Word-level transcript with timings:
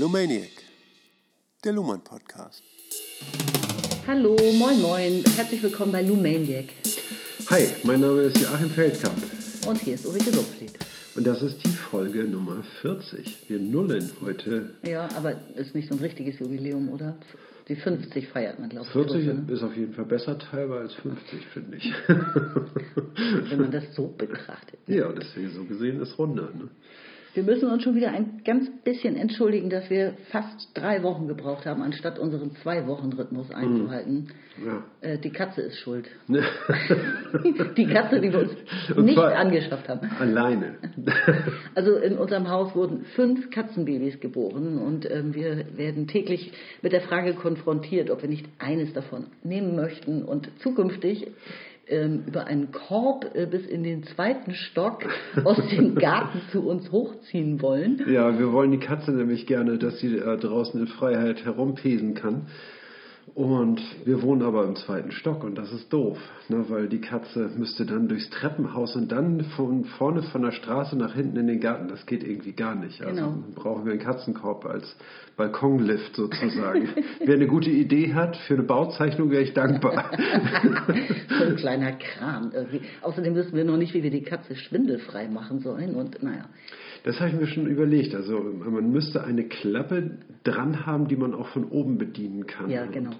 Lumaniac, 0.00 0.48
der 1.62 1.74
Luhmann 1.74 2.02
Podcast. 2.02 2.62
Hallo, 4.06 4.34
moin 4.58 4.80
moin, 4.80 5.22
herzlich 5.36 5.62
willkommen 5.62 5.92
bei 5.92 6.00
Lumaniac. 6.00 6.68
Hi, 7.50 7.66
mein 7.84 8.00
Name 8.00 8.22
ist 8.22 8.38
Joachim 8.38 8.70
Feldkamp 8.70 9.18
Und 9.68 9.78
hier 9.82 9.96
ist 9.96 10.06
Ulrike 10.06 10.30
Lupflied. 10.30 10.72
und 11.16 11.26
das 11.26 11.42
ist 11.42 11.62
die 11.62 11.68
Folge 11.68 12.24
Nummer 12.24 12.64
40. 12.80 13.50
Wir 13.50 13.58
nullen 13.58 14.08
heute. 14.22 14.70
Ja, 14.84 15.06
aber 15.16 15.34
ist 15.56 15.74
nicht 15.74 15.90
so 15.90 15.96
ein 15.96 16.00
richtiges 16.00 16.38
Jubiläum, 16.38 16.88
oder? 16.88 17.18
Die 17.68 17.76
50 17.76 18.28
feiert 18.28 18.58
man, 18.58 18.70
glaube 18.70 18.86
ich. 18.86 18.92
40 18.92 19.12
größer, 19.12 19.34
ne? 19.34 19.52
ist 19.52 19.62
auf 19.62 19.76
jeden 19.76 19.92
Fall 19.92 20.06
besser 20.06 20.38
teilbar 20.38 20.80
als 20.80 20.94
50, 20.94 21.46
finde 21.52 21.76
ich. 21.76 21.92
Wenn 22.08 23.60
man 23.60 23.70
das 23.70 23.84
so 23.94 24.08
betrachtet. 24.08 24.80
ja, 24.86 25.12
deswegen 25.12 25.50
so 25.50 25.64
gesehen 25.66 26.00
ist 26.00 26.18
runder. 26.18 26.48
Ne? 26.54 26.70
Wir 27.32 27.44
müssen 27.44 27.70
uns 27.70 27.84
schon 27.84 27.94
wieder 27.94 28.10
ein 28.10 28.42
ganz 28.44 28.68
bisschen 28.82 29.16
entschuldigen, 29.16 29.70
dass 29.70 29.88
wir 29.88 30.14
fast 30.30 30.70
drei 30.74 31.02
Wochen 31.04 31.28
gebraucht 31.28 31.64
haben, 31.64 31.82
anstatt 31.82 32.18
unseren 32.18 32.56
Zwei-Wochen-Rhythmus 32.56 33.52
einzuhalten. 33.52 34.28
Ja. 34.64 34.82
Äh, 35.00 35.18
die 35.18 35.30
Katze 35.30 35.62
ist 35.62 35.78
schuld. 35.78 36.08
die 36.28 37.86
Katze, 37.86 38.20
die 38.20 38.32
wir 38.32 38.40
uns 38.40 38.52
nicht 38.96 39.18
angeschafft 39.18 39.88
haben. 39.88 40.10
Alleine. 40.18 40.74
Also 41.74 41.96
in 41.96 42.18
unserem 42.18 42.48
Haus 42.50 42.74
wurden 42.74 43.04
fünf 43.14 43.50
Katzenbabys 43.50 44.20
geboren 44.20 44.78
und 44.78 45.08
ähm, 45.10 45.34
wir 45.34 45.76
werden 45.76 46.08
täglich 46.08 46.52
mit 46.82 46.92
der 46.92 47.00
Frage 47.02 47.34
konfrontiert, 47.34 48.10
ob 48.10 48.22
wir 48.22 48.28
nicht 48.28 48.46
eines 48.58 48.92
davon 48.92 49.26
nehmen 49.44 49.76
möchten 49.76 50.24
und 50.24 50.50
zukünftig 50.60 51.28
ähm, 51.90 52.24
über 52.26 52.46
einen 52.46 52.72
Korb 52.72 53.26
äh, 53.34 53.46
bis 53.46 53.66
in 53.66 53.82
den 53.82 54.04
zweiten 54.04 54.54
Stock 54.54 55.04
aus 55.44 55.60
dem 55.70 55.94
Garten 55.96 56.40
zu 56.52 56.66
uns 56.66 56.90
hochziehen 56.90 57.60
wollen. 57.60 58.02
ja, 58.08 58.38
wir 58.38 58.52
wollen 58.52 58.70
die 58.70 58.78
Katze 58.78 59.12
nämlich 59.12 59.46
gerne, 59.46 59.78
dass 59.78 59.98
sie 59.98 60.16
äh, 60.16 60.36
draußen 60.36 60.80
in 60.80 60.86
Freiheit 60.86 61.44
herumpesen 61.44 62.14
kann. 62.14 62.46
Und 63.34 63.80
wir 64.04 64.22
wohnen 64.22 64.42
aber 64.42 64.64
im 64.64 64.74
zweiten 64.76 65.12
Stock 65.12 65.44
und 65.44 65.56
das 65.56 65.72
ist 65.72 65.92
doof, 65.92 66.18
ne, 66.48 66.64
weil 66.68 66.88
die 66.88 67.00
Katze 67.00 67.48
müsste 67.56 67.86
dann 67.86 68.08
durchs 68.08 68.28
Treppenhaus 68.30 68.96
und 68.96 69.10
dann 69.12 69.44
von 69.56 69.84
vorne 69.84 70.22
von 70.24 70.42
der 70.42 70.50
Straße 70.50 70.96
nach 70.96 71.14
hinten 71.14 71.36
in 71.38 71.46
den 71.46 71.60
Garten. 71.60 71.88
Das 71.88 72.04
geht 72.06 72.24
irgendwie 72.24 72.52
gar 72.52 72.74
nicht. 72.74 73.00
Also 73.02 73.14
Genau. 73.22 73.44
brauchen 73.54 73.84
wir 73.84 73.92
einen 73.92 74.00
Katzenkorb 74.00 74.66
als 74.66 74.96
Balkonlift 75.36 76.16
sozusagen. 76.16 76.88
Wer 77.24 77.34
eine 77.34 77.46
gute 77.46 77.70
Idee 77.70 78.14
hat 78.14 78.36
für 78.36 78.54
eine 78.54 78.64
Bauzeichnung, 78.64 79.30
wäre 79.30 79.42
ich 79.42 79.54
dankbar. 79.54 80.10
So 81.38 81.44
ein 81.46 81.56
kleiner 81.56 81.92
Kram 81.92 82.50
irgendwie. 82.52 82.82
Außerdem 83.02 83.34
wissen 83.34 83.54
wir 83.56 83.64
noch 83.64 83.76
nicht, 83.76 83.94
wie 83.94 84.02
wir 84.02 84.10
die 84.10 84.22
Katze 84.22 84.54
schwindelfrei 84.56 85.28
machen 85.28 85.60
sollen 85.60 85.94
und 85.94 86.22
naja. 86.22 86.46
Das 87.04 87.18
habe 87.20 87.30
ich 87.30 87.36
mir 87.36 87.46
schon 87.46 87.66
überlegt. 87.66 88.14
Also 88.14 88.38
man 88.38 88.90
müsste 88.90 89.24
eine 89.24 89.44
Klappe 89.44 90.18
dran 90.44 90.86
haben, 90.86 91.08
die 91.08 91.16
man 91.16 91.34
auch 91.34 91.48
von 91.48 91.64
oben 91.64 91.98
bedienen 91.98 92.46
kann. 92.46 92.70
Ja, 92.70 92.86
genau. 92.86 93.10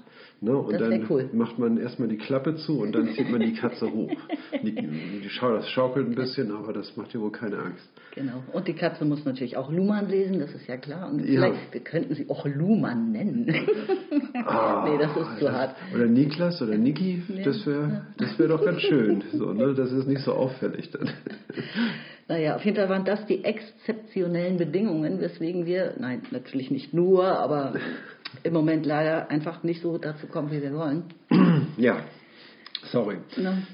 Und, 0.41 0.49
ne, 0.49 0.57
und 0.57 0.73
Das 0.73 0.81
dann 0.89 1.07
cool. 1.11 1.29
macht 1.33 1.59
man 1.59 1.77
erstmal 1.77 2.09
die 2.09 2.17
Klappe 2.17 2.57
zu 2.57 2.81
und 2.81 2.93
dann 2.93 3.09
zieht 3.15 3.31
man 3.31 3.41
die 3.41 3.53
Katze 3.55 3.91
hoch. 3.93 4.11
Die, 4.63 4.73
die 4.75 5.29
schau, 5.29 5.53
das 5.53 5.69
schaukelt 5.71 6.09
ein 6.09 6.15
bisschen, 6.15 6.51
aber 6.51 6.73
das 6.73 6.97
macht 6.97 7.13
dir 7.15 7.21
wohl 7.21 7.33
keine 7.33 7.59
Angst. 7.59 7.89
Genau. 8.15 8.43
Und 8.53 8.67
die 8.69 8.73
Katze 8.75 9.05
muss 9.05 9.25
natürlich 9.25 9.57
auch 9.57 9.71
Luhmann 9.71 10.09
lesen, 10.09 10.41
das 10.41 10.53
ist 10.55 10.67
ja 10.67 10.77
klar. 10.77 11.11
Und 11.11 11.21
Ja. 11.21 11.27
vielleicht, 11.27 11.73
wir 11.73 11.81
könnten 11.83 12.15
sie 12.15 12.29
auch 12.29 12.47
Luhmann 12.47 13.13
nennen. 13.13 13.45
nee, 13.47 14.99
das 14.99 15.17
ist 15.17 15.39
zu 15.39 15.53
hart. 15.53 15.77
Oder 15.95 16.07
Niklas 16.07 16.61
oder 16.63 16.77
Niki, 16.77 17.23
Ja. 17.29 17.45
das 17.45 17.67
wäre 17.67 18.07
das 18.17 18.39
wär 18.39 18.49
doch 18.49 18.65
ganz 18.65 18.81
schön. 18.81 19.23
So, 19.33 19.53
ne? 19.53 19.75
Das 19.75 19.93
ist 19.93 20.09
nicht 20.09 20.23
so 20.23 20.33
auffällig 20.33 20.91
dann. 20.91 21.11
Naja, 22.31 22.55
auf 22.55 22.65
jeden 22.65 22.77
Fall 22.77 22.89
waren 22.89 23.05
das 23.05 23.27
die 23.27 23.43
exzeptionellen 23.43 24.57
Bedingungen, 24.57 25.21
weswegen 25.21 25.67
wir, 25.67 25.95
nein, 25.99 26.23
natürlich 26.31 26.71
nicht 26.71 26.95
nur, 26.95 27.27
aber 27.27 27.75
im 28.45 28.53
Moment 28.53 28.87
leider 28.87 29.29
einfach 29.33 29.65
nicht 29.65 29.83
so 29.83 29.99
dazu 29.99 30.29
kommen, 30.29 30.53
wie 30.53 30.63
wir 30.63 30.73
wollen. 30.73 31.03
Ja, 31.77 32.05
sorry. 32.91 33.17
Ne? 33.37 33.65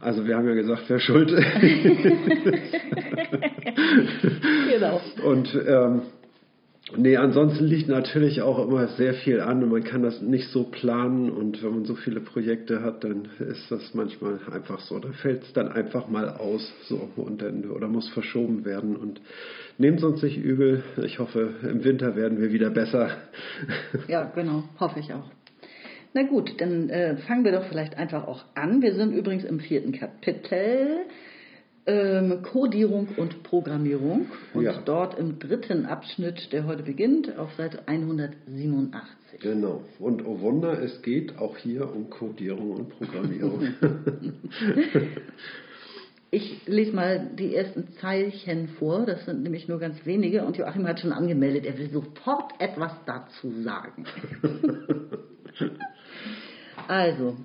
Also 0.00 0.26
wir 0.26 0.36
haben 0.36 0.48
ja 0.48 0.54
gesagt, 0.54 0.82
wer 0.88 0.98
schuld 0.98 1.30
ist. 1.30 1.44
Genau. 4.72 5.00
Und 5.24 5.54
ähm, 5.54 6.02
nee, 6.96 7.16
ansonsten 7.16 7.64
liegt 7.64 7.88
natürlich 7.88 8.42
auch 8.42 8.58
immer 8.66 8.88
sehr 8.88 9.14
viel 9.14 9.40
an 9.40 9.62
und 9.62 9.70
man 9.70 9.84
kann 9.84 10.02
das 10.02 10.20
nicht 10.20 10.48
so 10.48 10.64
planen 10.64 11.30
und 11.30 11.62
wenn 11.62 11.70
man 11.70 11.84
so 11.84 11.94
viele 11.94 12.20
Projekte 12.20 12.82
hat, 12.82 13.04
dann 13.04 13.28
ist 13.38 13.70
das 13.70 13.94
manchmal 13.94 14.38
einfach 14.50 14.80
so. 14.80 14.98
Da 14.98 15.10
fällt 15.12 15.42
es 15.42 15.52
dann 15.52 15.68
einfach 15.68 16.08
mal 16.08 16.28
aus 16.28 16.72
so 16.88 17.08
und 17.16 17.42
dann 17.42 17.70
oder 17.70 17.88
muss 17.88 18.08
verschoben 18.10 18.64
werden 18.64 18.96
und 18.96 19.20
nehmt 19.78 19.98
es 19.98 20.04
uns 20.04 20.22
nicht 20.22 20.38
übel. 20.38 20.82
Ich 21.04 21.18
hoffe, 21.18 21.50
im 21.62 21.84
Winter 21.84 22.16
werden 22.16 22.40
wir 22.40 22.52
wieder 22.52 22.70
besser. 22.70 23.10
Ja, 24.08 24.24
genau, 24.34 24.64
hoffe 24.80 25.00
ich 25.00 25.12
auch. 25.12 25.30
Na 26.14 26.24
gut, 26.24 26.60
dann 26.60 26.90
äh, 26.90 27.16
fangen 27.16 27.44
wir 27.44 27.52
doch 27.52 27.64
vielleicht 27.68 27.96
einfach 27.96 28.26
auch 28.26 28.44
an. 28.54 28.82
Wir 28.82 28.94
sind 28.94 29.12
übrigens 29.12 29.44
im 29.44 29.60
vierten 29.60 29.92
Kapitel. 29.92 31.06
Ähm, 31.84 32.42
Codierung 32.42 33.08
und 33.16 33.42
Programmierung 33.42 34.26
und 34.54 34.62
Ja. 34.62 34.80
dort 34.84 35.18
im 35.18 35.40
dritten 35.40 35.84
Abschnitt, 35.84 36.52
der 36.52 36.66
heute 36.66 36.84
beginnt, 36.84 37.36
auf 37.36 37.52
Seite 37.54 37.80
187. 37.86 39.02
Genau. 39.40 39.82
Und 39.98 40.24
oh 40.24 40.40
Wunder, 40.40 40.80
es 40.80 41.02
geht 41.02 41.38
auch 41.38 41.56
hier 41.56 41.92
um 41.92 42.08
Codierung 42.08 42.72
und 42.72 42.88
Programmierung. 42.90 43.74
Ich 46.34 46.66
lese 46.66 46.92
mal 46.96 47.28
die 47.38 47.54
ersten 47.54 47.88
Zeichen 48.00 48.68
vor, 48.78 49.04
das 49.04 49.26
sind 49.26 49.42
nämlich 49.42 49.68
nur 49.68 49.78
ganz 49.78 50.06
wenige 50.06 50.46
und 50.46 50.56
Joachim 50.56 50.86
hat 50.88 50.98
schon 50.98 51.12
angemeldet, 51.12 51.66
er 51.66 51.76
will 51.76 51.90
sofort 51.90 52.54
etwas 52.58 52.92
dazu 53.04 53.52
sagen. 53.62 54.06
also, 56.88 57.36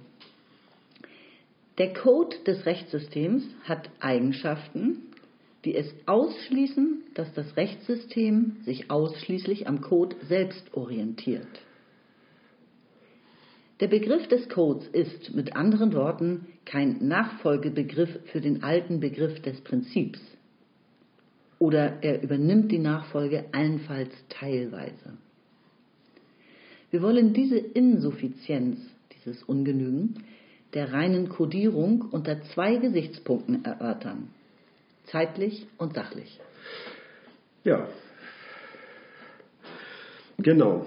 der 1.78 1.94
Code 1.94 2.36
des 2.46 2.66
Rechtssystems 2.66 3.44
hat 3.64 3.90
Eigenschaften, 4.00 5.04
die 5.64 5.76
es 5.76 5.94
ausschließen, 6.06 7.04
dass 7.14 7.34
das 7.34 7.56
Rechtssystem 7.58 8.58
sich 8.64 8.90
ausschließlich 8.90 9.68
am 9.68 9.82
Code 9.82 10.16
selbst 10.28 10.74
orientiert. 10.74 11.48
Der 13.80 13.88
Begriff 13.88 14.28
des 14.28 14.50
Codes 14.50 14.88
ist 14.88 15.36
mit 15.36 15.56
anderen 15.56 15.94
Worten 15.94 16.48
kein 16.66 17.08
Nachfolgebegriff 17.08 18.10
für 18.32 18.42
den 18.42 18.64
alten 18.64 19.00
Begriff 19.00 19.40
des 19.42 19.62
Prinzips. 19.62 20.20
Oder 21.60 22.02
er 22.02 22.24
übernimmt 22.24 22.72
die 22.72 22.80
Nachfolge 22.80 23.46
allenfalls 23.52 24.12
teilweise. 24.30 25.18
Wir 26.90 27.02
wollen 27.02 27.34
diese 27.34 27.58
Insuffizienz, 27.58 28.80
dieses 29.16 29.44
Ungenügen, 29.44 30.24
der 30.74 30.94
reinen 30.94 31.30
Codierung 31.30 32.02
unter 32.12 32.42
zwei 32.54 32.76
Gesichtspunkten 32.76 33.64
erörtern. 33.64 34.30
Zeitlich 35.06 35.66
und 35.78 35.94
sachlich. 35.94 36.40
Ja. 37.64 37.88
Genau. 40.38 40.86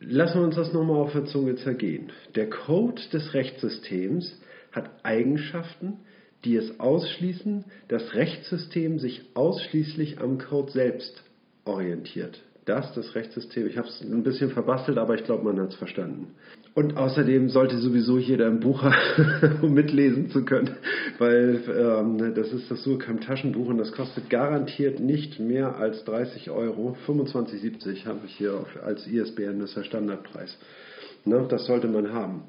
Lassen 0.00 0.40
wir 0.40 0.46
uns 0.46 0.56
das 0.56 0.72
nochmal 0.72 0.98
auf 0.98 1.12
der 1.12 1.26
Zunge 1.26 1.56
zergehen. 1.56 2.12
Der 2.34 2.50
Code 2.50 3.00
des 3.12 3.34
Rechtssystems 3.34 4.40
hat 4.72 4.90
Eigenschaften, 5.04 5.98
die 6.44 6.56
es 6.56 6.80
ausschließen, 6.80 7.64
das 7.88 8.14
Rechtssystem 8.14 8.98
sich 8.98 9.22
ausschließlich 9.34 10.18
am 10.18 10.38
Code 10.38 10.72
selbst 10.72 11.22
orientiert. 11.64 12.42
Das, 12.64 12.94
das 12.94 13.16
Rechtssystem, 13.16 13.66
ich 13.66 13.76
habe 13.76 13.88
es 13.88 14.00
ein 14.02 14.22
bisschen 14.22 14.50
verbastelt, 14.50 14.96
aber 14.96 15.16
ich 15.16 15.24
glaube, 15.24 15.44
man 15.44 15.58
hat 15.60 15.70
es 15.70 15.74
verstanden. 15.74 16.28
Und 16.74 16.96
außerdem 16.96 17.48
sollte 17.48 17.78
sowieso 17.78 18.18
jeder 18.18 18.46
ein 18.46 18.60
Buch 18.60 18.82
haben, 18.82 19.58
um 19.62 19.74
mitlesen 19.74 20.30
zu 20.30 20.44
können, 20.44 20.76
weil 21.18 21.60
ähm, 21.68 22.34
das 22.34 22.52
ist 22.52 22.70
das 22.70 22.84
Surkamp 22.84 23.22
Taschenbuch 23.22 23.66
und 23.66 23.78
das 23.78 23.90
kostet 23.92 24.30
garantiert 24.30 25.00
nicht 25.00 25.40
mehr 25.40 25.76
als 25.76 26.04
30 26.04 26.50
Euro. 26.50 26.96
25,70 27.06 28.06
habe 28.06 28.20
ich 28.26 28.36
hier 28.36 28.64
als 28.84 29.06
ISBN, 29.08 29.58
das 29.58 29.70
ist 29.70 29.76
der 29.78 29.84
Standardpreis. 29.84 30.56
Ne, 31.24 31.44
das 31.48 31.66
sollte 31.66 31.88
man 31.88 32.12
haben. 32.12 32.44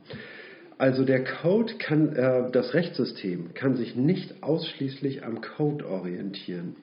Also 0.77 1.06
der 1.06 1.24
Code 1.24 1.74
kann, 1.80 2.16
äh, 2.16 2.51
das 2.51 2.74
Rechtssystem 2.74 3.54
kann 3.54 3.75
sich 3.75 3.95
nicht 3.95 4.44
ausschließlich 4.44 5.24
am 5.24 5.42
Code 5.42 5.88
orientieren, 5.88 6.75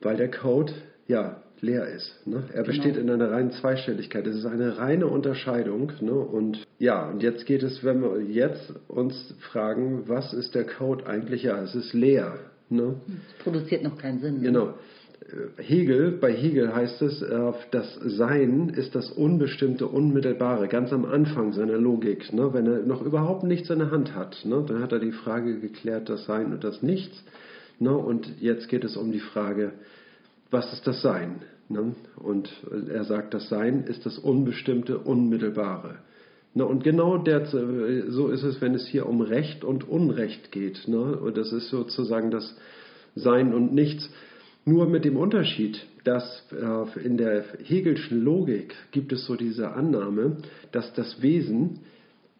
weil 0.00 0.16
der 0.16 0.30
Code 0.30 0.72
ja 1.08 1.42
leer 1.60 1.86
ist. 1.88 2.26
Ne? 2.26 2.44
Er 2.52 2.64
besteht 2.64 2.96
in 2.96 3.10
einer 3.10 3.30
reinen 3.30 3.52
Zweistelligkeit. 3.52 4.26
Es 4.26 4.36
ist 4.36 4.46
eine 4.46 4.78
reine 4.78 5.06
Unterscheidung. 5.06 5.92
Ne? 6.00 6.12
Und 6.12 6.66
ja, 6.78 7.08
und 7.08 7.22
jetzt 7.22 7.46
geht 7.46 7.62
es, 7.62 7.82
wenn 7.84 8.02
wir 8.02 8.20
jetzt 8.22 8.72
uns 8.88 9.34
fragen, 9.50 10.04
was 10.06 10.32
ist 10.32 10.54
der 10.54 10.64
Code 10.64 11.06
eigentlich? 11.06 11.42
Ja, 11.42 11.62
es 11.62 11.74
ist 11.74 11.92
leer. 11.92 12.34
Ne? 12.68 12.96
Es 13.06 13.42
produziert 13.42 13.82
noch 13.82 13.96
keinen 13.96 14.20
Sinn. 14.20 14.42
Genau. 14.42 14.74
Äh, 15.20 15.62
Hegel, 15.62 16.12
bei 16.12 16.32
Hegel 16.32 16.74
heißt 16.74 17.00
es, 17.02 17.22
äh, 17.22 17.52
das 17.70 17.94
Sein 18.04 18.70
ist 18.70 18.94
das 18.94 19.10
Unbestimmte, 19.10 19.86
Unmittelbare, 19.86 20.68
ganz 20.68 20.92
am 20.92 21.04
Anfang 21.04 21.52
seiner 21.52 21.78
Logik. 21.78 22.32
Ne? 22.32 22.52
Wenn 22.52 22.66
er 22.66 22.78
noch 22.80 23.02
überhaupt 23.02 23.44
nichts 23.44 23.70
in 23.70 23.78
der 23.78 23.90
Hand 23.90 24.14
hat, 24.14 24.44
ne? 24.44 24.64
dann 24.66 24.82
hat 24.82 24.92
er 24.92 24.98
die 24.98 25.12
Frage 25.12 25.60
geklärt, 25.60 26.08
das 26.08 26.26
Sein 26.26 26.52
und 26.52 26.64
das 26.64 26.82
Nichts. 26.82 27.22
Ne? 27.78 27.96
Und 27.96 28.40
jetzt 28.40 28.68
geht 28.68 28.84
es 28.84 28.96
um 28.96 29.12
die 29.12 29.20
Frage, 29.20 29.72
was 30.50 30.72
ist 30.72 30.86
das 30.86 31.02
Sein? 31.02 31.42
Ne? 31.68 31.94
Und 32.16 32.50
er 32.88 33.04
sagt, 33.04 33.34
das 33.34 33.48
Sein 33.48 33.84
ist 33.84 34.06
das 34.06 34.18
Unbestimmte, 34.18 34.98
Unmittelbare. 34.98 35.98
Ne? 36.54 36.64
Und 36.64 36.84
genau 36.84 37.18
der, 37.18 37.46
so 37.46 38.28
ist 38.28 38.42
es, 38.42 38.60
wenn 38.60 38.74
es 38.74 38.86
hier 38.86 39.06
um 39.06 39.20
Recht 39.20 39.64
und 39.64 39.88
Unrecht 39.88 40.52
geht. 40.52 40.88
Ne? 40.88 41.18
Und 41.18 41.36
das 41.36 41.52
ist 41.52 41.68
sozusagen 41.68 42.30
das 42.30 42.56
Sein 43.14 43.52
und 43.52 43.74
Nichts. 43.74 44.08
Nur 44.64 44.88
mit 44.88 45.04
dem 45.04 45.16
Unterschied, 45.16 45.86
dass 46.02 46.44
äh, 46.50 47.04
in 47.04 47.16
der 47.16 47.44
Hegelschen 47.62 48.20
Logik 48.22 48.74
gibt 48.90 49.12
es 49.12 49.24
so 49.24 49.36
diese 49.36 49.72
Annahme, 49.72 50.38
dass 50.72 50.92
das 50.94 51.22
Wesen 51.22 51.80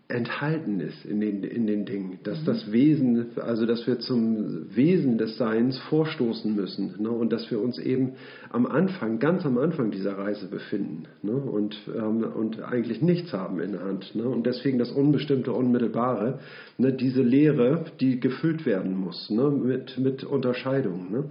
enthalten 0.09 0.79
ist 0.79 1.05
in 1.05 1.21
den, 1.21 1.43
in 1.43 1.67
den 1.67 1.85
Dingen, 1.85 2.21
dass 2.23 2.41
mhm. 2.43 2.47
das 2.47 2.71
Wesen, 2.71 3.27
also 3.41 3.67
dass 3.67 3.87
wir 3.89 3.99
zum 3.99 4.75
Wesen 4.75 5.19
des 5.19 5.37
Seins 5.37 5.79
vorstoßen 5.89 6.55
müssen 6.55 6.95
ne, 6.99 7.11
und 7.11 7.33
dass 7.33 7.51
wir 7.51 7.61
uns 7.61 7.79
eben 7.79 8.13
am 8.51 8.67
Anfang, 8.67 9.19
ganz 9.19 9.45
am 9.45 9.59
Anfang 9.59 9.91
dieser 9.91 10.17
Reise 10.17 10.47
befinden 10.47 11.07
ne, 11.23 11.33
und, 11.33 11.77
ähm, 11.93 12.23
und 12.23 12.63
eigentlich 12.63 13.03
nichts 13.03 13.33
haben 13.33 13.59
in 13.59 13.73
der 13.73 13.85
Hand 13.85 14.15
ne, 14.15 14.29
und 14.29 14.47
deswegen 14.47 14.79
das 14.79 14.93
Unbestimmte, 14.93 15.53
Unmittelbare, 15.53 16.39
ne, 16.79 16.93
diese 16.93 17.23
Lehre, 17.23 17.87
die 17.99 18.21
gefüllt 18.21 18.65
werden 18.65 18.97
muss 18.97 19.29
ne, 19.29 19.51
mit, 19.51 19.99
mit 19.99 20.23
Unterscheidung. 20.23 21.11
Ne. 21.11 21.25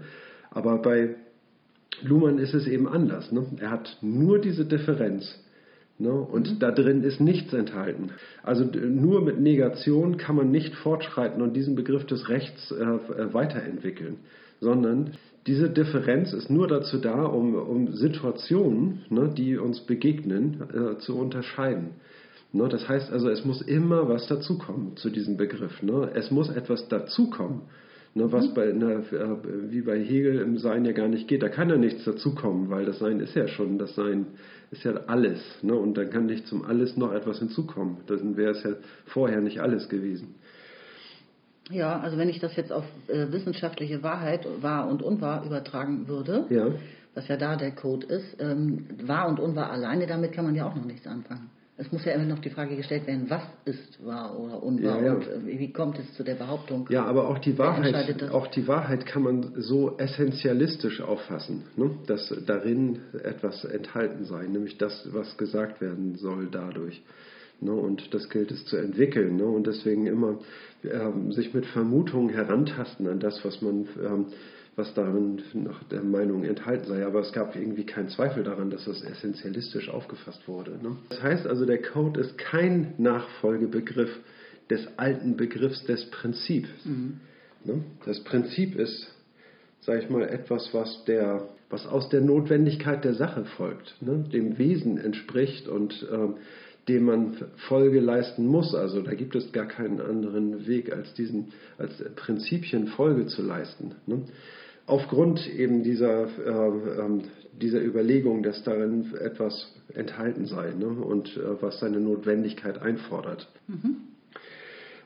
Aber 0.51 0.81
bei 0.81 1.16
Luhmann 2.01 2.39
ist 2.39 2.54
es 2.54 2.68
eben 2.68 2.89
anders. 2.89 3.31
Ne. 3.31 3.45
Er 3.62 3.72
hat 3.72 4.00
nur 4.01 4.39
diese 4.39 4.66
Differenz 4.66 5.44
Ne? 5.97 6.12
Und 6.12 6.51
mhm. 6.51 6.59
da 6.59 6.71
drin 6.71 7.03
ist 7.03 7.21
nichts 7.21 7.53
enthalten. 7.53 8.12
Also 8.44 8.65
nur 8.65 9.21
mit 9.21 9.39
Negation 9.39 10.18
kann 10.18 10.36
man 10.36 10.51
nicht 10.51 10.75
fortschreiten 10.75 11.42
und 11.42 11.53
diesen 11.53 11.75
Begriff 11.75 12.06
des 12.06 12.27
Rechts 12.27 12.71
äh, 12.71 12.83
äh, 12.83 13.33
weiterentwickeln, 13.33 14.18
sondern 14.59 15.12
diese 15.47 15.69
Differenz 15.69 16.33
ist 16.33 16.50
nur 16.50 16.68
dazu 16.68 16.97
da, 16.97 17.24
um, 17.24 17.56
um 17.56 17.94
Situationen, 17.94 19.06
ne, 19.09 19.31
die 19.36 19.57
uns 19.57 19.81
begegnen, 19.81 20.63
äh, 20.74 20.97
zu 20.97 21.15
unterscheiden. 21.18 21.92
Ne? 22.51 22.68
Das 22.68 22.89
heißt 22.89 23.12
also, 23.12 23.30
es 23.30 23.45
muss 23.45 23.62
immer 23.62 24.09
was 24.09 24.27
dazukommen 24.27 24.98
zu 24.98 25.09
diesem 25.09 25.38
Begriff. 25.38 25.81
Ne? 25.81 26.09
Es 26.13 26.31
muss 26.31 26.50
etwas 26.50 26.88
dazukommen. 26.89 27.62
Ne, 28.18 28.31
was 28.31 28.48
mhm. 28.48 28.53
bei, 28.53 28.74
na, 28.74 28.91
äh, 28.91 29.38
wie 29.69 29.81
bei 29.81 30.00
Hegel 30.00 30.39
im 30.39 30.57
Sein 30.57 30.86
ja 30.86 30.94
gar 30.94 31.09
nicht 31.09 31.27
geht. 31.27 31.44
Da 31.44 31.50
kann 31.50 31.69
ja 31.69 31.75
nichts 31.75 32.06
dazukommen, 32.06 32.69
weil 32.69 32.86
das 32.86 33.00
Sein 33.00 33.19
ist 33.19 33.36
ja 33.36 33.50
schon, 33.50 33.77
das 33.77 33.94
Sein 33.94 34.27
ist 34.75 34.83
ja 34.83 34.94
alles. 35.07 35.39
Ne, 35.62 35.74
und 35.74 35.95
dann 35.95 36.10
kann 36.10 36.25
nicht 36.25 36.48
zum 36.48 36.66
Alles 36.66 36.98
noch 36.98 37.13
etwas 37.13 37.39
hinzukommen. 37.39 37.98
Dann 38.07 38.38
wäre 38.38 38.51
es 38.51 38.63
ja 38.63 38.72
vorher 39.06 39.42
nicht 39.42 39.60
alles 39.60 39.89
gewesen. 39.89 40.36
Ja, 41.69 42.00
also 42.00 42.18
wenn 42.18 42.30
ich 42.30 42.39
das 42.39 42.56
jetzt 42.56 42.72
auf 42.72 42.86
äh, 43.07 43.31
wissenschaftliche 43.31 44.04
Wahrheit, 44.04 44.48
wahr 44.62 44.88
und 44.88 45.01
unwahr 45.01 45.44
übertragen 45.44 46.07
würde, 46.07 46.45
ja. 46.50 46.68
was 47.16 47.27
ja 47.27 47.38
da 47.38 47.56
der 47.56 47.72
Code 47.72 48.06
ist, 48.06 48.38
ähm, 48.39 48.86
wahr 49.04 49.27
und 49.27 49.39
unwahr 49.39 49.72
alleine, 49.72 50.06
damit 50.06 50.31
kann 50.31 50.45
man 50.45 50.54
ja 50.54 50.68
auch 50.68 50.75
noch 50.75 50.86
nichts 50.86 51.07
anfangen. 51.07 51.50
Es 51.77 51.92
muss 51.92 52.06
ja 52.06 52.13
immer 52.13 52.24
noch 52.24 52.39
die 52.39 52.50
Frage 52.50 52.77
gestellt 52.77 53.06
werden, 53.06 53.30
was 53.30 53.42
ist 53.66 54.06
wahr 54.06 54.39
oder 54.39 54.63
unwahr 54.63 55.00
ja, 55.00 55.06
ja. 55.07 55.13
und 55.13 55.24
äh, 55.24 55.60
wie 55.60 55.74
kommt 55.74 56.00
es 56.00 56.13
zu 56.13 56.24
der 56.24 56.36
Behauptung? 56.36 56.88
Ja, 56.89 57.04
aber 57.04 57.27
auch 57.27 57.38
die 57.39 57.57
Wahrheit, 57.57 58.24
auch 58.31 58.48
die 58.48 58.66
Wahrheit 58.68 59.06
kann 59.06 59.24
man 59.24 59.54
so 59.57 59.98
essentialistisch 59.98 61.01
auffassen, 61.01 61.63
ne? 61.75 61.92
dass 62.07 62.33
darin 62.45 63.00
etwas 63.24 63.66
enthalten 63.66 64.24
sei, 64.24 64.48
nämlich 64.48 64.77
das, 64.77 65.10
was 65.12 65.38
gesagt 65.38 65.81
werden 65.81 66.16
soll 66.16 66.48
dadurch. 66.50 67.01
Ne? 67.60 67.74
Und 67.74 68.13
das 68.13 68.30
gilt 68.30 68.51
es 68.51 68.66
zu 68.66 68.77
entwickeln. 68.77 69.36
Ne? 69.36 69.45
Und 69.45 69.68
deswegen 69.68 70.07
immer 70.07 70.39
ähm, 70.83 71.31
sich 71.31 71.54
mit 71.54 71.66
Vermutungen 71.66 72.30
herantasten 72.30 73.07
an 73.07 73.19
das, 73.19 73.44
was 73.44 73.62
man 73.62 73.88
ähm, 74.01 74.25
was 74.75 74.94
darin 74.94 75.42
nach 75.54 75.83
der 75.86 76.04
Meinung 76.04 76.44
enthalten 76.44 76.88
sei. 76.88 77.06
Aber 77.06 77.22
es 77.22 77.31
gab 77.31 77.56
irgendwie 77.56 77.86
keinen 77.86 78.10
Zweifel 78.10 78.44
daran, 78.44 78.69
dass 78.69 78.86
das 78.86 79.01
essentialistisch 79.01 79.89
aufgefasst 79.89 80.48
wurde. 80.48 80.72
Ne? 80.72 80.98
Das 81.10 81.22
heißt 81.24 81.48
also, 81.48 81.66
der 81.66 81.81
Code 81.81 82.19
ist 82.19 82.38
kein 82.38 82.94
Nachfolgebegriff 82.98 84.12
des 84.69 84.86
alten 84.98 85.38
Begriffs 85.38 85.83
des 85.86 86.10
Prinzips. 86.10 86.69
Mhm. 86.83 87.19
Ne? 87.63 87.83
Das 88.06 88.24
Prinzip 88.24 88.75
ist, 88.75 89.07
sage 89.81 90.01
ich 90.01 90.10
mal, 90.10 90.27
etwas, 90.27 90.74
was, 90.74 91.06
der, 91.06 91.48
was 91.69 91.86
aus 91.86 92.10
der 92.10 92.22
Notwendigkeit 92.22 93.06
der 93.06 93.13
Sache 93.13 93.45
folgt, 93.45 93.95
ne? 94.01 94.25
dem 94.31 94.57
Wesen 94.57 94.98
entspricht 94.98 95.68
und 95.69 96.06
ähm, 96.12 96.36
dem 96.88 97.06
man 97.06 97.38
Folge 97.68 98.00
leisten 98.00 98.45
muss. 98.45 98.75
Also 98.75 99.01
da 99.01 99.13
gibt 99.16 99.36
es 99.36 99.51
gar 99.51 99.68
keinen 99.68 100.01
anderen 100.01 100.68
Weg, 100.68 100.92
als 100.92 101.13
diesen, 101.13 101.54
als 101.77 101.94
Prinzipien 102.16 102.88
Folge 102.88 103.25
zu 103.27 103.42
leisten. 103.42 103.95
Ne? 104.06 104.24
Aufgrund 104.88 105.48
eben 105.48 105.84
dieser, 105.84 106.24
äh, 106.26 107.22
dieser 107.60 107.84
Überlegung, 107.84 108.44
dass 108.44 108.64
darin 108.64 109.14
etwas 109.20 109.74
enthalten 109.94 110.46
sei 110.46 110.74
ne? 110.74 110.88
und 110.88 111.36
äh, 111.38 111.62
was 111.62 111.80
seine 111.80 112.00
Notwendigkeit 112.00 112.82
einfordert. 112.82 113.48
Mhm. 113.68 113.98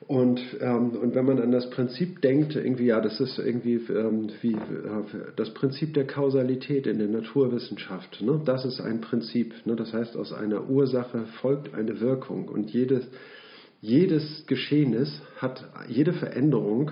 Und, 0.07 0.41
ähm, 0.59 0.91
und 0.91 1.13
wenn 1.13 1.25
man 1.25 1.39
an 1.39 1.51
das 1.51 1.69
Prinzip 1.69 2.21
denkt, 2.21 2.55
irgendwie, 2.55 2.87
ja, 2.87 2.99
das 2.99 3.19
ist 3.19 3.37
irgendwie 3.37 3.75
ähm, 3.93 4.29
wie 4.41 4.53
äh, 4.53 4.57
das 5.35 5.53
Prinzip 5.53 5.93
der 5.93 6.07
Kausalität 6.07 6.87
in 6.87 6.97
der 6.97 7.09
Naturwissenschaft. 7.09 8.19
Ne? 8.21 8.41
Das 8.43 8.65
ist 8.65 8.81
ein 8.81 9.01
Prinzip. 9.01 9.53
Ne? 9.65 9.75
Das 9.75 9.93
heißt, 9.93 10.17
aus 10.17 10.33
einer 10.33 10.67
Ursache 10.67 11.25
folgt 11.41 11.75
eine 11.75 11.99
Wirkung. 11.99 12.47
Und 12.47 12.71
jedes, 12.71 13.05
jedes 13.81 14.47
Geschehnis 14.47 15.21
hat, 15.37 15.69
jede 15.87 16.13
Veränderung 16.13 16.89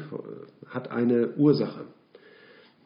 hat 0.68 0.92
eine 0.92 1.30
Ursache. 1.38 1.86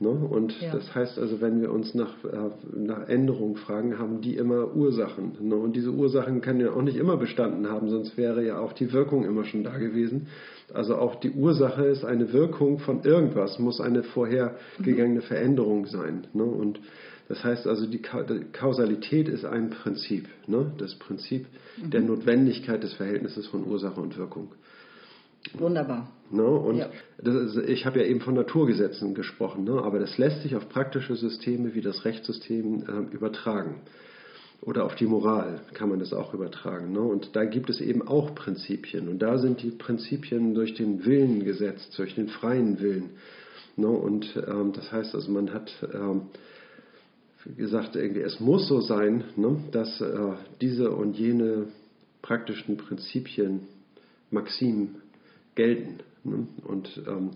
Ne? 0.01 0.09
Und 0.09 0.59
ja. 0.59 0.73
das 0.73 0.95
heißt 0.95 1.19
also, 1.19 1.41
wenn 1.41 1.61
wir 1.61 1.71
uns 1.71 1.93
nach, 1.93 2.23
äh, 2.25 2.49
nach 2.75 3.07
Änderungen 3.07 3.55
fragen, 3.55 3.99
haben 3.99 4.19
die 4.21 4.35
immer 4.35 4.75
Ursachen. 4.75 5.33
Ne? 5.39 5.55
Und 5.55 5.75
diese 5.75 5.91
Ursachen 5.91 6.41
können 6.41 6.59
ja 6.59 6.71
auch 6.71 6.81
nicht 6.81 6.97
immer 6.97 7.17
bestanden 7.17 7.69
haben, 7.69 7.87
sonst 7.87 8.17
wäre 8.17 8.43
ja 8.43 8.57
auch 8.59 8.73
die 8.73 8.91
Wirkung 8.93 9.25
immer 9.25 9.43
schon 9.43 9.63
da 9.63 9.77
gewesen. 9.77 10.27
Also 10.73 10.95
auch 10.95 11.19
die 11.19 11.29
Ursache 11.29 11.85
ist 11.85 12.03
eine 12.03 12.33
Wirkung 12.33 12.79
von 12.79 13.03
irgendwas, 13.03 13.59
muss 13.59 13.79
eine 13.79 14.01
vorhergegangene 14.01 15.19
mhm. 15.19 15.25
Veränderung 15.25 15.85
sein. 15.85 16.25
Ne? 16.33 16.45
Und 16.45 16.79
das 17.27 17.43
heißt 17.43 17.67
also, 17.67 17.85
die 17.85 18.01
Kausalität 18.01 19.29
ist 19.29 19.45
ein 19.45 19.69
Prinzip, 19.69 20.27
ne? 20.47 20.71
das 20.79 20.95
Prinzip 20.95 21.45
mhm. 21.77 21.91
der 21.91 22.01
Notwendigkeit 22.01 22.81
des 22.81 22.93
Verhältnisses 22.93 23.45
von 23.45 23.67
Ursache 23.67 24.01
und 24.01 24.17
Wirkung. 24.17 24.51
Wunderbar. 25.53 26.07
Ne? 26.29 26.45
Und 26.45 26.77
ja. 26.77 26.89
ist, 27.17 27.57
ich 27.57 27.85
habe 27.85 27.99
ja 27.99 28.05
eben 28.05 28.21
von 28.21 28.35
Naturgesetzen 28.35 29.13
gesprochen, 29.13 29.65
ne? 29.65 29.81
aber 29.81 29.99
das 29.99 30.17
lässt 30.17 30.41
sich 30.43 30.55
auf 30.55 30.69
praktische 30.69 31.15
Systeme 31.15 31.73
wie 31.73 31.81
das 31.81 32.05
Rechtssystem 32.05 32.83
äh, 32.83 33.13
übertragen. 33.13 33.81
Oder 34.61 34.85
auf 34.85 34.93
die 34.95 35.07
Moral 35.07 35.61
kann 35.73 35.89
man 35.89 35.99
das 35.99 36.13
auch 36.13 36.33
übertragen. 36.35 36.91
Ne? 36.93 37.01
Und 37.01 37.35
da 37.35 37.45
gibt 37.45 37.69
es 37.69 37.81
eben 37.81 38.07
auch 38.07 38.35
Prinzipien. 38.35 39.09
Und 39.09 39.19
da 39.19 39.39
sind 39.39 39.63
die 39.63 39.71
Prinzipien 39.71 40.53
durch 40.53 40.75
den 40.75 41.03
Willen 41.03 41.43
gesetzt, 41.43 41.97
durch 41.97 42.13
den 42.13 42.27
freien 42.27 42.79
Willen. 42.79 43.09
Ne? 43.75 43.87
Und 43.87 44.31
ähm, 44.47 44.71
das 44.73 44.91
heißt 44.91 45.15
also, 45.15 45.31
man 45.31 45.51
hat, 45.51 45.71
ähm, 45.93 46.27
gesagt, 47.57 47.95
irgendwie, 47.95 48.21
es 48.21 48.39
muss 48.39 48.67
so 48.67 48.81
sein, 48.81 49.23
ne? 49.35 49.57
dass 49.71 49.99
äh, 49.99 50.33
diese 50.61 50.91
und 50.91 51.17
jene 51.17 51.65
praktischen 52.21 52.77
Prinzipien, 52.77 53.61
Maximen 54.29 55.01
gelten. 55.55 55.99
Ne? 56.23 56.47
Und 56.63 57.01
ähm, 57.07 57.31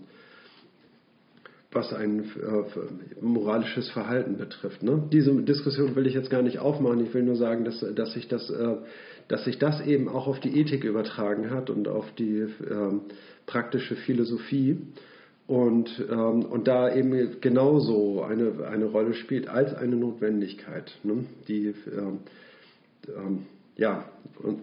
was 1.72 1.92
ein 1.92 2.20
äh, 2.20 3.20
moralisches 3.20 3.90
Verhalten 3.90 4.38
betrifft. 4.38 4.82
Ne? 4.82 5.02
Diese 5.12 5.32
Diskussion 5.42 5.94
will 5.94 6.06
ich 6.06 6.14
jetzt 6.14 6.30
gar 6.30 6.42
nicht 6.42 6.58
aufmachen. 6.58 7.04
Ich 7.04 7.12
will 7.12 7.22
nur 7.22 7.36
sagen, 7.36 7.64
dass, 7.64 7.84
dass, 7.94 8.14
sich, 8.14 8.28
das, 8.28 8.48
äh, 8.50 8.76
dass 9.28 9.44
sich 9.44 9.58
das 9.58 9.80
eben 9.82 10.08
auch 10.08 10.26
auf 10.26 10.40
die 10.40 10.58
Ethik 10.58 10.84
übertragen 10.84 11.50
hat 11.50 11.68
und 11.68 11.86
auf 11.86 12.06
die 12.18 12.38
äh, 12.38 12.48
praktische 13.44 13.94
Philosophie. 13.94 14.78
Und, 15.46 16.04
ähm, 16.10 16.44
und 16.44 16.66
da 16.66 16.92
eben 16.92 17.40
genauso 17.40 18.22
eine, 18.22 18.66
eine 18.66 18.86
Rolle 18.86 19.14
spielt 19.14 19.48
als 19.48 19.74
eine 19.74 19.94
Notwendigkeit, 19.94 20.98
ne? 21.04 21.24
die 21.46 21.74
ähm, 21.92 22.18
ähm 23.06 23.46
ja, 23.78 24.08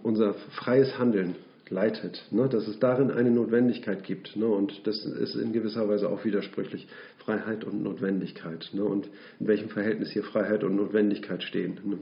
unser 0.02 0.34
freies 0.56 0.98
Handeln 0.98 1.36
leitet, 1.70 2.26
ne? 2.30 2.48
dass 2.48 2.68
es 2.68 2.78
darin 2.78 3.10
eine 3.10 3.30
Notwendigkeit 3.30 4.04
gibt. 4.04 4.36
Ne? 4.36 4.46
Und 4.46 4.86
das 4.86 5.04
ist 5.04 5.34
in 5.34 5.52
gewisser 5.52 5.88
Weise 5.88 6.08
auch 6.08 6.24
widersprüchlich. 6.24 6.86
Freiheit 7.18 7.64
und 7.64 7.82
Notwendigkeit. 7.82 8.70
Ne? 8.72 8.84
Und 8.84 9.08
in 9.40 9.46
welchem 9.46 9.68
Verhältnis 9.68 10.10
hier 10.10 10.24
Freiheit 10.24 10.64
und 10.64 10.76
Notwendigkeit 10.76 11.42
stehen. 11.42 11.78
Ne? 11.84 11.98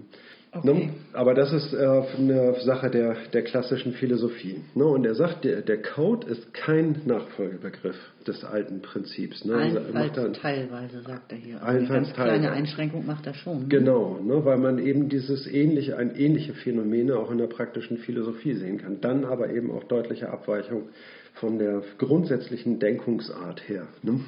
Okay. 0.54 0.66
Ne? 0.70 0.90
Aber 1.14 1.32
das 1.32 1.50
ist 1.50 1.72
äh, 1.72 1.78
eine 1.78 2.60
Sache 2.60 2.90
der, 2.90 3.16
der 3.32 3.42
klassischen 3.42 3.94
Philosophie. 3.94 4.60
Ne? 4.74 4.84
Und 4.84 5.06
er 5.06 5.14
sagt, 5.14 5.44
der, 5.44 5.62
der 5.62 5.80
Code 5.80 6.26
ist 6.26 6.52
kein 6.52 7.00
Nachfolgebegriff 7.06 7.96
des 8.26 8.44
alten 8.44 8.82
Prinzips. 8.82 9.46
Ne? 9.46 9.54
Allenfalls 9.54 10.18
also 10.18 10.32
teilweise, 10.40 11.00
sagt 11.02 11.32
er 11.32 11.38
hier. 11.38 11.62
Eine 11.62 11.86
ganz 11.86 12.12
kleine 12.12 12.50
Einschränkung 12.52 13.06
macht 13.06 13.26
er 13.26 13.32
schon. 13.32 13.62
Ne? 13.62 13.68
Genau, 13.68 14.18
ne? 14.22 14.44
weil 14.44 14.58
man 14.58 14.78
eben 14.78 15.08
dieses 15.08 15.46
ähnliche, 15.46 15.96
ein 15.96 16.14
ähnliche 16.16 16.52
Phänomene 16.52 17.16
auch 17.16 17.30
in 17.30 17.38
der 17.38 17.46
praktischen 17.46 17.96
Philosophie 17.96 18.52
sehen 18.52 18.76
kann. 18.76 19.00
Dann 19.00 19.24
aber 19.24 19.48
eben 19.50 19.70
auch 19.70 19.84
deutliche 19.84 20.28
Abweichung 20.28 20.90
von 21.34 21.58
der 21.58 21.82
grundsätzlichen 21.96 22.78
Denkungsart 22.78 23.66
her. 23.68 23.86
Ne? 24.02 24.20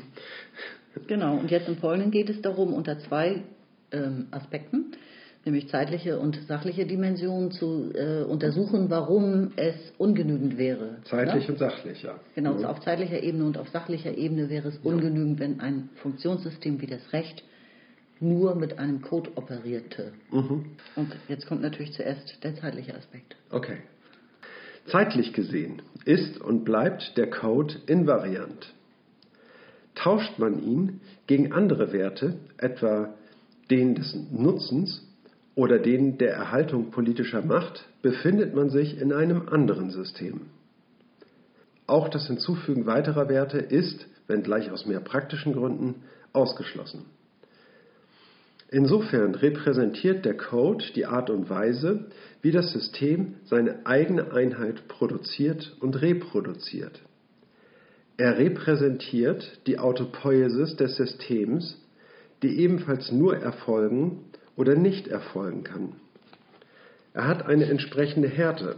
Genau, 1.07 1.37
und 1.37 1.51
jetzt 1.51 1.69
in 1.69 1.77
Pollen 1.77 2.11
geht 2.11 2.31
es 2.31 2.41
darum, 2.41 2.73
unter 2.73 2.99
zwei 3.01 3.43
ähm, 3.93 4.27
Aspekten, 4.31 4.93
nämlich 5.45 5.69
zeitliche 5.69 6.19
und 6.19 6.39
sachliche 6.49 6.87
Dimensionen, 6.87 7.51
zu 7.51 7.93
äh, 7.95 8.23
untersuchen, 8.23 8.91
warum 8.91 9.53
es 9.57 9.75
ungenügend 9.99 10.57
wäre. 10.59 10.97
Zeitlich 11.05 11.47
ne? 11.47 11.53
und 11.53 11.59
sachlich, 11.59 12.03
ja. 12.03 12.19
Genau, 12.35 12.59
ja. 12.59 12.69
auf 12.69 12.81
zeitlicher 12.81 13.23
Ebene 13.23 13.45
und 13.45 13.59
auf 13.59 13.69
sachlicher 13.69 14.17
Ebene 14.17 14.49
wäre 14.49 14.69
es 14.69 14.79
ungenügend, 14.79 15.41
wenn 15.41 15.61
ein 15.61 15.91
Funktionssystem 15.97 16.81
wie 16.81 16.87
das 16.87 17.13
Recht 17.13 17.45
nur 18.21 18.55
mit 18.55 18.79
einem 18.79 19.03
Code 19.03 19.31
operierte. 19.35 20.13
Mhm. 20.31 20.65
Und 20.97 21.17
jetzt 21.29 21.47
kommt 21.47 21.63
natürlich 21.63 21.93
zuerst 21.93 22.43
der 22.43 22.55
zeitliche 22.57 22.95
Aspekt. 22.95 23.37
Okay. 23.51 23.79
Zeitlich 24.87 25.33
gesehen 25.33 25.83
ist 26.05 26.41
und 26.41 26.65
bleibt 26.65 27.17
der 27.17 27.31
Code 27.31 27.75
invariant. 27.87 28.73
Tauscht 29.95 30.39
man 30.39 30.63
ihn 30.63 31.01
gegen 31.27 31.53
andere 31.53 31.93
Werte, 31.93 32.37
etwa 32.59 33.15
den 33.71 33.95
des 33.95 34.15
Nutzens 34.31 35.03
oder 35.55 35.79
den 35.79 36.19
der 36.19 36.33
Erhaltung 36.33 36.91
politischer 36.91 37.43
Macht, 37.43 37.89
befindet 38.03 38.55
man 38.55 38.71
sich 38.71 39.01
in 39.01 39.13
einem 39.13 39.49
anderen 39.49 39.91
System. 39.91 40.43
Auch 41.87 42.09
das 42.09 42.27
Hinzufügen 42.27 42.87
weiterer 42.87 43.29
Werte 43.29 43.59
ist, 43.59 44.07
wenngleich 44.27 44.71
aus 44.71 44.87
mehr 44.87 45.01
praktischen 45.01 45.53
Gründen, 45.53 46.03
ausgeschlossen. 46.33 47.05
Insofern 48.71 49.35
repräsentiert 49.37 50.25
der 50.25 50.37
Code 50.37 50.85
die 50.97 51.07
Art 51.07 51.31
und 51.31 51.49
Weise, 51.49 52.07
wie 52.43 52.51
das 52.51 52.73
System 52.73 53.37
seine 53.45 53.87
eigene 53.87 54.33
Einheit 54.33 54.89
produziert 54.89 55.77
und 55.81 56.01
reproduziert. 56.03 57.01
Er 58.17 58.39
repräsentiert 58.39 59.61
die 59.67 59.79
Autopoiesis 59.79 60.77
des 60.77 60.97
Systems, 60.97 61.81
die 62.43 62.59
ebenfalls 62.61 63.13
nur 63.13 63.37
erfolgen 63.37 64.25
oder 64.57 64.75
nicht 64.77 65.09
erfolgen 65.09 65.65
kann. 65.65 65.95
Er 67.13 67.27
hat 67.27 67.47
eine 67.47 67.67
entsprechende 67.67 68.29
Härte. 68.29 68.77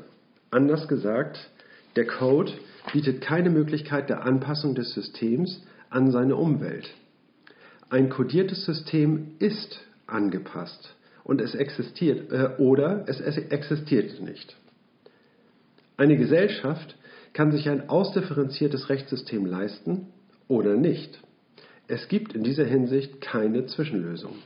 Anders 0.51 0.89
gesagt, 0.89 1.51
der 1.97 2.07
Code 2.07 2.53
bietet 2.93 3.21
keine 3.21 3.51
Möglichkeit 3.51 4.11
der 4.11 4.25
Anpassung 4.25 4.75
des 4.75 4.93
Systems 4.93 5.63
an 5.91 6.11
seine 6.11 6.37
Umwelt. 6.37 6.89
Ein 7.89 8.11
kodiertes 8.11 8.65
System 8.65 9.37
ist 9.39 9.81
angepasst 10.07 10.95
und 11.25 11.41
es 11.41 11.55
existiert 11.55 12.31
äh, 12.31 12.51
oder 12.59 13.05
es 13.07 13.21
existiert 13.21 14.21
nicht. 14.21 14.57
Eine 15.97 16.17
Gesellschaft 16.17 16.97
kann 17.33 17.53
sich 17.53 17.69
ein 17.69 17.89
ausdifferenziertes 17.89 18.89
Rechtssystem 18.89 19.47
leisten 19.47 20.09
oder 20.49 20.77
nicht. 20.77 21.21
Es 21.89 22.09
gibt 22.09 22.35
in 22.35 22.43
dieser 22.43 22.65
Hinsicht 22.65 23.21
keine 23.21 23.67
Zwischenlösung. 23.67 24.37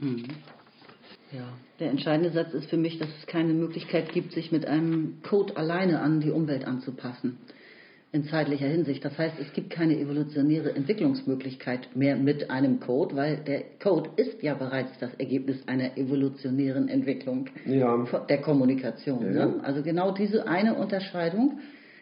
Mhm. 0.00 0.24
Ja, 1.32 1.48
der 1.80 1.90
entscheidende 1.90 2.30
Satz 2.30 2.54
ist 2.54 2.70
für 2.70 2.76
mich, 2.76 2.98
dass 2.98 3.08
es 3.20 3.26
keine 3.26 3.54
Möglichkeit 3.54 4.12
gibt, 4.12 4.32
sich 4.32 4.52
mit 4.52 4.66
einem 4.66 5.20
Code 5.22 5.56
alleine 5.56 6.00
an 6.00 6.20
die 6.20 6.30
Umwelt 6.30 6.64
anzupassen 6.64 7.38
in 8.14 8.22
zeitlicher 8.22 8.68
Hinsicht. 8.68 9.04
Das 9.04 9.18
heißt, 9.18 9.34
es 9.40 9.52
gibt 9.54 9.70
keine 9.70 9.98
evolutionäre 9.98 10.72
Entwicklungsmöglichkeit 10.72 11.96
mehr 11.96 12.14
mit 12.14 12.48
einem 12.48 12.78
Code, 12.78 13.16
weil 13.16 13.38
der 13.38 13.62
Code 13.82 14.10
ist 14.14 14.40
ja 14.40 14.54
bereits 14.54 14.96
das 15.00 15.12
Ergebnis 15.14 15.66
einer 15.66 15.98
evolutionären 15.98 16.88
Entwicklung 16.88 17.46
ja. 17.66 18.06
der 18.28 18.40
Kommunikation. 18.40 19.34
Ja. 19.34 19.46
Ne? 19.46 19.60
Also 19.64 19.82
genau 19.82 20.12
diese 20.12 20.46
eine 20.46 20.74
Unterscheidung 20.74 21.58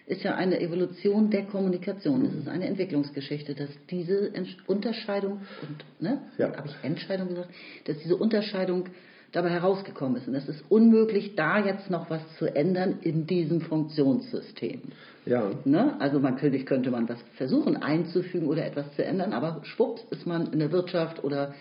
ist 0.07 0.23
ja 0.25 0.35
eine 0.35 0.61
Evolution 0.61 1.31
der 1.31 1.45
Kommunikation. 1.45 2.25
Es 2.25 2.35
ist 2.35 2.49
eine 2.49 2.67
Entwicklungsgeschichte, 2.67 3.55
dass 3.55 3.71
diese 3.91 4.33
Unterscheidung 4.67 5.43
und 5.63 5.85
ne, 6.01 6.23
ja. 6.39 6.57
habe 6.57 6.69
ich 6.69 6.75
Entscheidung 6.85 7.29
gesagt, 7.29 7.51
dass 7.85 7.99
diese 7.99 8.17
Unterscheidung 8.17 8.87
dabei 9.33 9.49
herausgekommen 9.49 10.17
ist. 10.17 10.29
Und 10.29 10.35
es 10.35 10.49
ist 10.49 10.63
unmöglich, 10.69 11.35
da 11.37 11.65
jetzt 11.65 11.91
noch 11.91 12.11
was 12.11 12.21
zu 12.39 12.55
ändern 12.55 12.99
in 13.01 13.27
diesem 13.27 13.63
Funktionssystem. 13.63 14.83
Ja. 15.25 15.51
Ne? 15.65 15.99
Also 16.01 16.21
man 16.21 16.37
könnte, 16.37 16.63
könnte 16.65 16.91
man 16.91 17.09
was 17.09 17.19
versuchen 17.37 17.77
einzufügen 17.77 18.47
oder 18.47 18.67
etwas 18.67 18.95
zu 18.95 19.05
ändern, 19.05 19.33
aber 19.33 19.61
schwupps 19.65 20.05
ist 20.11 20.27
man 20.27 20.53
in 20.53 20.59
der 20.59 20.71
Wirtschaft 20.71 21.25
oder 21.25 21.55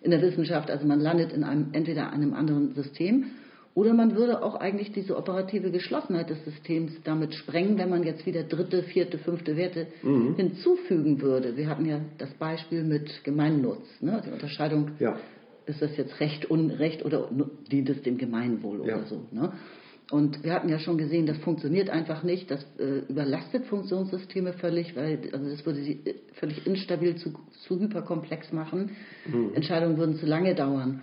in 0.00 0.10
der 0.10 0.22
Wissenschaft, 0.22 0.70
also 0.70 0.86
man 0.86 1.00
landet 1.00 1.32
in 1.32 1.42
einem 1.44 1.68
entweder 1.72 2.12
einem 2.12 2.32
anderen 2.32 2.72
System 2.74 3.26
oder 3.78 3.94
man 3.94 4.16
würde 4.16 4.42
auch 4.42 4.56
eigentlich 4.56 4.90
diese 4.90 5.16
operative 5.16 5.70
Geschlossenheit 5.70 6.28
des 6.30 6.44
Systems 6.44 6.94
damit 7.04 7.32
sprengen, 7.32 7.78
wenn 7.78 7.88
man 7.88 8.02
jetzt 8.02 8.26
wieder 8.26 8.42
dritte, 8.42 8.82
vierte, 8.82 9.18
fünfte 9.18 9.56
Werte 9.56 9.86
mhm. 10.02 10.34
hinzufügen 10.34 11.22
würde. 11.22 11.56
Wir 11.56 11.68
hatten 11.68 11.86
ja 11.86 12.00
das 12.18 12.30
Beispiel 12.30 12.82
mit 12.82 13.22
Gemeinnutz, 13.22 13.86
ne? 14.00 14.20
die 14.26 14.32
Unterscheidung, 14.32 14.90
ja. 14.98 15.16
ist 15.66 15.80
das 15.80 15.96
jetzt 15.96 16.18
Recht, 16.18 16.46
Unrecht 16.46 17.04
oder 17.04 17.30
dient 17.70 17.88
es 17.88 18.02
dem 18.02 18.18
Gemeinwohl 18.18 18.78
ja. 18.78 18.96
oder 18.96 19.06
so. 19.06 19.22
Ne? 19.30 19.52
Und 20.10 20.42
wir 20.42 20.54
hatten 20.54 20.68
ja 20.68 20.80
schon 20.80 20.98
gesehen, 20.98 21.26
das 21.26 21.38
funktioniert 21.38 21.88
einfach 21.88 22.24
nicht. 22.24 22.50
Das 22.50 22.66
äh, 22.80 23.02
überlastet 23.08 23.66
Funktionssysteme 23.66 24.54
völlig, 24.54 24.96
weil 24.96 25.20
also 25.32 25.50
das 25.50 25.64
würde 25.64 25.84
sie 25.84 26.00
völlig 26.32 26.66
instabil 26.66 27.14
zu, 27.14 27.32
zu 27.64 27.78
hyperkomplex 27.78 28.52
machen. 28.52 28.96
Mhm. 29.24 29.52
Entscheidungen 29.54 29.98
würden 29.98 30.16
zu 30.16 30.26
lange 30.26 30.56
dauern. 30.56 31.00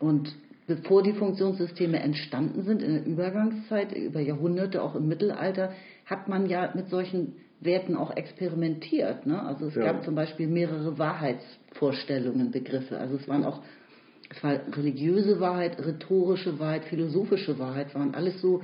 Und 0.00 0.34
bevor 0.66 1.02
die 1.02 1.12
Funktionssysteme 1.12 2.00
entstanden 2.00 2.64
sind 2.64 2.82
in 2.82 2.92
der 2.94 3.06
Übergangszeit, 3.06 3.92
über 3.92 4.20
Jahrhunderte, 4.20 4.82
auch 4.82 4.94
im 4.94 5.08
Mittelalter, 5.08 5.72
hat 6.04 6.28
man 6.28 6.48
ja 6.48 6.72
mit 6.74 6.88
solchen 6.88 7.34
Werten 7.60 7.96
auch 7.96 8.14
experimentiert. 8.16 9.26
Ne? 9.26 9.40
Also 9.40 9.66
es 9.66 9.74
ja. 9.74 9.84
gab 9.84 10.04
zum 10.04 10.14
Beispiel 10.14 10.46
mehrere 10.46 10.98
Wahrheitsvorstellungen, 10.98 12.50
Begriffe. 12.50 12.98
Also 12.98 13.16
es 13.16 13.28
waren 13.28 13.44
auch 13.44 13.62
es 14.28 14.42
war 14.42 14.58
religiöse 14.76 15.40
Wahrheit, 15.40 15.78
rhetorische 15.78 16.58
Wahrheit, 16.58 16.84
philosophische 16.86 17.58
Wahrheit, 17.58 17.94
waren 17.94 18.14
alles 18.14 18.40
so 18.40 18.62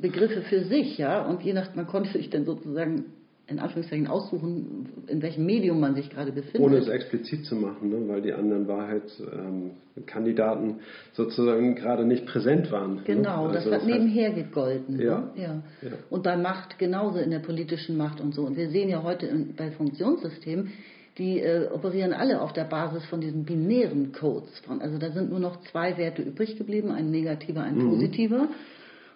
Begriffe 0.00 0.42
für 0.42 0.64
sich, 0.64 0.98
ja. 0.98 1.24
Und 1.24 1.42
je 1.42 1.52
nach, 1.52 1.74
man 1.74 1.86
konnte 1.86 2.12
sich 2.12 2.30
dann 2.30 2.44
sozusagen 2.44 3.06
in 3.46 3.58
Anführungszeichen 3.58 4.06
aussuchen, 4.06 4.88
in 5.06 5.20
welchem 5.20 5.44
Medium 5.44 5.78
man 5.78 5.94
sich 5.94 6.08
gerade 6.08 6.32
befindet. 6.32 6.62
Ohne 6.62 6.78
es 6.78 6.88
explizit 6.88 7.44
zu 7.44 7.56
machen, 7.56 7.90
ne? 7.90 8.08
weil 8.08 8.22
die 8.22 8.32
anderen 8.32 8.66
Wahrheitskandidaten 8.66 10.70
ähm, 10.70 10.76
sozusagen 11.12 11.74
gerade 11.74 12.06
nicht 12.06 12.24
präsent 12.24 12.72
waren. 12.72 13.02
Genau, 13.04 13.48
ne? 13.48 13.58
also 13.58 13.70
das 13.70 13.82
hat 13.82 13.86
nebenher 13.86 14.30
gegolten. 14.30 14.98
Ja, 14.98 15.20
ne? 15.20 15.30
ja. 15.36 15.62
ja. 15.82 15.90
Und 16.08 16.22
bei 16.22 16.38
Macht 16.38 16.78
genauso, 16.78 17.18
in 17.18 17.30
der 17.30 17.40
politischen 17.40 17.98
Macht 17.98 18.20
und 18.20 18.34
so. 18.34 18.42
Und 18.42 18.56
wir 18.56 18.70
sehen 18.70 18.88
ja 18.88 19.02
heute 19.02 19.26
in, 19.26 19.54
bei 19.54 19.70
Funktionssystemen, 19.72 20.72
die 21.18 21.40
äh, 21.40 21.68
operieren 21.70 22.14
alle 22.14 22.40
auf 22.40 22.54
der 22.54 22.64
Basis 22.64 23.04
von 23.04 23.20
diesen 23.20 23.44
binären 23.44 24.12
Codes. 24.12 24.58
Von, 24.60 24.80
also 24.80 24.96
da 24.96 25.10
sind 25.10 25.30
nur 25.30 25.38
noch 25.38 25.60
zwei 25.70 25.98
Werte 25.98 26.22
übrig 26.22 26.56
geblieben, 26.56 26.90
ein 26.90 27.10
negativer, 27.10 27.62
ein 27.62 27.76
Mhm. 27.76 27.90
positiver. 27.90 28.48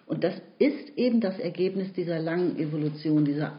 Und 0.05 0.23
das 0.23 0.35
ist 0.59 0.97
eben 0.97 1.19
das 1.19 1.39
Ergebnis 1.39 1.91
dieser 1.93 2.19
langen 2.19 2.57
Evolution, 2.57 3.25
dieser 3.25 3.53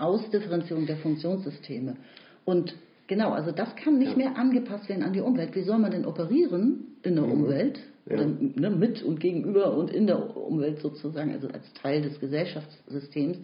Ausdifferenzierung 0.00 0.86
der 0.86 0.96
Funktionssysteme. 0.96 1.96
Und 2.44 2.74
genau, 3.06 3.30
also 3.32 3.50
das 3.52 3.74
kann 3.76 3.98
nicht 3.98 4.12
Ja. 4.12 4.16
mehr 4.16 4.36
angepasst 4.36 4.88
werden 4.88 5.02
an 5.02 5.12
die 5.12 5.20
Umwelt. 5.20 5.54
Wie 5.54 5.62
soll 5.62 5.78
man 5.78 5.90
denn 5.90 6.06
operieren 6.06 6.96
in 7.02 7.14
der 7.16 7.24
Mhm. 7.24 7.32
Umwelt? 7.32 7.80
Ja. 8.06 8.14
Oder 8.16 8.26
ne, 8.26 8.70
mit 8.70 9.02
und 9.02 9.20
gegenüber 9.20 9.76
und 9.76 9.90
in 9.90 10.06
der 10.06 10.36
Umwelt 10.36 10.80
sozusagen, 10.80 11.32
also 11.32 11.48
als 11.48 11.72
Teil 11.74 12.02
des 12.02 12.18
Gesellschaftssystems, 12.18 13.38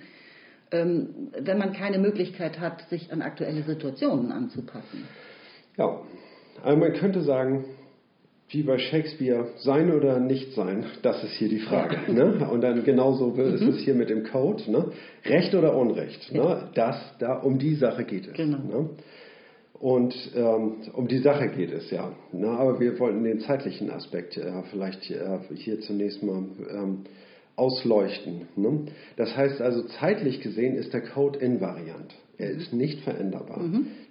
ähm, 0.72 1.08
wenn 1.38 1.58
man 1.58 1.72
keine 1.72 1.98
Möglichkeit 1.98 2.58
hat, 2.58 2.88
sich 2.88 3.12
an 3.12 3.22
aktuelle 3.22 3.62
Situationen 3.62 4.32
anzupassen. 4.32 5.04
Ja, 5.76 6.00
also 6.64 6.76
man 6.78 6.92
könnte 6.94 7.20
sagen, 7.22 7.64
wie 8.48 8.62
bei 8.62 8.78
Shakespeare, 8.78 9.48
sein 9.58 9.92
oder 9.92 10.20
nicht 10.20 10.52
sein, 10.52 10.84
das 11.02 11.22
ist 11.24 11.32
hier 11.32 11.48
die 11.48 11.58
Frage. 11.58 12.12
Ne? 12.12 12.48
Und 12.52 12.60
dann 12.62 12.84
genauso 12.84 13.32
ist 13.32 13.62
Mhm. 13.62 13.68
es 13.70 13.78
hier 13.80 13.94
mit 13.94 14.08
dem 14.08 14.24
Code. 14.24 14.70
Ne? 14.70 14.92
Recht 15.24 15.54
oder 15.54 15.76
Unrecht, 15.76 16.32
ne? 16.32 16.68
das, 16.74 16.96
da, 17.18 17.38
um 17.38 17.58
die 17.58 17.74
Sache 17.74 18.04
geht 18.04 18.28
es. 18.28 18.34
Genau. 18.34 18.58
Ne? 18.58 18.90
Und 19.78 20.14
ähm, 20.34 20.76
um 20.94 21.06
die 21.06 21.18
Sache 21.18 21.48
geht 21.48 21.70
es 21.72 21.90
ja. 21.90 22.12
Ne? 22.32 22.48
Aber 22.48 22.80
wir 22.80 22.98
wollten 22.98 23.24
den 23.24 23.40
zeitlichen 23.40 23.90
Aspekt 23.90 24.36
äh, 24.38 24.62
vielleicht 24.70 25.10
äh, 25.10 25.38
hier 25.54 25.80
zunächst 25.80 26.22
mal 26.22 26.44
ähm, 26.70 27.00
ausleuchten. 27.56 28.48
Ne? 28.56 28.86
Das 29.16 29.36
heißt 29.36 29.60
also, 29.60 29.82
zeitlich 30.00 30.40
gesehen 30.40 30.76
ist 30.76 30.94
der 30.94 31.02
Code 31.02 31.38
invariant. 31.40 32.14
Er 32.38 32.50
ist 32.50 32.72
nicht 32.72 33.00
veränderbar. 33.00 33.62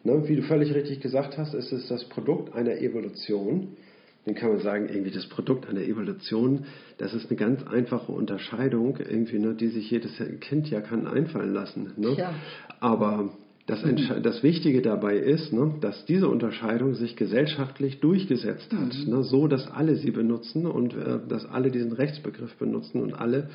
Ne? 0.04 0.28
Wie 0.28 0.36
du 0.36 0.42
völlig 0.44 0.74
richtig 0.74 1.00
gesagt 1.00 1.38
hast, 1.38 1.54
ist 1.54 1.72
es 1.72 1.88
das 1.88 2.04
Produkt 2.10 2.54
einer 2.56 2.78
Evolution. 2.82 3.78
Dann 4.26 4.36
kann 4.36 4.50
man 4.50 4.60
sagen, 4.60 4.88
irgendwie 4.90 5.12
das 5.12 5.28
Produkt 5.28 5.70
einer 5.70 5.82
Evolution, 5.82 6.66
das 6.98 7.14
ist 7.14 7.30
eine 7.30 7.38
ganz 7.38 7.64
einfache 7.68 8.12
Unterscheidung, 8.12 8.98
irgendwie, 8.98 9.38
ne, 9.40 9.54
die 9.54 9.68
sich 9.68 9.90
jedes 9.92 10.12
Kind 10.42 10.70
ja 10.70 10.82
kann 10.82 11.06
einfallen 11.08 11.54
lassen. 11.54 11.94
Ne? 11.98 12.16
Ja. 12.18 12.34
Aber 12.80 13.30
das, 13.68 13.84
Entsche- 13.84 14.20
das 14.20 14.42
Wichtige 14.44 14.82
dabei 14.82 15.18
ist, 15.18 15.54
ne, 15.54 15.76
dass 15.80 16.06
diese 16.06 16.28
Unterscheidung 16.28 16.96
sich 16.96 17.16
gesellschaftlich 17.16 18.00
durchgesetzt 18.00 18.72
hat, 18.74 19.08
ne, 19.08 19.24
so 19.24 19.48
dass 19.48 19.68
alle 19.72 19.96
sie 19.96 20.12
benutzen 20.12 20.66
und 20.66 20.96
äh, 20.96 21.20
dass 21.28 21.46
alle 21.46 21.70
diesen 21.70 21.92
Rechtsbegriff 21.92 22.56
benutzen 22.58 23.02
und 23.02 23.14
alle, 23.14 23.50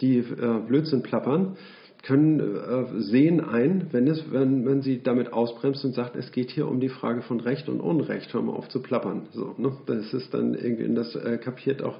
die 0.00 0.18
äh, 0.18 0.60
Blödsinn 0.66 1.02
plappern, 1.02 1.56
können 2.02 2.40
äh, 2.40 3.00
sehen 3.00 3.40
ein, 3.40 3.88
wenn, 3.92 4.06
es, 4.06 4.24
wenn, 4.30 4.66
wenn 4.66 4.82
sie 4.82 5.02
damit 5.02 5.32
ausbremst 5.32 5.84
und 5.84 5.94
sagt, 5.94 6.16
es 6.16 6.32
geht 6.32 6.50
hier 6.50 6.68
um 6.68 6.80
die 6.80 6.88
Frage 6.88 7.22
von 7.22 7.40
Recht 7.40 7.68
und 7.68 7.80
Unrecht, 7.80 8.32
hör 8.32 8.42
mal 8.42 8.52
auf 8.52 8.68
zu 8.68 8.82
plappern. 8.82 9.28
So, 9.32 9.54
ne? 9.58 9.72
Das 9.86 10.12
ist 10.12 10.32
dann 10.32 10.54
irgendwie, 10.54 10.92
das 10.94 11.14
äh, 11.14 11.38
kapiert 11.38 11.82
auch, 11.82 11.98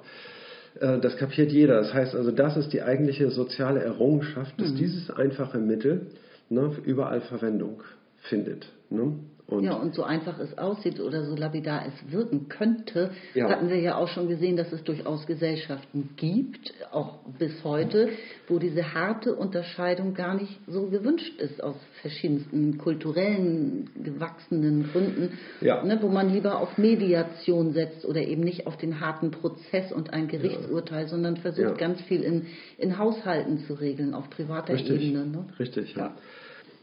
äh, 0.81 0.99
das 1.01 1.17
kapiert 1.17 1.53
jeder. 1.53 1.77
Das 1.77 1.93
heißt 1.93 2.15
also, 2.15 2.31
das 2.31 2.57
ist 2.57 2.73
die 2.73 2.83
eigentliche 2.83 3.31
soziale 3.31 3.81
Errungenschaft, 3.81 4.61
dass 4.61 4.71
mhm. 4.71 4.77
dieses 4.77 5.11
einfache 5.11 5.59
Mittel 5.59 6.09
ne, 6.49 6.73
überall 6.85 7.21
Verwendung 7.21 7.83
findet. 8.23 8.67
Ne? 8.91 9.15
Und 9.51 9.65
ja, 9.65 9.75
und 9.75 9.95
so 9.95 10.05
einfach 10.05 10.39
es 10.39 10.57
aussieht 10.59 11.01
oder 11.01 11.25
so 11.25 11.35
lapidar 11.35 11.85
es 11.87 12.13
wirken 12.13 12.49
könnte, 12.49 13.11
ja. 13.35 13.49
hatten 13.49 13.69
wir 13.69 13.81
ja 13.81 13.97
auch 13.97 14.09
schon 14.09 14.29
gesehen, 14.29 14.57
dass 14.57 14.73
es 14.73 14.85
durchaus 14.85 15.27
Gesellschaften 15.27 16.11
gibt, 16.17 16.73
auch 16.93 17.19
bis 17.39 17.65
heute, 17.65 18.11
wo 18.47 18.59
diese 18.61 18.95
harte 18.95 19.35
Unterscheidung 19.35 20.15
gar 20.15 20.35
nicht 20.35 20.61
so 20.69 20.87
gewünscht 20.87 21.41
ist, 21.41 21.63
aus 21.63 21.75
verschiedensten 22.01 22.79
kulturellen, 22.79 23.91
gewachsenen 24.03 24.89
Gründen, 24.93 25.39
ja. 25.61 25.83
ne, 25.83 25.99
wo 26.01 26.09
man 26.09 26.33
lieber 26.33 26.61
auf 26.61 26.79
Mediation 26.79 27.73
setzt 27.73 28.05
oder 28.05 28.23
eben 28.23 28.43
nicht 28.43 28.69
auf 28.69 28.77
den 28.77 29.01
harten 29.01 29.33
Prozess 29.33 29.91
und 29.93 30.13
ein 30.13 30.29
Gerichtsurteil, 30.29 31.03
ja. 31.03 31.09
sondern 31.09 31.37
versucht 31.39 31.77
ganz 31.79 32.01
viel 32.03 32.23
in, 32.23 32.47
in 32.79 32.99
Haushalten 32.99 33.59
zu 33.67 33.75
regeln, 33.75 34.15
auf 34.15 34.31
privater 34.31 34.75
Richtig. 34.75 35.03
Ebene. 35.03 35.27
Ne? 35.27 35.45
Richtig, 35.59 35.95
ja. 35.97 36.15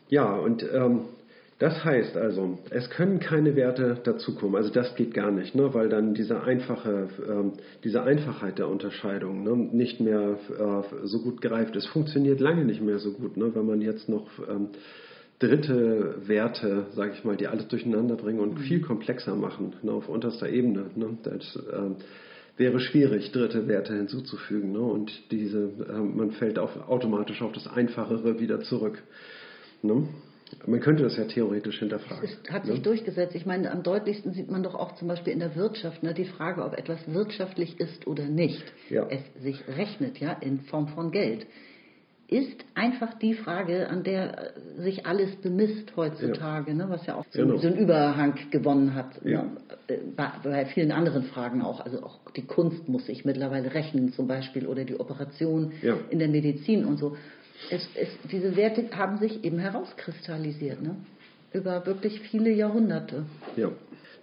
Ja, 0.09 0.35
und 0.35 0.63
ähm, 0.63 1.01
das 1.59 1.83
heißt 1.83 2.15
also, 2.15 2.59
es 2.69 2.87
können 2.91 3.19
keine 3.19 3.55
Werte 3.55 3.99
dazukommen. 4.03 4.55
Also 4.55 4.69
das 4.69 4.93
geht 4.95 5.15
gar 5.15 5.31
nicht, 5.31 5.55
ne? 5.55 5.73
weil 5.73 5.89
dann 5.89 6.13
diese 6.13 6.43
einfache, 6.43 7.09
ähm, 7.27 7.53
diese 7.83 8.03
Einfachheit 8.03 8.59
der 8.59 8.67
Unterscheidung 8.67 9.43
ne? 9.43 9.55
nicht 9.55 9.99
mehr 9.99 10.37
äh, 10.51 11.07
so 11.07 11.19
gut 11.23 11.41
greift. 11.41 11.75
Es 11.75 11.87
funktioniert 11.87 12.39
lange 12.39 12.63
nicht 12.63 12.81
mehr 12.81 12.99
so 12.99 13.11
gut, 13.11 13.37
ne? 13.37 13.55
wenn 13.55 13.65
man 13.65 13.81
jetzt 13.81 14.07
noch 14.07 14.27
ähm, 14.47 14.69
dritte 15.39 16.27
Werte, 16.27 16.87
sage 16.93 17.13
ich 17.15 17.23
mal, 17.23 17.37
die 17.37 17.47
alles 17.47 17.67
durcheinander 17.67 18.17
bringen 18.17 18.39
und 18.39 18.59
mhm. 18.59 18.63
viel 18.63 18.81
komplexer 18.81 19.35
machen 19.35 19.73
ne? 19.81 19.91
auf 19.91 20.09
unterster 20.09 20.49
Ebene. 20.49 20.91
Ne? 20.95 21.17
Das 21.23 21.55
äh, 21.55 21.95
wäre 22.57 22.79
schwierig, 22.79 23.31
dritte 23.31 23.67
Werte 23.67 23.95
hinzuzufügen. 23.95 24.73
Ne? 24.73 24.79
Und 24.79 25.11
diese, 25.31 25.71
äh, 25.89 25.97
man 25.97 26.31
fällt 26.33 26.59
auf, 26.59 26.87
automatisch 26.87 27.41
auf 27.41 27.53
das 27.53 27.65
Einfachere 27.65 28.39
wieder 28.39 28.61
zurück. 28.61 29.01
Ne? 29.81 30.07
Man 30.65 30.79
könnte 30.79 31.03
das 31.03 31.17
ja 31.17 31.25
theoretisch 31.25 31.79
hinterfragen. 31.79 32.23
Es 32.23 32.51
hat 32.51 32.65
sich 32.65 32.77
ne? 32.77 32.81
durchgesetzt. 32.81 33.35
Ich 33.35 33.45
meine, 33.45 33.71
am 33.71 33.83
deutlichsten 33.83 34.33
sieht 34.33 34.49
man 34.49 34.63
doch 34.63 34.75
auch 34.75 34.95
zum 34.95 35.07
Beispiel 35.07 35.33
in 35.33 35.39
der 35.39 35.55
Wirtschaft 35.55 36.03
ne, 36.03 36.13
die 36.13 36.25
Frage, 36.25 36.63
ob 36.63 36.77
etwas 36.77 36.99
wirtschaftlich 37.07 37.79
ist 37.79 38.07
oder 38.07 38.25
nicht. 38.25 38.63
Ja. 38.89 39.07
Es 39.09 39.21
sich 39.41 39.67
rechnet, 39.67 40.19
ja, 40.19 40.33
in 40.33 40.61
Form 40.61 40.87
von 40.89 41.11
Geld. 41.11 41.45
Ist 42.29 42.65
einfach 42.75 43.17
die 43.19 43.35
Frage, 43.35 43.87
an 43.87 44.03
der 44.03 44.55
äh, 44.57 44.81
sich 44.81 45.05
alles 45.05 45.33
bemisst 45.37 45.95
heutzutage, 45.95 46.71
ja. 46.71 46.77
ne, 46.77 46.89
was 46.89 47.05
ja 47.05 47.15
auch 47.15 47.25
so, 47.29 47.41
genau. 47.41 47.57
so, 47.57 47.67
einen 47.67 47.77
Überhang 47.77 48.35
gewonnen 48.51 48.95
hat. 48.95 49.23
Ne, 49.23 49.31
ja. 49.31 49.43
Ne, 49.43 49.99
bei, 50.15 50.31
bei, 50.43 50.65
vielen 50.65 50.91
anderen 50.91 51.23
Fragen 51.23 51.61
auch. 51.61 51.79
Also 51.79 52.03
auch 52.03 52.19
die 52.35 52.45
Kunst 52.45 52.89
muss 52.89 53.05
sich 53.05 53.23
mittlerweile 53.23 53.73
rechnen, 53.73 54.11
zum 54.11 54.27
Beispiel, 54.27 54.67
oder 54.67 54.83
die 54.83 54.99
Operation 54.99 55.71
in 56.09 56.19
der 56.19 56.27
Medizin 56.27 56.83
und 56.83 56.97
so 56.97 57.15
es, 57.69 57.87
es, 57.95 58.09
diese 58.31 58.55
Werte 58.55 58.89
haben 58.95 59.17
sich 59.17 59.43
eben 59.43 59.59
herauskristallisiert, 59.59 60.81
ne? 60.81 60.95
über 61.53 61.85
wirklich 61.85 62.19
viele 62.21 62.51
Jahrhunderte. 62.51 63.25
Ja. 63.55 63.71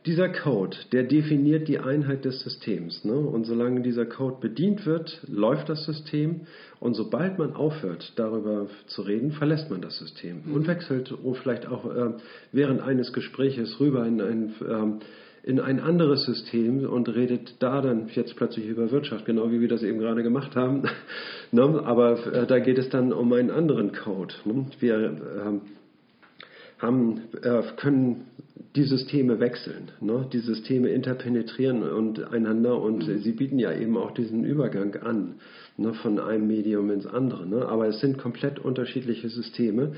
Dieser 0.07 0.29
Code, 0.29 0.77
der 0.93 1.05
definiert 1.05 1.67
die 1.67 1.79
Einheit 1.79 2.27
des 2.27 2.41
Systems. 2.41 3.07
Ne? 3.07 3.15
Und 3.15 3.45
solange 3.45 3.81
dieser 3.81 4.05
Code 4.05 4.37
bedient 4.39 4.85
wird, 4.85 5.23
läuft 5.27 5.71
das 5.71 5.85
System. 5.87 6.43
Und 6.79 6.93
sobald 6.93 7.39
man 7.39 7.55
aufhört, 7.55 8.13
darüber 8.17 8.67
zu 8.87 9.01
reden, 9.01 9.33
verlässt 9.33 9.71
man 9.71 9.81
das 9.81 9.97
System 9.97 10.43
mhm. 10.45 10.53
und 10.53 10.67
wechselt 10.67 11.15
vielleicht 11.43 11.67
auch 11.67 11.87
äh, 11.87 12.13
während 12.53 12.83
eines 12.83 13.15
Gespräches 13.15 13.81
rüber 13.81 14.07
in 14.07 14.21
ein 14.21 14.55
ähm, 14.69 14.99
in 15.45 15.61
ein 15.61 15.79
anderes 15.79 16.25
System 16.25 16.87
und 16.89 17.09
redet 17.15 17.57
da 17.59 17.83
dann 17.83 18.09
jetzt 18.15 18.35
plötzlich 18.37 18.67
über 18.67 18.91
Wirtschaft, 18.91 19.27
genau 19.27 19.51
wie 19.51 19.61
wir 19.61 19.69
das 19.69 19.83
eben 19.83 19.99
gerade 19.99 20.23
gemacht 20.23 20.57
haben. 20.57 20.85
ne? 21.53 21.83
Aber 21.85 22.27
äh, 22.33 22.47
da 22.47 22.59
geht 22.59 22.79
es 22.79 22.89
dann 22.89 23.13
um 23.13 23.33
einen 23.33 23.51
anderen 23.51 23.93
Code. 23.93 24.35
Ne? 24.47 24.67
Wir 24.81 24.97
äh, 24.97 25.61
haben, 26.79 27.21
äh, 27.43 27.63
können 27.77 28.25
die 28.75 28.85
Systeme 28.85 29.39
wechseln, 29.39 29.91
ne? 30.01 30.27
die 30.33 30.39
Systeme 30.39 30.89
interpenetrieren 30.89 31.83
und 31.83 32.25
einander 32.33 32.81
und 32.81 33.07
mhm. 33.07 33.19
sie 33.19 33.33
bieten 33.33 33.59
ja 33.59 33.73
eben 33.73 33.99
auch 33.99 34.13
diesen 34.13 34.45
Übergang 34.45 34.97
an 34.97 35.35
ne? 35.77 35.93
von 35.93 36.19
einem 36.19 36.47
Medium 36.47 36.91
ins 36.91 37.07
andere. 37.07 37.47
Ne? 37.47 37.67
Aber 37.69 37.87
es 37.87 38.01
sind 38.01 38.17
komplett 38.17 38.59
unterschiedliche 38.59 39.29
Systeme 39.29 39.93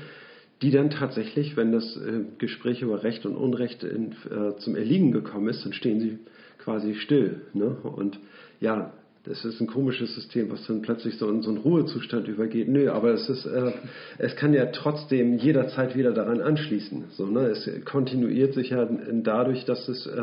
die 0.61 0.71
dann 0.71 0.89
tatsächlich, 0.89 1.55
wenn 1.55 1.71
das 1.71 1.97
äh, 1.97 2.21
Gespräch 2.37 2.81
über 2.81 3.03
Recht 3.03 3.25
und 3.25 3.35
Unrecht 3.35 3.83
in, 3.83 4.13
äh, 4.29 4.55
zum 4.57 4.75
Erliegen 4.75 5.11
gekommen 5.11 5.49
ist, 5.49 5.63
dann 5.65 5.73
stehen 5.73 5.99
sie 5.99 6.19
quasi 6.57 6.95
still. 6.95 7.41
Ne? 7.53 7.77
Und 7.83 8.19
ja, 8.59 8.91
das 9.27 9.43
ist 9.43 9.59
ein 9.59 9.67
komisches 9.67 10.15
System, 10.15 10.49
was 10.51 10.65
dann 10.67 10.81
plötzlich 10.81 11.17
so 11.17 11.29
in 11.29 11.41
so 11.41 11.49
einen 11.49 11.59
Ruhezustand 11.59 12.27
übergeht. 12.27 12.69
Nö, 12.69 12.89
aber 12.89 13.13
es 13.13 13.27
ist, 13.29 13.45
äh, 13.45 13.71
es 14.17 14.35
kann 14.35 14.53
ja 14.53 14.67
trotzdem 14.67 15.37
jederzeit 15.37 15.95
wieder 15.95 16.11
daran 16.11 16.41
anschließen. 16.41 17.05
So, 17.11 17.27
ne? 17.27 17.41
Es 17.47 17.69
kontinuiert 17.85 18.53
sich 18.53 18.69
ja 18.69 18.87
dadurch, 19.23 19.65
dass 19.65 19.87
es 19.89 20.07
äh, 20.07 20.21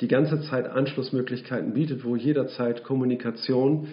die 0.00 0.08
ganze 0.08 0.42
Zeit 0.42 0.68
Anschlussmöglichkeiten 0.68 1.72
bietet, 1.72 2.04
wo 2.04 2.14
jederzeit 2.14 2.84
Kommunikation 2.84 3.88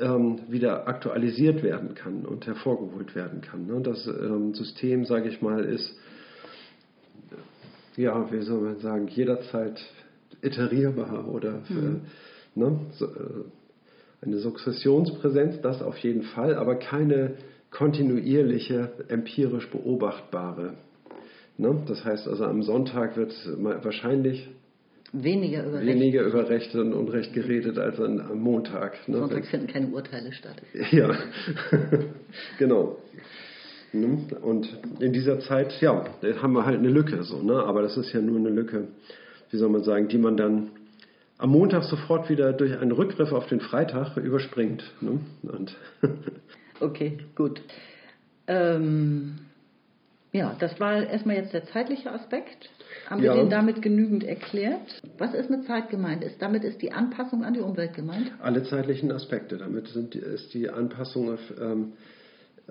ähm, 0.00 0.40
wieder 0.48 0.88
aktualisiert 0.88 1.62
werden 1.62 1.94
kann 1.94 2.24
und 2.26 2.46
hervorgeholt 2.46 3.14
werden 3.14 3.40
kann. 3.40 3.66
Ne? 3.66 3.80
Das 3.82 4.06
ähm, 4.06 4.54
System, 4.54 5.04
sage 5.04 5.28
ich 5.28 5.40
mal, 5.42 5.64
ist, 5.64 5.96
ja, 7.96 8.30
wie 8.32 8.42
soll 8.42 8.60
man 8.60 8.78
sagen, 8.80 9.08
jederzeit 9.08 9.80
iterierbar 10.42 11.28
oder 11.28 11.62
mhm. 11.68 12.00
äh, 12.56 12.58
ne? 12.58 12.80
so, 12.92 13.06
äh, 13.06 13.44
eine 14.20 14.38
Sukzessionspräsenz, 14.38 15.60
das 15.60 15.82
auf 15.82 15.98
jeden 15.98 16.22
Fall, 16.22 16.54
aber 16.54 16.76
keine 16.76 17.34
kontinuierliche, 17.70 18.92
empirisch 19.08 19.70
beobachtbare. 19.70 20.74
Ne? 21.58 21.82
Das 21.86 22.04
heißt 22.04 22.26
also, 22.26 22.44
am 22.44 22.62
Sonntag 22.62 23.16
wird 23.16 23.34
wahrscheinlich 23.58 24.48
weniger 25.14 25.64
über 25.64 25.80
weniger 25.80 26.24
Recht. 26.24 26.34
über 26.34 26.48
Recht 26.48 26.74
und 26.74 26.92
Unrecht 26.92 27.32
geredet 27.32 27.78
als 27.78 28.00
an, 28.00 28.20
am 28.20 28.40
Montag. 28.40 29.08
Ne? 29.08 29.18
Sonntag 29.18 29.46
finden 29.46 29.66
keine 29.68 29.88
Urteile 29.88 30.32
statt. 30.32 30.56
Ja, 30.90 31.16
genau. 32.58 32.98
Ne? 33.92 34.26
Und 34.42 34.68
in 34.98 35.12
dieser 35.12 35.38
Zeit, 35.40 35.80
ja, 35.80 36.04
haben 36.42 36.52
wir 36.52 36.66
halt 36.66 36.78
eine 36.78 36.88
Lücke, 36.88 37.22
so, 37.22 37.42
ne? 37.42 37.62
aber 37.62 37.82
das 37.82 37.96
ist 37.96 38.12
ja 38.12 38.20
nur 38.20 38.38
eine 38.38 38.50
Lücke, 38.50 38.88
wie 39.50 39.56
soll 39.56 39.68
man 39.68 39.84
sagen, 39.84 40.08
die 40.08 40.18
man 40.18 40.36
dann 40.36 40.70
am 41.38 41.50
Montag 41.50 41.84
sofort 41.84 42.28
wieder 42.28 42.52
durch 42.52 42.76
einen 42.76 42.92
Rückgriff 42.92 43.32
auf 43.32 43.46
den 43.46 43.60
Freitag 43.60 44.16
überspringt. 44.16 44.82
Ne? 45.00 45.20
Und 45.42 45.76
okay, 46.80 47.18
gut. 47.34 47.60
Ähm, 48.46 49.36
ja, 50.34 50.56
das 50.58 50.80
war 50.80 51.06
erstmal 51.06 51.36
jetzt 51.36 51.54
der 51.54 51.64
zeitliche 51.66 52.10
Aspekt. 52.10 52.68
Haben 53.08 53.22
ja. 53.22 53.34
wir 53.34 53.42
den 53.42 53.50
damit 53.50 53.82
genügend 53.82 54.24
erklärt? 54.24 55.00
Was 55.16 55.32
ist 55.32 55.48
mit 55.48 55.64
Zeit 55.64 55.90
gemeint? 55.90 56.24
Ist, 56.24 56.42
damit 56.42 56.64
ist 56.64 56.82
die 56.82 56.90
Anpassung 56.90 57.44
an 57.44 57.54
die 57.54 57.60
Umwelt 57.60 57.94
gemeint? 57.94 58.32
Alle 58.42 58.64
zeitlichen 58.64 59.12
Aspekte. 59.12 59.58
Damit 59.58 59.86
sind, 59.88 60.16
ist 60.16 60.52
die 60.52 60.68
Anpassung 60.68 61.34
auf, 61.34 61.40
ähm, 61.60 61.92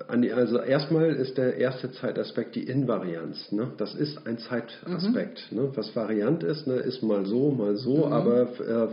an 0.09 0.21
die, 0.23 0.33
also 0.33 0.59
erstmal 0.59 1.11
ist 1.11 1.37
der 1.37 1.55
erste 1.55 1.89
Zeitaspekt 1.93 2.55
die 2.55 2.63
Invarianz. 2.63 3.49
Ne? 3.53 3.71
Das 3.77 3.95
ist 3.95 4.27
ein 4.27 4.39
Zeitaspekt. 4.39 5.49
Mhm. 5.49 5.57
Ne? 5.57 5.71
Was 5.73 5.95
Variant 5.95 6.43
ist, 6.43 6.67
ne, 6.67 6.75
ist 6.75 7.01
mal 7.01 7.25
so, 7.25 7.51
mal 7.51 7.77
so, 7.77 8.07
mhm. 8.07 8.11
aber 8.11 8.41
äh, 8.59 8.87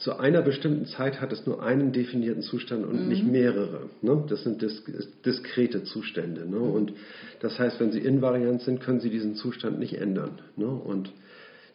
zu 0.00 0.18
einer 0.18 0.40
bestimmten 0.40 0.86
Zeit 0.86 1.20
hat 1.20 1.30
es 1.30 1.46
nur 1.46 1.62
einen 1.62 1.92
definierten 1.92 2.42
Zustand 2.42 2.86
und 2.86 3.02
mhm. 3.02 3.08
nicht 3.08 3.24
mehrere. 3.24 3.82
Ne? 4.00 4.24
Das 4.28 4.42
sind 4.42 4.62
dis 4.62 4.82
diskrete 5.26 5.84
Zustände. 5.84 6.48
Ne? 6.48 6.58
Und 6.58 6.94
das 7.40 7.58
heißt, 7.58 7.78
wenn 7.80 7.92
sie 7.92 8.00
invariant 8.00 8.62
sind, 8.62 8.80
können 8.80 9.00
sie 9.00 9.10
diesen 9.10 9.34
Zustand 9.34 9.78
nicht 9.78 9.98
ändern. 9.98 10.40
Ne? 10.56 10.66
Und 10.66 11.12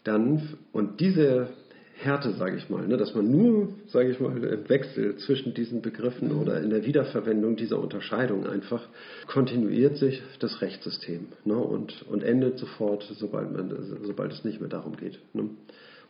dann, 0.04 0.58
und 0.72 1.00
diese 1.02 1.50
Härte, 1.98 2.34
sage 2.34 2.58
ich 2.58 2.68
mal, 2.68 2.88
ne, 2.88 2.98
dass 2.98 3.14
man 3.14 3.30
nur, 3.30 3.70
sage 3.88 4.10
ich 4.10 4.20
mal, 4.20 4.36
im 4.44 4.70
Wechsel 4.70 5.16
zwischen 5.18 5.54
diesen 5.54 5.84
Begriffen 5.84 6.34
mhm. 6.34 6.42
oder 6.42 6.62
in 6.62 6.72
der 6.72 6.84
Wiederverwendung 6.84 7.56
dieser 7.56 7.80
Unterscheidung 7.80 8.48
einfach 8.48 8.82
kontinuiert 9.28 9.98
sich 9.98 10.22
das 10.40 10.62
Rechtssystem 10.62 11.28
ne, 11.46 11.56
und, 11.56 12.04
und 12.10 12.24
endet 12.24 12.58
sofort, 12.58 13.08
sobald, 13.18 13.54
man, 13.54 13.72
sobald 14.04 14.34
es 14.34 14.44
nicht 14.44 14.60
mehr 14.60 14.70
darum 14.70 14.98
geht. 14.98 15.20
Ne 15.34 15.50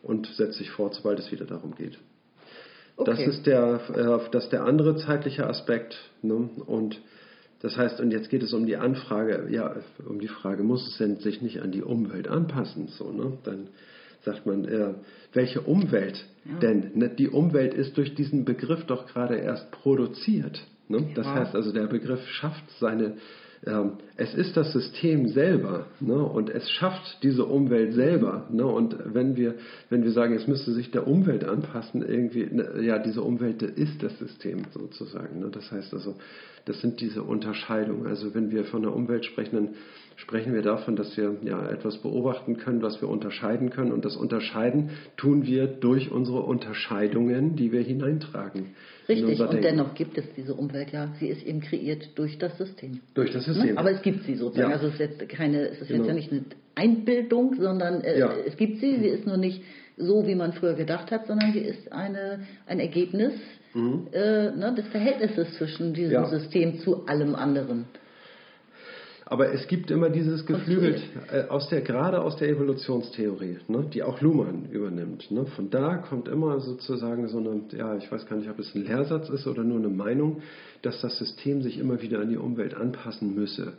und 0.06 0.26
setzt 0.36 0.58
sich 0.58 0.70
fort, 0.70 0.94
sobald 0.94 1.18
es 1.18 1.32
wieder 1.32 1.46
darum 1.46 1.74
geht. 1.74 1.98
Okay. 2.96 3.10
Das 3.10 3.20
ist 3.20 3.46
der, 3.46 3.80
äh, 3.94 4.30
das 4.30 4.48
der 4.48 4.64
andere 4.64 4.96
zeitliche 4.96 5.46
Aspekt. 5.46 5.96
Ne? 6.22 6.48
Und 6.66 7.00
das 7.60 7.76
heißt, 7.76 8.00
und 8.00 8.10
jetzt 8.10 8.30
geht 8.30 8.42
es 8.42 8.52
um 8.52 8.66
die 8.66 8.76
Anfrage, 8.76 9.48
ja, 9.50 9.74
um 10.08 10.20
die 10.20 10.28
Frage, 10.28 10.62
muss 10.62 10.86
es 10.86 10.98
denn 10.98 11.16
sich 11.16 11.42
nicht 11.42 11.60
an 11.60 11.72
die 11.72 11.82
Umwelt 11.82 12.28
anpassen? 12.28 12.88
So, 12.88 13.10
ne? 13.12 13.38
Dann 13.44 13.68
sagt 14.24 14.46
man, 14.46 14.64
äh, 14.64 14.94
welche 15.32 15.60
Umwelt? 15.60 16.24
Ja. 16.44 16.58
Denn 16.60 16.92
ne, 16.94 17.08
die 17.08 17.28
Umwelt 17.28 17.74
ist 17.74 17.96
durch 17.96 18.14
diesen 18.14 18.44
Begriff 18.44 18.84
doch 18.84 19.06
gerade 19.06 19.36
erst 19.36 19.70
produziert. 19.72 20.60
Ne? 20.88 21.10
Das 21.14 21.26
ja. 21.26 21.34
heißt 21.34 21.54
also, 21.54 21.72
der 21.72 21.86
Begriff 21.86 22.24
schafft 22.28 22.64
seine 22.78 23.16
ähm, 23.66 23.94
es 24.18 24.34
ist 24.34 24.56
das 24.56 24.72
System 24.72 25.28
selber 25.28 25.86
ne? 26.00 26.16
und 26.16 26.48
es 26.48 26.70
schafft 26.70 27.22
diese 27.22 27.44
Umwelt 27.44 27.92
selber. 27.92 28.46
Ne? 28.50 28.66
Und 28.66 28.96
wenn 29.04 29.36
wir, 29.36 29.56
wenn 29.90 30.04
wir 30.04 30.12
sagen, 30.12 30.34
es 30.34 30.46
müsste 30.46 30.72
sich 30.72 30.90
der 30.90 31.06
Umwelt 31.06 31.44
anpassen, 31.44 32.02
irgendwie, 32.02 32.46
ne, 32.46 32.82
ja, 32.82 32.98
diese 32.98 33.22
Umwelt 33.22 33.62
ist 33.62 34.02
das 34.02 34.18
System 34.18 34.62
sozusagen. 34.72 35.40
Ne? 35.40 35.50
Das 35.50 35.70
heißt 35.70 35.92
also, 35.92 36.14
das 36.64 36.80
sind 36.80 37.00
diese 37.00 37.22
Unterscheidungen. 37.22 38.06
Also 38.06 38.34
wenn 38.34 38.50
wir 38.50 38.64
von 38.64 38.82
der 38.82 38.94
Umwelt 38.94 39.24
sprechen, 39.24 39.54
dann 39.54 39.68
sprechen 40.16 40.54
wir 40.54 40.62
davon, 40.62 40.96
dass 40.96 41.16
wir 41.16 41.36
ja 41.44 41.68
etwas 41.68 41.98
beobachten 41.98 42.56
können, 42.56 42.82
was 42.82 43.00
wir 43.00 43.08
unterscheiden 43.08 43.70
können. 43.70 43.92
Und 43.92 44.04
das 44.04 44.16
Unterscheiden 44.16 44.90
tun 45.16 45.46
wir 45.46 45.66
durch 45.66 46.10
unsere 46.10 46.40
Unterscheidungen, 46.40 47.54
die 47.54 47.70
wir 47.70 47.82
hineintragen. 47.82 48.74
Richtig, 49.08 49.40
und 49.40 49.62
dennoch 49.62 49.94
gibt 49.94 50.18
es 50.18 50.24
diese 50.36 50.54
Umwelt 50.54 50.90
ja. 50.90 51.14
Sie 51.20 51.28
ist 51.28 51.46
eben 51.46 51.60
kreiert 51.60 52.10
durch 52.16 52.38
das 52.38 52.58
System. 52.58 53.00
Durch 53.14 53.30
das 53.30 53.44
System. 53.44 53.74
Ne? 53.74 53.78
Aber 53.78 53.92
es 53.92 54.02
gibt 54.06 54.24
sie 54.24 54.36
sozusagen. 54.36 54.70
Ja. 54.70 54.76
Also 54.76 54.86
es 54.86 54.94
ist 54.94 55.00
jetzt 55.00 55.28
keine, 55.28 55.68
es 55.68 55.80
ist 55.80 55.88
genau. 55.88 56.04
jetzt 56.04 56.08
ja 56.08 56.14
nicht 56.14 56.30
eine 56.30 56.44
Einbildung, 56.76 57.56
sondern 57.58 58.02
äh, 58.02 58.20
ja. 58.20 58.30
es 58.46 58.56
gibt 58.56 58.78
sie. 58.78 58.98
Sie 58.98 59.08
ist 59.08 59.26
nur 59.26 59.36
nicht 59.36 59.62
so, 59.96 60.26
wie 60.28 60.36
man 60.36 60.52
früher 60.52 60.74
gedacht 60.74 61.10
hat, 61.10 61.26
sondern 61.26 61.52
sie 61.52 61.58
ist 61.58 61.92
eine, 61.92 62.46
ein 62.66 62.78
Ergebnis 62.78 63.32
mhm. 63.74 64.06
äh, 64.12 64.52
ne, 64.52 64.72
des 64.76 64.86
Verhältnisses 64.88 65.54
zwischen 65.54 65.92
diesem 65.92 66.12
ja. 66.12 66.26
System 66.26 66.78
zu 66.78 67.06
allem 67.06 67.34
anderen. 67.34 67.86
Aber 69.28 69.52
es 69.52 69.66
gibt 69.66 69.90
immer 69.90 70.08
dieses 70.08 70.46
Geflügelt, 70.46 71.02
äh, 71.32 71.48
aus 71.48 71.68
der, 71.68 71.80
gerade 71.80 72.22
aus 72.22 72.36
der 72.36 72.48
Evolutionstheorie, 72.48 73.58
ne, 73.66 73.84
die 73.92 74.04
auch 74.04 74.20
Luhmann 74.20 74.68
übernimmt. 74.70 75.32
Ne. 75.32 75.46
Von 75.46 75.68
da 75.68 75.96
kommt 75.96 76.28
immer 76.28 76.60
sozusagen 76.60 77.26
so 77.26 77.38
eine, 77.38 77.62
ja, 77.76 77.96
ich 77.96 78.10
weiß 78.10 78.26
gar 78.26 78.36
nicht, 78.36 78.48
ob 78.48 78.60
es 78.60 78.72
ein 78.76 78.84
Lehrsatz 78.84 79.28
ist 79.28 79.48
oder 79.48 79.64
nur 79.64 79.78
eine 79.78 79.88
Meinung, 79.88 80.42
dass 80.82 81.00
das 81.00 81.18
System 81.18 81.60
sich 81.62 81.76
immer 81.78 82.00
wieder 82.02 82.20
an 82.20 82.28
die 82.28 82.36
Umwelt 82.36 82.74
anpassen 82.74 83.34
müsse. 83.34 83.72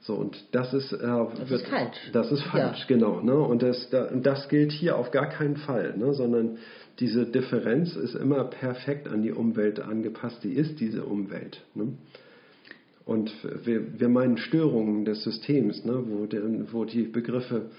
So, 0.00 0.14
und 0.14 0.36
das 0.50 0.74
ist, 0.74 0.92
äh, 0.92 0.98
das 0.98 1.50
wird, 1.50 1.60
ist 1.62 1.68
falsch. 1.68 2.10
Das 2.12 2.32
ist 2.32 2.42
falsch, 2.42 2.80
ja. 2.80 2.86
genau. 2.88 3.20
Ne? 3.20 3.38
Und 3.38 3.62
das, 3.62 3.90
das 3.90 4.48
gilt 4.48 4.72
hier 4.72 4.96
auf 4.96 5.12
gar 5.12 5.28
keinen 5.28 5.56
Fall, 5.56 5.96
ne? 5.96 6.14
sondern 6.14 6.58
diese 6.98 7.26
Differenz 7.26 7.94
ist 7.94 8.16
immer 8.16 8.42
perfekt 8.42 9.06
an 9.06 9.22
die 9.22 9.30
Umwelt 9.30 9.78
angepasst. 9.78 10.42
Die 10.42 10.52
ist 10.52 10.80
diese 10.80 11.04
Umwelt. 11.04 11.62
Ne? 11.74 11.92
Und 13.04 13.32
wir, 13.64 13.98
wir 13.98 14.08
meinen 14.08 14.36
Störungen 14.36 15.04
des 15.04 15.24
Systems, 15.24 15.84
ne, 15.84 16.04
wo, 16.06 16.26
der, 16.26 16.42
wo 16.72 16.84
die 16.84 17.02
Begriffe, 17.02 17.70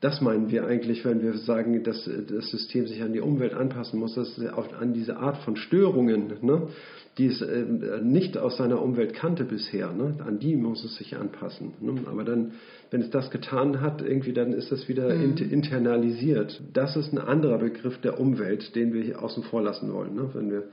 das 0.00 0.20
meinen 0.20 0.50
wir 0.50 0.66
eigentlich, 0.66 1.04
wenn 1.04 1.22
wir 1.22 1.38
sagen, 1.38 1.82
dass 1.82 2.04
das 2.04 2.50
System 2.50 2.86
sich 2.86 3.02
an 3.02 3.12
die 3.12 3.20
Umwelt 3.20 3.54
anpassen 3.54 3.98
muss, 3.98 4.14
das 4.14 4.36
ist 4.36 4.52
auch 4.52 4.72
an 4.74 4.92
diese 4.92 5.16
Art 5.16 5.38
von 5.38 5.56
Störungen, 5.56 6.34
ne, 6.42 6.68
die 7.16 7.26
es 7.26 7.40
äh, 7.40 7.64
nicht 8.02 8.36
aus 8.36 8.58
seiner 8.58 8.82
Umwelt 8.82 9.14
kannte 9.14 9.44
bisher, 9.44 9.92
ne, 9.92 10.16
an 10.26 10.38
die 10.38 10.54
muss 10.56 10.84
es 10.84 10.96
sich 10.96 11.16
anpassen. 11.16 11.72
Ne. 11.80 11.94
Aber 12.06 12.24
dann, 12.24 12.52
wenn 12.90 13.00
es 13.00 13.10
das 13.10 13.30
getan 13.30 13.80
hat, 13.80 14.02
irgendwie 14.02 14.34
dann 14.34 14.52
ist 14.52 14.70
das 14.70 14.86
wieder 14.86 15.14
mhm. 15.14 15.36
internalisiert. 15.38 16.60
Das 16.74 16.96
ist 16.96 17.12
ein 17.12 17.18
anderer 17.18 17.58
Begriff 17.58 17.98
der 18.00 18.20
Umwelt, 18.20 18.76
den 18.76 18.92
wir 18.92 19.02
hier 19.02 19.22
außen 19.22 19.44
vor 19.44 19.62
lassen 19.62 19.92
wollen, 19.92 20.14
ne, 20.14 20.28
wenn 20.34 20.50
wir 20.50 20.64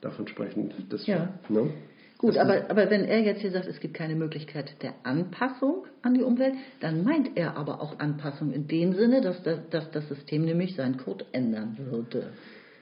davon 0.00 0.28
sprechen. 0.28 0.72
Das, 0.88 1.04
ja. 1.06 1.34
Ne? 1.48 1.70
Gut, 2.18 2.36
aber, 2.36 2.68
aber 2.68 2.90
wenn 2.90 3.04
er 3.04 3.20
jetzt 3.20 3.42
hier 3.42 3.52
sagt, 3.52 3.68
es 3.68 3.78
gibt 3.78 3.94
keine 3.94 4.16
Möglichkeit 4.16 4.82
der 4.82 4.94
Anpassung 5.04 5.86
an 6.02 6.14
die 6.14 6.22
Umwelt, 6.22 6.54
dann 6.80 7.04
meint 7.04 7.36
er 7.36 7.56
aber 7.56 7.80
auch 7.80 8.00
Anpassung 8.00 8.52
in 8.52 8.66
dem 8.66 8.92
Sinne, 8.94 9.20
dass 9.20 9.40
das, 9.44 9.60
dass 9.70 9.90
das 9.92 10.08
System 10.08 10.44
nämlich 10.44 10.74
seinen 10.74 10.96
Code 10.96 11.26
ändern 11.30 11.78
würde, 11.78 12.30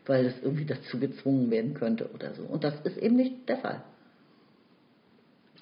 weil 0.06 0.24
es 0.24 0.42
irgendwie 0.42 0.64
dazu 0.64 0.98
gezwungen 0.98 1.50
werden 1.50 1.74
könnte 1.74 2.08
oder 2.14 2.32
so. 2.32 2.44
Und 2.44 2.64
das 2.64 2.80
ist 2.84 2.96
eben 2.96 3.16
nicht 3.16 3.46
der 3.46 3.58
Fall. 3.58 3.82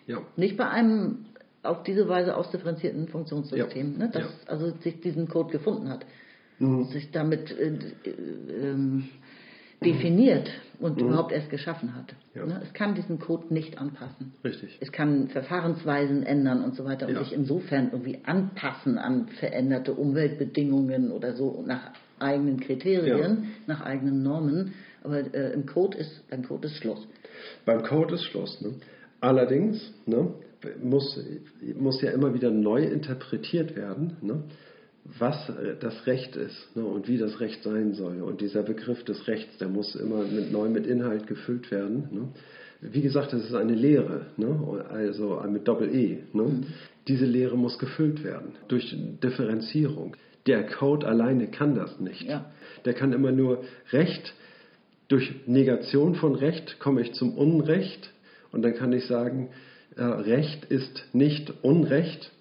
Ja. 0.06 0.18
Nicht 0.36 0.56
bei 0.56 0.68
einem 0.68 1.26
auf 1.64 1.82
diese 1.82 2.08
Weise 2.08 2.36
ausdifferenzierten 2.36 3.08
Funktionssystem, 3.08 3.92
ja. 3.92 3.98
ne, 3.98 4.10
das 4.12 4.22
ja. 4.22 4.30
also 4.46 4.70
sich 4.82 5.00
diesen 5.00 5.28
Code 5.28 5.50
gefunden 5.50 5.88
hat, 5.88 6.06
mhm. 6.60 6.84
sich 6.84 7.10
damit 7.10 7.50
äh, 7.58 7.78
äh, 8.04 8.70
ähm, 8.70 9.08
definiert 9.84 10.50
und 10.78 10.96
mhm. 11.00 11.08
überhaupt 11.08 11.32
erst 11.32 11.50
geschaffen 11.50 11.94
hat. 11.94 12.14
Ja. 12.34 12.46
Ne? 12.46 12.60
Es 12.62 12.72
kann 12.72 12.94
diesen 12.94 13.18
Code 13.18 13.52
nicht 13.52 13.78
anpassen. 13.78 14.32
Richtig. 14.42 14.78
Es 14.80 14.92
kann 14.92 15.28
Verfahrensweisen 15.28 16.24
ändern 16.24 16.64
und 16.64 16.74
so 16.74 16.84
weiter 16.84 17.06
und 17.06 17.14
ja. 17.14 17.24
sich 17.24 17.32
insofern 17.32 17.90
irgendwie 17.92 18.18
anpassen 18.24 18.98
an 18.98 19.28
veränderte 19.38 19.92
Umweltbedingungen 19.94 21.12
oder 21.12 21.34
so 21.34 21.62
nach 21.66 21.92
eigenen 22.18 22.60
Kriterien, 22.60 23.44
ja. 23.44 23.48
nach 23.66 23.82
eigenen 23.82 24.22
Normen. 24.22 24.74
Aber 25.02 25.18
äh, 25.18 25.52
im 25.52 25.66
Code 25.66 25.98
ist, 25.98 26.28
beim 26.30 26.44
Code 26.44 26.66
ist 26.66 26.76
Schluss. 26.76 27.06
Beim 27.64 27.82
Code 27.82 28.14
ist 28.14 28.24
Schluss. 28.24 28.60
Ne? 28.60 28.74
Allerdings 29.20 29.92
ne, 30.06 30.32
muss, 30.82 31.20
muss 31.78 32.00
ja 32.02 32.10
immer 32.10 32.34
wieder 32.34 32.50
neu 32.50 32.84
interpretiert 32.84 33.76
werden. 33.76 34.16
Ne? 34.22 34.42
Was 35.04 35.48
äh, 35.50 35.76
das 35.78 36.06
Recht 36.06 36.36
ist 36.36 36.76
ne, 36.76 36.84
und 36.84 37.08
wie 37.08 37.18
das 37.18 37.40
Recht 37.40 37.62
sein 37.62 37.92
soll. 37.92 38.22
Und 38.22 38.40
dieser 38.40 38.62
Begriff 38.62 39.04
des 39.04 39.26
Rechts, 39.28 39.58
der 39.58 39.68
muss 39.68 39.94
immer 39.94 40.24
mit, 40.24 40.50
neu 40.52 40.68
mit 40.68 40.86
Inhalt 40.86 41.26
gefüllt 41.26 41.70
werden. 41.70 42.08
Ne. 42.10 42.28
Wie 42.80 43.02
gesagt, 43.02 43.32
es 43.32 43.44
ist 43.44 43.54
eine 43.54 43.74
Lehre, 43.74 44.26
ne, 44.36 44.84
also 44.90 45.42
mit 45.48 45.66
Doppel-E. 45.68 46.18
Ne. 46.32 46.42
Mhm. 46.42 46.66
Diese 47.08 47.26
Lehre 47.26 47.56
muss 47.56 47.78
gefüllt 47.78 48.24
werden 48.24 48.52
durch 48.68 48.94
Differenzierung. 49.22 50.16
Der 50.46 50.66
Code 50.66 51.06
alleine 51.06 51.48
kann 51.48 51.74
das 51.74 52.00
nicht. 52.00 52.22
Ja. 52.22 52.52
Der 52.84 52.94
kann 52.94 53.12
immer 53.12 53.32
nur 53.32 53.64
Recht, 53.92 54.34
durch 55.08 55.34
Negation 55.46 56.14
von 56.14 56.34
Recht 56.34 56.78
komme 56.80 57.02
ich 57.02 57.12
zum 57.12 57.36
Unrecht 57.36 58.10
und 58.52 58.62
dann 58.62 58.74
kann 58.74 58.92
ich 58.92 59.04
sagen, 59.06 59.50
äh, 59.96 60.02
Recht 60.02 60.64
ist 60.66 61.04
nicht 61.12 61.52
Unrecht, 61.62 62.32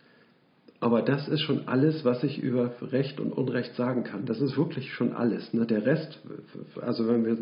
aber 0.84 1.02
das 1.02 1.30
ist 1.30 1.40
schon 1.40 1.68
alles, 1.70 2.04
was 2.04 2.26
ich 2.26 2.44
über 2.44 2.74
Recht 2.82 3.22
und 3.22 3.32
Unrecht 3.32 3.74
sagen 3.76 4.04
kann. 4.04 4.26
Das 4.26 4.42
ist 4.42 4.58
wirklich 4.58 4.94
schon 4.94 5.14
alles. 5.14 5.54
Ne? 5.54 5.66
Der 5.66 5.86
Rest, 5.86 6.20
also 6.82 7.08
wenn 7.08 7.26
wir, 7.26 7.38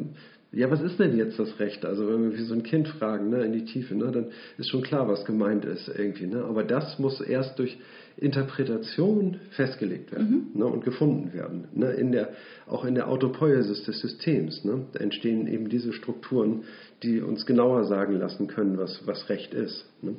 ja, 0.51 0.69
was 0.69 0.79
ist 0.79 0.99
denn 0.99 1.17
jetzt 1.17 1.39
das 1.39 1.59
Recht? 1.59 1.83
Also 1.83 2.07
wenn 2.07 2.29
wir 2.29 2.37
wie 2.37 2.43
so 2.43 2.53
ein 2.53 2.61
Kind 2.61 2.87
fragen, 2.87 3.31
ne, 3.31 3.43
in 3.43 3.53
die 3.53 3.65
Tiefe, 3.65 3.95
ne, 3.95 4.11
dann 4.11 4.27
ist 4.59 4.69
schon 4.69 4.83
klar, 4.83 5.07
was 5.07 5.25
gemeint 5.25 5.65
ist 5.65 5.87
irgendwie. 5.87 6.27
Ne? 6.27 6.43
Aber 6.43 6.63
das 6.63 6.99
muss 6.99 7.19
erst 7.19 7.57
durch 7.57 7.79
Interpretation 8.15 9.39
festgelegt 9.51 10.11
werden 10.11 10.51
mhm. 10.53 10.59
ne, 10.59 10.65
und 10.67 10.85
gefunden 10.85 11.33
werden. 11.33 11.67
Ne? 11.73 11.93
In 11.93 12.11
der, 12.11 12.29
auch 12.67 12.85
in 12.85 12.93
der 12.93 13.07
Autopoiesis 13.07 13.85
des 13.85 14.01
Systems 14.01 14.63
ne? 14.65 14.85
da 14.93 14.99
entstehen 14.99 15.47
eben 15.47 15.67
diese 15.67 15.93
Strukturen, 15.93 16.65
die 17.01 17.21
uns 17.21 17.47
genauer 17.47 17.85
sagen 17.85 18.19
lassen 18.19 18.45
können, 18.45 18.77
was, 18.77 19.01
was 19.07 19.29
Recht 19.29 19.55
ist. 19.55 19.83
Ne? 20.03 20.13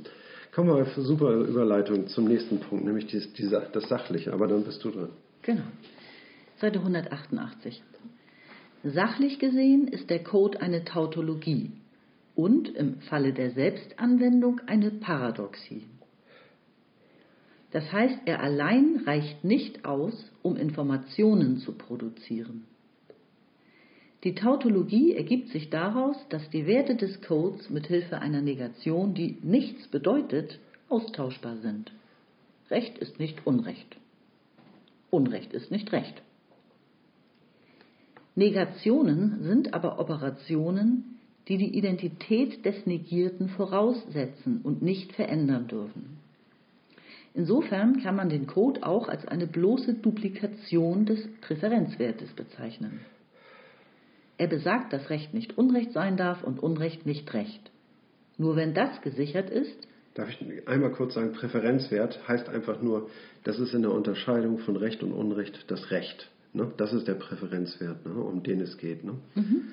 Kommen 0.53 0.69
wir 0.69 0.83
auf 0.83 0.95
super 0.97 1.33
Überleitung 1.33 2.09
zum 2.09 2.27
nächsten 2.27 2.61
Punkt, 2.61 2.85
nämlich 2.85 3.07
die, 3.07 3.21
die, 3.21 3.49
das 3.49 3.89
Sachliche. 3.89 4.35
Aber 4.35 4.47
dann 4.47 4.65
bist 4.65 4.85
du 4.85 4.91
dran. 4.91 5.09
Genau. 5.41 5.65
Seite 6.61 6.79
188. 6.79 7.83
Sachlich 8.85 9.39
gesehen 9.39 9.89
ist 9.89 10.11
der 10.11 10.23
Code 10.23 10.61
eine 10.61 10.85
Tautologie 10.85 11.73
und 12.35 12.69
im 12.69 13.01
Falle 13.01 13.33
der 13.33 13.53
Selbstanwendung 13.53 14.61
eine 14.67 14.91
Paradoxie. 14.91 15.85
Das 17.71 17.91
heißt, 17.91 18.19
er 18.27 18.43
allein 18.43 19.03
reicht 19.07 19.45
nicht 19.45 19.87
aus, 19.87 20.31
um 20.43 20.57
Informationen 20.57 21.59
zu 21.59 21.73
produzieren. 21.73 22.65
Die 24.25 24.37
Tautologie 24.37 25.15
ergibt 25.15 25.49
sich 25.49 25.69
daraus, 25.71 26.17
dass 26.29 26.49
die 26.51 26.67
Werte 26.67 26.95
des 26.95 27.21
Codes 27.23 27.71
mit 27.71 27.87
Hilfe 27.89 28.21
einer 28.21 28.41
Negation, 28.41 29.15
die 29.15 29.37
nichts 29.43 29.89
bedeutet, 29.89 30.61
austauschbar 30.89 31.57
sind. 31.57 31.93
Recht 32.71 32.99
ist 32.99 33.19
nicht 33.19 33.47
Unrecht. 33.47 33.97
Unrecht 35.11 35.53
ist 35.53 35.73
nicht 35.73 35.91
Recht. 35.91 36.23
Negationen 38.37 39.43
sind 39.43 39.75
aber 39.75 39.99
Operationen, 39.99 41.19
die 41.49 41.59
die 41.59 41.77
Identität 41.77 42.65
des 42.65 42.87
Negierten 42.87 43.49
voraussetzen 43.49 44.61
und 44.63 44.83
nicht 44.83 45.13
verändern 45.13 45.67
dürfen. 45.67 46.19
Insofern 47.35 48.01
kann 48.03 48.15
man 48.15 48.29
den 48.29 48.47
Code 48.47 48.87
auch 48.87 49.09
als 49.09 49.27
eine 49.27 49.47
bloße 49.47 49.95
Duplikation 49.95 51.07
des 51.07 51.27
Präferenzwertes 51.41 52.31
bezeichnen. 52.33 53.01
Er 54.43 54.49
besagt, 54.49 54.93
dass 54.93 55.09
Recht 55.09 55.33
nicht 55.35 55.57
Unrecht 55.57 55.93
sein 55.93 56.17
darf 56.17 56.43
und 56.43 56.61
Unrecht 56.61 57.07
nicht 57.07 57.33
Recht. 57.33 57.71
Nur 58.39 58.57
wenn 58.57 58.75
das 58.75 59.01
gesichert 59.01 59.49
ist, 59.49 59.87
Darf 60.15 60.31
ich 60.31 60.69
einmal 60.69 60.91
kurz 60.91 61.15
sagen, 61.15 61.33
Präferenzwert 61.33 62.27
heißt 62.27 62.49
einfach 62.49 62.83
nur, 62.83 63.09
das 63.45 63.61
ist 63.61 63.73
in 63.73 63.83
der 63.83 63.93
Unterscheidung 63.93 64.59
von 64.59 64.75
Recht 64.75 65.05
und 65.05 65.13
Unrecht 65.13 65.71
das 65.71 65.93
Recht. 65.93 66.29
Ne? 66.55 66.73
Das 66.77 66.93
ist 66.93 67.07
der 67.07 67.15
Präferenzwert, 67.15 68.05
ne? 68.05 68.15
um 68.15 68.43
den 68.43 68.61
es 68.61 68.77
geht. 68.79 69.05
Ne? 69.05 69.15
Mhm. 69.37 69.73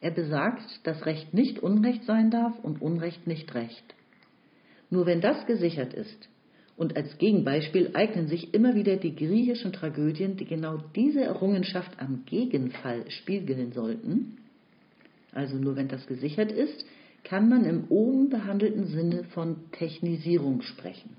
Er 0.00 0.10
besagt, 0.10 0.80
dass 0.82 1.06
Recht 1.06 1.32
nicht 1.32 1.60
Unrecht 1.60 2.02
sein 2.02 2.32
darf 2.32 2.58
und 2.64 2.82
Unrecht 2.82 3.28
nicht 3.28 3.54
Recht. 3.54 3.94
Nur 4.90 5.06
wenn 5.06 5.20
das 5.20 5.46
gesichert 5.46 5.94
ist, 5.94 6.28
und 6.80 6.96
als 6.96 7.18
Gegenbeispiel 7.18 7.90
eignen 7.92 8.28
sich 8.28 8.54
immer 8.54 8.74
wieder 8.74 8.96
die 8.96 9.14
griechischen 9.14 9.74
Tragödien, 9.74 10.38
die 10.38 10.46
genau 10.46 10.78
diese 10.96 11.20
Errungenschaft 11.20 11.90
am 12.00 12.24
Gegenfall 12.24 13.04
spiegeln 13.10 13.72
sollten. 13.72 14.38
Also 15.30 15.58
nur 15.58 15.76
wenn 15.76 15.88
das 15.88 16.06
gesichert 16.06 16.50
ist, 16.50 16.86
kann 17.22 17.50
man 17.50 17.66
im 17.66 17.84
oben 17.90 18.30
behandelten 18.30 18.86
Sinne 18.86 19.24
von 19.24 19.56
Technisierung 19.72 20.62
sprechen. 20.62 21.18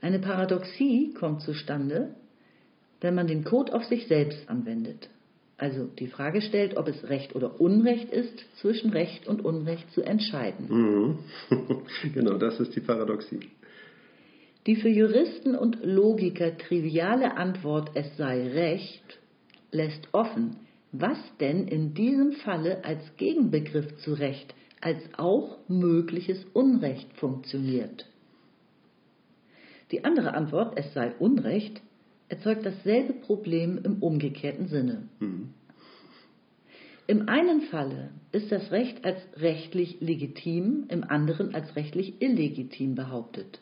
Eine 0.00 0.20
Paradoxie 0.20 1.14
kommt 1.14 1.42
zustande, 1.42 2.14
wenn 3.00 3.16
man 3.16 3.26
den 3.26 3.42
Code 3.42 3.74
auf 3.74 3.82
sich 3.86 4.06
selbst 4.06 4.48
anwendet. 4.48 5.08
Also 5.56 5.84
die 5.86 6.08
Frage 6.08 6.40
stellt, 6.40 6.76
ob 6.76 6.88
es 6.88 7.08
Recht 7.08 7.36
oder 7.36 7.60
Unrecht 7.60 8.10
ist, 8.10 8.44
zwischen 8.60 8.90
Recht 8.90 9.28
und 9.28 9.44
Unrecht 9.44 9.90
zu 9.92 10.02
entscheiden. 10.02 10.66
Mhm. 10.68 11.18
genau, 12.14 12.38
das 12.38 12.58
ist 12.58 12.74
die 12.74 12.80
Paradoxie. 12.80 13.40
Die 14.66 14.76
für 14.76 14.88
Juristen 14.88 15.54
und 15.54 15.84
Logiker 15.84 16.56
triviale 16.56 17.36
Antwort, 17.36 17.90
es 17.94 18.16
sei 18.16 18.48
Recht, 18.48 19.20
lässt 19.70 20.08
offen, 20.12 20.56
was 20.90 21.18
denn 21.38 21.68
in 21.68 21.94
diesem 21.94 22.32
Falle 22.32 22.84
als 22.84 23.16
Gegenbegriff 23.16 23.96
zu 23.98 24.14
Recht 24.14 24.54
als 24.80 25.02
auch 25.16 25.58
mögliches 25.68 26.44
Unrecht 26.52 27.12
funktioniert. 27.14 28.06
Die 29.90 30.04
andere 30.04 30.34
Antwort, 30.34 30.74
es 30.76 30.92
sei 30.92 31.14
Unrecht, 31.18 31.80
erzeugt 32.34 32.66
dasselbe 32.66 33.12
Problem 33.12 33.78
im 33.84 34.02
umgekehrten 34.02 34.66
Sinne. 34.66 35.08
Mhm. 35.20 35.50
Im 37.06 37.28
einen 37.28 37.62
Falle 37.62 38.10
ist 38.32 38.50
das 38.50 38.72
Recht 38.72 39.04
als 39.04 39.18
rechtlich 39.36 40.00
legitim, 40.00 40.86
im 40.88 41.04
anderen 41.04 41.54
als 41.54 41.76
rechtlich 41.76 42.20
illegitim 42.20 42.94
behauptet. 42.94 43.60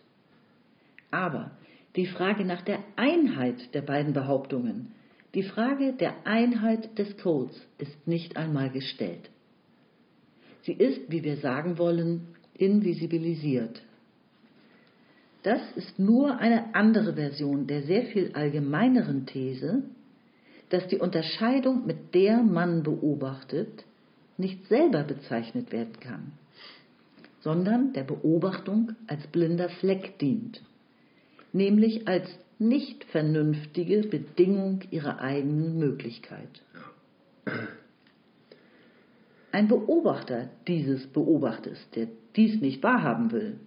Aber 1.11 1.51
die 1.97 2.07
Frage 2.07 2.45
nach 2.45 2.63
der 2.63 2.79
Einheit 2.97 3.75
der 3.75 3.83
beiden 3.83 4.15
Behauptungen, 4.15 4.93
die 5.35 5.43
Frage 5.43 5.93
der 5.93 6.27
Einheit 6.27 6.99
des 6.99 7.19
Codes 7.19 7.61
ist 7.79 8.07
nicht 8.07 8.37
einmal 8.37 8.71
gestellt. 8.71 9.31
Sie 10.63 10.73
ist, 10.73 11.11
wie 11.11 11.25
wir 11.25 11.37
sagen 11.39 11.79
wollen, 11.79 12.29
invisibilisiert. 12.55 13.83
Das 15.43 15.61
ist 15.75 15.99
nur 15.99 16.39
eine 16.39 16.75
andere 16.75 17.15
Version 17.15 17.67
der 17.67 17.83
sehr 17.83 18.05
viel 18.07 18.33
allgemeineren 18.35 19.27
These, 19.27 19.83
dass 20.71 20.87
die 20.89 20.99
Unterscheidung, 20.99 21.87
mit 21.87 22.15
der 22.15 22.43
man 22.43 22.83
beobachtet, 22.83 23.85
nicht 24.39 24.67
selber 24.69 25.03
bezeichnet 25.03 25.73
werden 25.73 25.99
kann, 26.01 26.33
sondern 27.41 27.93
der 27.93 28.05
Beobachtung 28.05 28.93
als 29.07 29.27
blinder 29.27 29.69
Fleck 29.69 30.19
dient, 30.19 30.63
nämlich 31.53 32.09
als 32.09 32.29
nicht 32.59 33.05
vernünftige 33.05 34.03
Bedingung 34.03 34.81
ihrer 34.91 35.21
eigenen 35.21 35.79
Möglichkeit. 35.79 36.63
Ein 39.51 39.69
Beobachter 39.69 40.49
dieses 40.69 41.07
Beobachters, 41.09 41.79
der 41.95 42.07
dies 42.37 42.61
nicht 42.61 42.83
wahrhaben 42.83 43.33
will, 43.33 43.59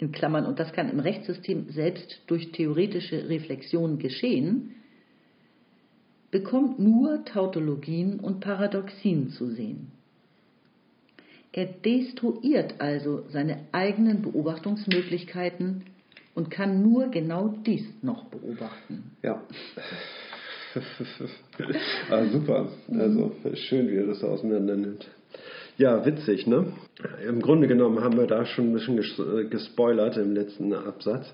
in 0.00 0.12
Klammern, 0.12 0.46
und 0.46 0.58
das 0.58 0.72
kann 0.72 0.90
im 0.90 1.00
Rechtssystem 1.00 1.70
selbst 1.70 2.22
durch 2.26 2.52
theoretische 2.52 3.28
Reflexion 3.28 3.98
geschehen, 3.98 4.74
bekommt 6.30 6.78
nur 6.78 7.24
Tautologien 7.24 8.20
und 8.20 8.40
Paradoxien 8.40 9.30
zu 9.30 9.50
sehen. 9.50 9.92
Er 11.52 11.66
destruiert 11.66 12.80
also 12.80 13.24
seine 13.28 13.66
eigenen 13.72 14.22
Beobachtungsmöglichkeiten 14.22 15.82
und 16.34 16.50
kann 16.50 16.82
nur 16.82 17.08
genau 17.08 17.48
dies 17.66 17.84
noch 18.02 18.24
beobachten. 18.26 19.10
Ja. 19.22 19.42
ah, 22.10 22.24
super. 22.26 22.68
Also 22.92 23.32
schön, 23.54 23.88
wie 23.88 23.96
er 23.96 24.06
das 24.06 24.22
auseinander 24.22 24.76
nimmt. 24.76 25.08
Ja, 25.76 26.04
witzig, 26.06 26.46
ne? 26.46 26.72
Im 27.26 27.40
Grunde 27.40 27.68
genommen 27.68 28.02
haben 28.02 28.16
wir 28.16 28.26
da 28.26 28.44
schon 28.46 28.70
ein 28.70 28.72
bisschen 28.72 28.98
äh, 28.98 29.44
gespoilert 29.44 30.16
im 30.16 30.32
letzten 30.32 30.72
Absatz. 30.72 31.32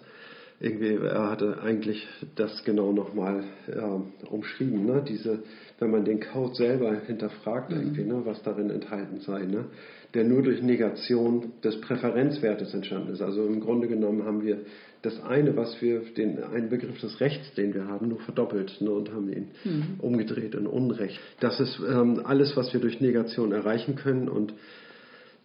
Irgendwie, 0.58 0.94
er 0.94 1.30
hatte 1.30 1.60
eigentlich 1.62 2.06
das 2.34 2.64
genau 2.64 2.92
nochmal 2.92 3.44
ja, 3.68 4.00
umschrieben, 4.30 4.86
ne? 4.86 5.04
Diese, 5.06 5.40
wenn 5.78 5.90
man 5.90 6.06
den 6.06 6.20
Code 6.20 6.54
selber 6.54 6.94
hinterfragt, 7.06 7.70
mhm. 7.70 7.76
irgendwie, 7.76 8.04
ne? 8.04 8.22
was 8.24 8.42
darin 8.42 8.70
enthalten 8.70 9.20
sei, 9.20 9.44
ne? 9.44 9.66
der 10.14 10.24
nur 10.24 10.42
durch 10.42 10.62
Negation 10.62 11.52
des 11.62 11.78
Präferenzwertes 11.82 12.72
entstanden 12.72 13.12
ist. 13.12 13.20
Also 13.20 13.44
im 13.44 13.60
Grunde 13.60 13.86
genommen 13.86 14.24
haben 14.24 14.42
wir 14.42 14.60
das 15.02 15.22
eine, 15.22 15.56
was 15.56 15.80
wir, 15.82 16.00
den 16.16 16.42
einen 16.42 16.70
Begriff 16.70 16.98
des 17.00 17.20
Rechts, 17.20 17.52
den 17.54 17.74
wir 17.74 17.86
haben, 17.86 18.08
nur 18.08 18.20
verdoppelt 18.20 18.80
ne, 18.80 18.90
und 18.90 19.12
haben 19.12 19.30
ihn 19.30 19.48
mhm. 19.64 20.00
umgedreht 20.00 20.54
in 20.54 20.66
Unrecht. 20.66 21.20
Das 21.40 21.60
ist 21.60 21.78
ähm, 21.86 22.22
alles, 22.24 22.56
was 22.56 22.72
wir 22.72 22.80
durch 22.80 23.00
Negation 23.00 23.52
erreichen 23.52 23.94
können. 23.96 24.30
Und 24.30 24.54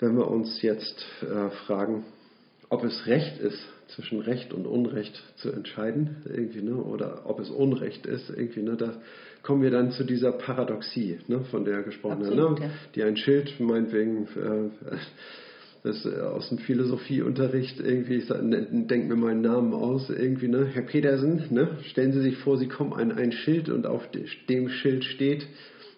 wenn 0.01 0.17
wir 0.17 0.27
uns 0.27 0.61
jetzt 0.61 1.05
äh, 1.21 1.49
fragen, 1.65 2.03
ob 2.69 2.83
es 2.83 3.05
Recht 3.05 3.39
ist, 3.39 3.59
zwischen 3.95 4.21
Recht 4.21 4.53
und 4.53 4.65
Unrecht 4.65 5.21
zu 5.37 5.51
entscheiden, 5.51 6.17
irgendwie, 6.25 6.61
ne, 6.61 6.75
oder 6.75 7.23
ob 7.25 7.39
es 7.39 7.49
Unrecht 7.49 8.05
ist, 8.05 8.29
irgendwie, 8.29 8.63
ne, 8.63 8.77
da 8.77 8.93
kommen 9.43 9.61
wir 9.61 9.71
dann 9.71 9.91
zu 9.91 10.03
dieser 10.03 10.31
Paradoxie, 10.31 11.19
ne, 11.27 11.41
von 11.51 11.65
der 11.65 11.83
gesprochen 11.83 12.25
habe, 12.25 12.35
ne, 12.35 12.55
ja. 12.59 12.69
die 12.95 13.03
ein 13.03 13.17
Schild 13.17 13.59
meinetwegen 13.59 14.27
äh, 14.35 14.95
das 15.83 16.05
äh, 16.05 16.19
aus 16.21 16.49
dem 16.49 16.59
Philosophieunterricht 16.59 17.79
irgendwie, 17.79 18.15
ich 18.15 18.29
ne, 18.29 18.65
denke 18.71 19.09
mir 19.09 19.17
meinen 19.17 19.41
Namen 19.41 19.73
aus, 19.73 20.09
irgendwie, 20.09 20.47
ne, 20.47 20.65
Herr 20.65 20.83
Petersen, 20.83 21.43
ne, 21.49 21.77
stellen 21.89 22.13
Sie 22.13 22.21
sich 22.21 22.37
vor, 22.37 22.57
Sie 22.57 22.67
kommen 22.67 22.93
an 22.93 23.11
ein 23.11 23.33
Schild 23.33 23.69
und 23.69 23.85
auf 23.85 24.03
dem 24.47 24.69
Schild 24.69 25.03
steht, 25.03 25.45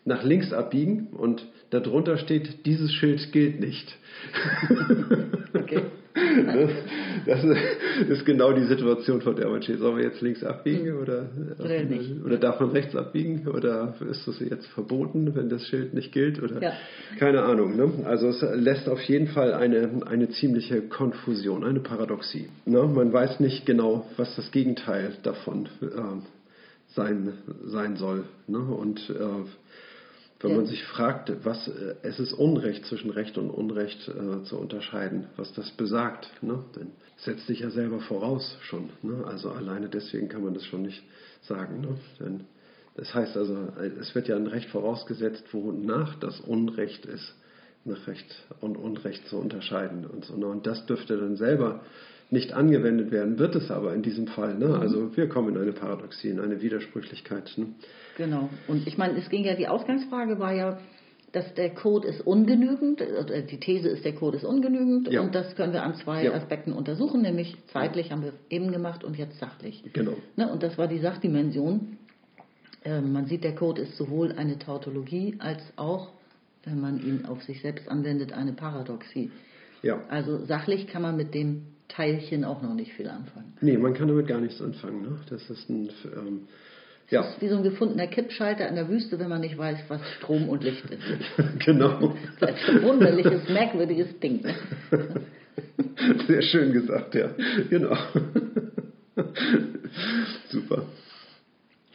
nach 0.06 0.24
links 0.24 0.54
abbiegen 0.54 1.08
und 1.12 1.46
darunter 1.70 2.18
steht, 2.18 2.66
dieses 2.66 2.94
Schild 2.94 3.32
gilt 3.32 3.60
nicht. 3.60 3.98
okay. 5.54 5.84
Das 7.26 7.44
ist 8.10 8.26
genau 8.26 8.54
die 8.54 8.66
Situation, 8.66 9.22
von 9.22 9.36
der 9.36 9.50
man 9.50 9.62
steht. 9.62 9.80
Sollen 9.80 9.98
wir 9.98 10.04
jetzt 10.04 10.22
links 10.22 10.44
abbiegen 10.44 10.96
oder, 10.98 11.30
oder, 11.60 11.84
nicht. 11.84 12.24
oder 12.24 12.38
darf 12.38 12.60
man 12.60 12.70
rechts 12.70 12.96
abbiegen 12.96 13.48
oder 13.48 13.96
ist 14.10 14.28
das 14.28 14.40
jetzt 14.40 14.68
verboten, 14.68 15.34
wenn 15.36 15.50
das 15.50 15.66
Schild 15.68 15.94
nicht 15.94 16.12
gilt? 16.12 16.42
Oder 16.42 16.62
ja. 16.62 16.74
keine 17.18 17.44
Ahnung. 17.44 17.76
Ne? 17.76 18.06
Also 18.06 18.28
es 18.28 18.42
lässt 18.56 18.88
auf 18.88 19.02
jeden 19.02 19.28
Fall 19.28 19.54
eine, 19.54 20.02
eine 20.06 20.30
ziemliche 20.30 20.82
Konfusion, 20.82 21.64
eine 21.64 21.80
Paradoxie. 21.80 22.50
Ne? 22.66 22.84
Man 22.84 23.12
weiß 23.12 23.40
nicht 23.40 23.66
genau, 23.66 24.06
was 24.18 24.36
das 24.36 24.52
Gegenteil 24.52 25.14
davon 25.24 25.68
äh, 25.82 25.88
sein, 26.94 27.34
sein 27.66 27.96
soll. 27.96 28.26
Ne? 28.48 28.60
Und 28.60 29.00
äh, 29.10 29.48
wenn 30.44 30.52
ja. 30.52 30.58
man 30.58 30.66
sich 30.66 30.84
fragt, 30.84 31.32
was 31.46 31.70
äh, 31.70 31.96
es 32.04 32.20
ist 32.20 32.34
Unrecht 32.34 32.86
zwischen 32.86 33.10
Recht 33.10 33.38
und 33.38 33.50
Unrecht 33.50 34.08
äh, 34.10 34.44
zu 34.44 34.58
unterscheiden, 34.58 35.28
was 35.38 35.54
das 35.54 35.72
besagt, 35.72 36.30
ne? 36.42 36.64
dann 36.74 36.92
setzt 37.18 37.48
sich 37.48 37.62
ja 37.62 37.70
selber 37.70 38.02
voraus 38.02 38.58
schon. 38.62 38.90
Ne? 39.02 39.24
Also 39.26 39.50
alleine 39.50 39.88
deswegen 39.88 40.28
kann 40.28 40.44
man 40.44 40.54
das 40.54 40.66
schon 40.66 40.82
nicht 40.82 41.02
sagen. 41.42 41.82
Ne? 41.82 41.98
Denn 42.20 42.42
das 42.96 43.14
heißt 43.14 43.38
also, 43.38 43.70
es 44.00 44.14
wird 44.14 44.28
ja 44.28 44.36
ein 44.36 44.48
Recht 44.48 44.70
vorausgesetzt, 44.70 45.46
wonach 45.52 46.20
das 46.20 46.42
Unrecht 46.42 47.06
ist, 47.06 47.34
nach 47.86 48.06
Recht 48.08 48.46
und 48.62 48.78
Unrecht 48.78 49.28
zu 49.28 49.38
unterscheiden 49.38 50.06
und 50.06 50.26
so. 50.26 50.36
Ne? 50.36 50.46
Und 50.46 50.68
das 50.68 50.86
dürfte 50.86 51.18
dann 51.18 51.38
selber 51.38 51.82
nicht 52.34 52.52
angewendet 52.54 53.12
werden, 53.12 53.40
wird 53.40 53.56
es 53.56 53.72
aber 53.72 53.94
in 53.94 54.02
diesem 54.02 54.28
Fall. 54.28 54.56
Ne? 54.56 54.68
Mhm. 54.68 54.74
Also 54.76 55.16
wir 55.16 55.30
kommen 55.30 55.56
in 55.56 55.62
eine 55.62 55.72
Paradoxie, 55.72 56.30
in 56.30 56.40
eine 56.40 56.62
Widersprüchlichkeit. 56.62 57.54
Ne? 57.56 57.68
Genau. 58.18 58.50
Und 58.68 58.86
ich 58.88 58.98
meine, 58.98 59.18
es 59.18 59.30
ging 59.30 59.46
ja, 59.46 59.56
die 59.56 59.68
Ausgangsfrage 59.68 60.40
war 60.40 60.52
ja, 60.54 60.80
dass 61.32 61.52
der 61.56 61.72
Code 61.72 62.08
ist 62.08 62.22
ungenügend, 62.22 63.02
die 63.50 63.60
These 63.60 63.90
ist, 63.90 64.06
der 64.06 64.14
Code 64.14 64.38
ist 64.38 64.44
ungenügend 64.44 65.12
ja. 65.12 65.22
und 65.22 65.34
das 65.34 65.56
können 65.56 65.74
wir 65.74 65.82
an 65.82 65.96
zwei 65.96 66.26
ja. 66.26 66.34
Aspekten 66.34 66.74
untersuchen, 66.74 67.24
nämlich 67.24 67.58
zeitlich 67.72 68.12
haben 68.12 68.22
wir 68.22 68.34
eben 68.52 68.72
gemacht 68.72 69.04
und 69.04 69.18
jetzt 69.18 69.40
sachlich. 69.40 69.84
Genau. 69.94 70.14
Ne? 70.36 70.52
Und 70.52 70.62
das 70.62 70.78
war 70.78 70.88
die 70.88 71.00
Sachdimension. 71.00 71.98
Ähm, 72.86 73.14
man 73.14 73.26
sieht, 73.26 73.44
der 73.44 73.56
Code 73.56 73.82
ist 73.82 73.98
sowohl 73.98 74.34
eine 74.34 74.60
Tautologie 74.60 75.36
als 75.40 75.62
auch, 75.76 76.12
wenn 76.66 76.80
man 76.80 77.00
ihn 77.00 77.26
auf 77.26 77.42
sich 77.44 77.62
selbst 77.62 77.90
anwendet, 77.90 78.34
eine 78.34 78.54
Paradoxie. 78.54 79.32
Ja. 79.82 80.02
Also 80.10 80.46
sachlich 80.46 80.86
kann 80.88 81.02
man 81.02 81.16
mit 81.18 81.34
dem 81.34 81.73
Teilchen 81.96 82.44
auch 82.44 82.62
noch 82.62 82.74
nicht 82.74 82.94
viel 82.94 83.08
anfangen. 83.08 83.54
Nee, 83.62 83.78
man 83.78 83.94
kann 83.94 84.08
damit 84.08 84.28
gar 84.28 84.40
nichts 84.40 84.62
anfangen. 84.62 85.02
Ne? 85.04 85.20
Das 85.30 85.50
ist 85.50 85.70
ein. 85.70 85.90
Ähm, 86.16 86.48
ja. 87.10 87.22
Das 87.22 87.36
ist 87.36 87.42
wie 87.42 87.50
so 87.50 87.58
ein 87.58 87.64
gefundener 87.64 88.08
Kippschalter 88.08 88.68
in 88.68 88.76
der 88.76 88.90
Wüste, 88.90 89.20
wenn 89.20 89.30
man 89.30 89.42
nicht 89.42 89.58
weiß, 89.58 89.78
was 89.90 90.02
Strom 90.18 90.50
und 90.50 90.64
Licht 90.64 90.84
ist. 90.90 91.04
genau. 91.66 92.16
Das 92.40 92.52
ist 92.52 92.70
ein 92.70 92.82
wunderliches, 92.84 93.48
merkwürdiges 93.50 94.20
Ding. 94.20 94.42
Ne? 94.42 94.56
Sehr 96.28 96.42
schön 96.42 96.74
gesagt, 96.74 97.14
ja. 97.14 97.30
Genau. 97.70 97.96
Super. 100.50 100.86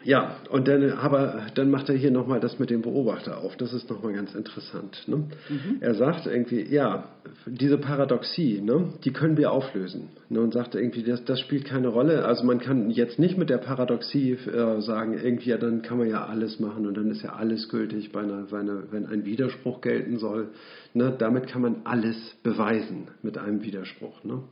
Ja, 0.05 0.37
und 0.51 0.69
dann, 0.69 0.93
aber 0.93 1.49
dann 1.55 1.71
macht 1.71 1.89
er 1.89 1.97
hier 1.97 2.13
nochmal 2.13 2.39
das 2.39 2.61
mit 2.61 2.71
dem 2.71 2.83
Beobachter 2.83 3.39
auf. 3.39 3.57
Das 3.57 3.73
ist 3.73 3.91
nochmal 3.91 4.13
ganz 4.13 4.33
interessant. 4.33 5.03
Ne? 5.09 5.17
Mhm. 5.49 5.79
Er 5.81 5.95
sagt 5.95 6.27
irgendwie, 6.27 6.63
ja, 6.73 7.09
diese 7.47 7.79
Paradoxie, 7.79 8.61
ne, 8.61 8.93
die 9.05 9.13
können 9.13 9.37
wir 9.37 9.51
auflösen. 9.51 10.11
Ne, 10.29 10.41
und 10.41 10.53
sagt 10.53 10.77
irgendwie, 10.77 11.03
das, 11.03 11.25
das 11.25 11.41
spielt 11.41 11.65
keine 11.65 11.89
Rolle. 11.89 12.25
Also 12.25 12.45
man 12.45 12.61
kann 12.61 12.91
jetzt 12.91 13.19
nicht 13.19 13.37
mit 13.37 13.51
der 13.51 13.59
Paradoxie 13.59 14.33
äh, 14.33 14.81
sagen, 14.81 15.19
irgendwie, 15.19 15.51
ja, 15.51 15.59
dann 15.59 15.83
kann 15.83 15.99
man 15.99 16.09
ja 16.09 16.27
alles 16.27 16.61
machen 16.61 16.87
und 16.87 16.97
dann 16.97 17.11
ist 17.11 17.23
ja 17.23 17.33
alles 17.33 17.69
gültig, 17.69 18.13
bei 18.13 18.21
einer, 18.21 18.47
bei 18.51 18.61
einer, 18.61 18.85
wenn 18.93 19.07
ein 19.07 19.25
Widerspruch 19.25 19.81
gelten 19.81 20.19
soll. 20.19 20.49
Ne, 20.95 21.13
damit 21.19 21.49
kann 21.49 21.63
man 21.63 21.77
alles 21.85 22.17
beweisen 22.45 23.09
mit 23.23 23.37
einem 23.37 23.65
Widerspruch. 23.65 24.23
Ne? 24.23 24.43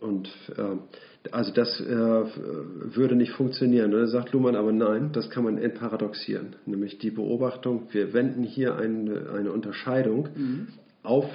Und 0.00 0.28
äh, 0.56 0.76
also 1.32 1.52
das 1.52 1.80
äh, 1.80 1.86
würde 1.86 3.16
nicht 3.16 3.32
funktionieren. 3.32 3.92
Und 3.92 4.00
dann 4.00 4.08
sagt 4.08 4.32
Luhmann 4.32 4.56
aber 4.56 4.72
nein, 4.72 5.10
das 5.12 5.30
kann 5.30 5.44
man 5.44 5.58
entparadoxieren. 5.58 6.56
Nämlich 6.66 6.98
die 6.98 7.10
Beobachtung, 7.10 7.88
wir 7.92 8.12
wenden 8.12 8.42
hier 8.42 8.76
eine, 8.76 9.30
eine 9.30 9.52
Unterscheidung 9.52 10.28
mhm. 10.34 10.68
auf 11.02 11.26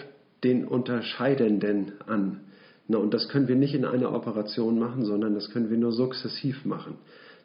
den 0.43 0.65
Unterscheidenden 0.65 1.93
an. 2.07 2.41
Na, 2.87 2.97
und 2.97 3.13
das 3.13 3.29
können 3.29 3.47
wir 3.47 3.55
nicht 3.55 3.73
in 3.73 3.85
einer 3.85 4.13
Operation 4.13 4.79
machen, 4.79 5.05
sondern 5.05 5.33
das 5.33 5.49
können 5.51 5.69
wir 5.69 5.77
nur 5.77 5.91
sukzessiv 5.91 6.65
machen. 6.65 6.95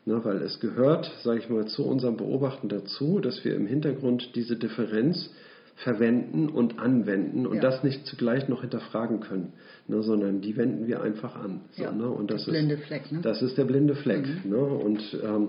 Na, 0.04 0.24
weil 0.24 0.38
es 0.38 0.60
gehört, 0.60 1.10
sage 1.22 1.40
ich 1.40 1.48
mal, 1.48 1.66
zu 1.66 1.84
unserem 1.84 2.16
Beobachten 2.16 2.68
dazu, 2.68 3.20
dass 3.20 3.44
wir 3.44 3.54
im 3.54 3.66
Hintergrund 3.66 4.34
diese 4.34 4.56
Differenz 4.56 5.30
verwenden 5.76 6.48
und 6.48 6.78
anwenden 6.78 7.46
und 7.46 7.56
ja. 7.56 7.60
das 7.60 7.84
nicht 7.84 8.06
zugleich 8.06 8.48
noch 8.48 8.62
hinterfragen 8.62 9.20
können, 9.20 9.52
ne, 9.88 10.02
sondern 10.02 10.40
die 10.40 10.56
wenden 10.56 10.86
wir 10.86 11.02
einfach 11.02 11.36
an. 11.36 11.60
So, 11.72 11.82
ja, 11.82 11.92
ne, 11.92 12.08
und 12.08 12.30
das 12.30 12.46
der 12.46 12.52
blinde 12.52 12.78
Fleck. 12.78 13.12
Ne? 13.12 13.20
Das 13.20 13.42
ist 13.42 13.58
der 13.58 13.64
blinde 13.64 13.94
Fleck. 13.94 14.26
Mhm. 14.26 14.50
Ne, 14.50 14.56
und 14.56 15.18
ähm, 15.22 15.48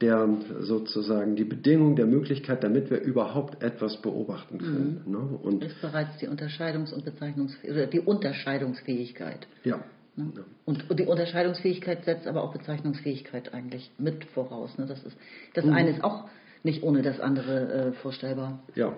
der 0.00 0.28
sozusagen 0.60 1.34
die 1.36 1.44
Bedingung 1.44 1.96
der 1.96 2.06
Möglichkeit, 2.06 2.62
damit 2.62 2.90
wir 2.90 3.00
überhaupt 3.00 3.62
etwas 3.62 3.96
beobachten 4.00 4.58
können. 4.58 5.02
Mhm. 5.06 5.12
Ne, 5.12 5.38
und 5.42 5.64
ist 5.64 5.80
bereits 5.80 6.18
die 6.18 6.28
Unterscheidungs- 6.28 6.92
und 6.92 7.04
Bezeichnungsfähigkeit, 7.04 7.92
die 7.92 8.00
Unterscheidungsfähigkeit. 8.00 9.46
Ja. 9.64 9.80
Ne? 10.16 10.32
Und, 10.64 10.88
und, 10.88 11.00
die 11.00 11.06
Unterscheidungsfähigkeit 11.06 12.04
setzt 12.04 12.28
aber 12.28 12.44
auch 12.44 12.52
Bezeichnungsfähigkeit 12.52 13.52
eigentlich 13.52 13.90
mit 13.98 14.24
voraus. 14.26 14.78
Ne? 14.78 14.86
Das, 14.86 15.02
ist, 15.02 15.16
das 15.54 15.64
mhm. 15.64 15.72
eine 15.72 15.90
ist 15.90 16.04
auch 16.04 16.28
nicht 16.62 16.82
ohne 16.82 17.02
das 17.02 17.20
andere 17.20 17.72
äh, 17.72 17.92
vorstellbar. 17.92 18.60
Ja. 18.74 18.94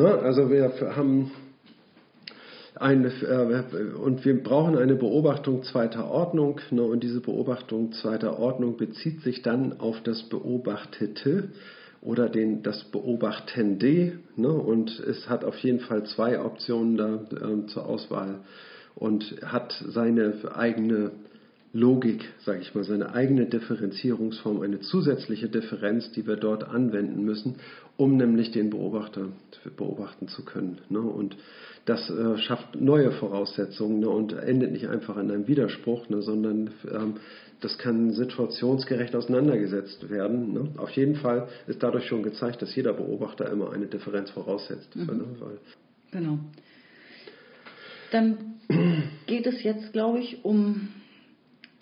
Ne? 0.00 0.18
Also 0.20 0.48
wir 0.50 0.72
haben 0.96 1.30
eine, 2.74 3.08
äh, 3.08 3.92
und 3.98 4.24
wir 4.24 4.42
brauchen 4.42 4.78
eine 4.78 4.94
Beobachtung 4.94 5.62
zweiter 5.62 6.10
Ordnung. 6.10 6.58
Ne? 6.70 6.82
Und 6.82 7.02
diese 7.02 7.20
Beobachtung 7.20 7.92
zweiter 7.92 8.38
Ordnung 8.38 8.78
bezieht 8.78 9.20
sich 9.20 9.42
dann 9.42 9.78
auf 9.78 10.00
das 10.02 10.22
Beobachtete 10.22 11.50
oder 12.00 12.30
den, 12.30 12.62
das 12.62 12.84
Beobachtende. 12.84 14.20
Ne? 14.36 14.48
Und 14.48 14.98
es 15.00 15.28
hat 15.28 15.44
auf 15.44 15.58
jeden 15.58 15.80
Fall 15.80 16.04
zwei 16.04 16.40
Optionen 16.40 16.96
da 16.96 17.14
äh, 17.16 17.66
zur 17.66 17.84
Auswahl 17.84 18.40
und 18.94 19.36
hat 19.44 19.74
seine 19.86 20.32
eigene 20.54 21.10
Logik, 21.72 22.28
sage 22.44 22.60
ich 22.60 22.74
mal, 22.74 22.82
seine 22.82 23.14
eigene 23.14 23.46
Differenzierungsform, 23.46 24.62
eine 24.62 24.80
zusätzliche 24.80 25.48
Differenz, 25.48 26.10
die 26.12 26.26
wir 26.26 26.36
dort 26.36 26.64
anwenden 26.64 27.24
müssen, 27.24 27.56
um 27.96 28.16
nämlich 28.16 28.50
den 28.50 28.70
Beobachter 28.70 29.28
beobachten 29.76 30.26
zu 30.26 30.44
können. 30.44 30.78
Ne? 30.88 31.00
Und 31.00 31.36
das 31.84 32.10
äh, 32.10 32.38
schafft 32.38 32.80
neue 32.80 33.12
Voraussetzungen 33.12 34.00
ne? 34.00 34.08
und 34.08 34.32
endet 34.32 34.72
nicht 34.72 34.88
einfach 34.88 35.16
in 35.16 35.30
einem 35.30 35.46
Widerspruch, 35.46 36.08
ne? 36.08 36.22
sondern 36.22 36.70
ähm, 36.90 37.14
das 37.60 37.78
kann 37.78 38.10
situationsgerecht 38.10 39.14
auseinandergesetzt 39.14 40.10
werden. 40.10 40.52
Ne? 40.52 40.68
Auf 40.76 40.90
jeden 40.90 41.16
Fall 41.16 41.48
ist 41.68 41.82
dadurch 41.82 42.06
schon 42.06 42.24
gezeigt, 42.24 42.62
dass 42.62 42.74
jeder 42.74 42.94
Beobachter 42.94 43.48
immer 43.48 43.72
eine 43.72 43.86
Differenz 43.86 44.30
voraussetzt. 44.30 44.96
Mhm. 44.96 45.06
Ne? 45.06 45.24
Genau. 46.10 46.38
Dann 48.10 48.38
geht 49.26 49.46
es 49.46 49.62
jetzt, 49.62 49.92
glaube 49.92 50.18
ich, 50.18 50.44
um 50.44 50.88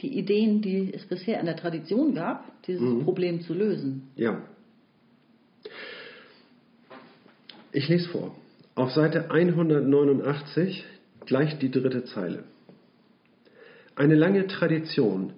die 0.00 0.18
Ideen, 0.18 0.62
die 0.62 0.92
es 0.92 1.06
bisher 1.06 1.40
in 1.40 1.46
der 1.46 1.56
Tradition 1.56 2.14
gab, 2.14 2.62
dieses 2.64 2.82
mhm. 2.82 3.04
Problem 3.04 3.40
zu 3.40 3.54
lösen. 3.54 4.08
Ja. 4.16 4.42
Ich 7.72 7.88
lese 7.88 8.08
vor. 8.08 8.34
Auf 8.74 8.92
Seite 8.92 9.30
189 9.30 10.84
gleich 11.26 11.58
die 11.58 11.70
dritte 11.70 12.04
Zeile. 12.04 12.44
Eine 13.96 14.14
lange 14.14 14.46
Tradition, 14.46 15.32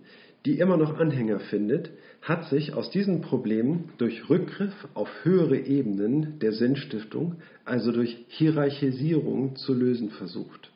die 0.45 0.59
immer 0.59 0.77
noch 0.77 0.99
Anhänger 0.99 1.41
findet, 1.41 1.91
hat 2.23 2.49
sich 2.51 2.75
aus 2.75 2.91
diesen 2.91 3.23
Problemen 3.23 3.91
durch 3.97 4.29
Rückgriff 4.29 4.75
auf 4.95 5.09
höhere 5.23 5.59
Ebenen 5.59 6.39
der 6.39 6.53
Sinnstiftung, 6.53 7.37
also 7.65 7.93
durch 7.93 8.25
Hierarchisierung, 8.29 9.57
zu 9.57 9.73
lösen 9.73 10.11
versucht. 10.11 10.70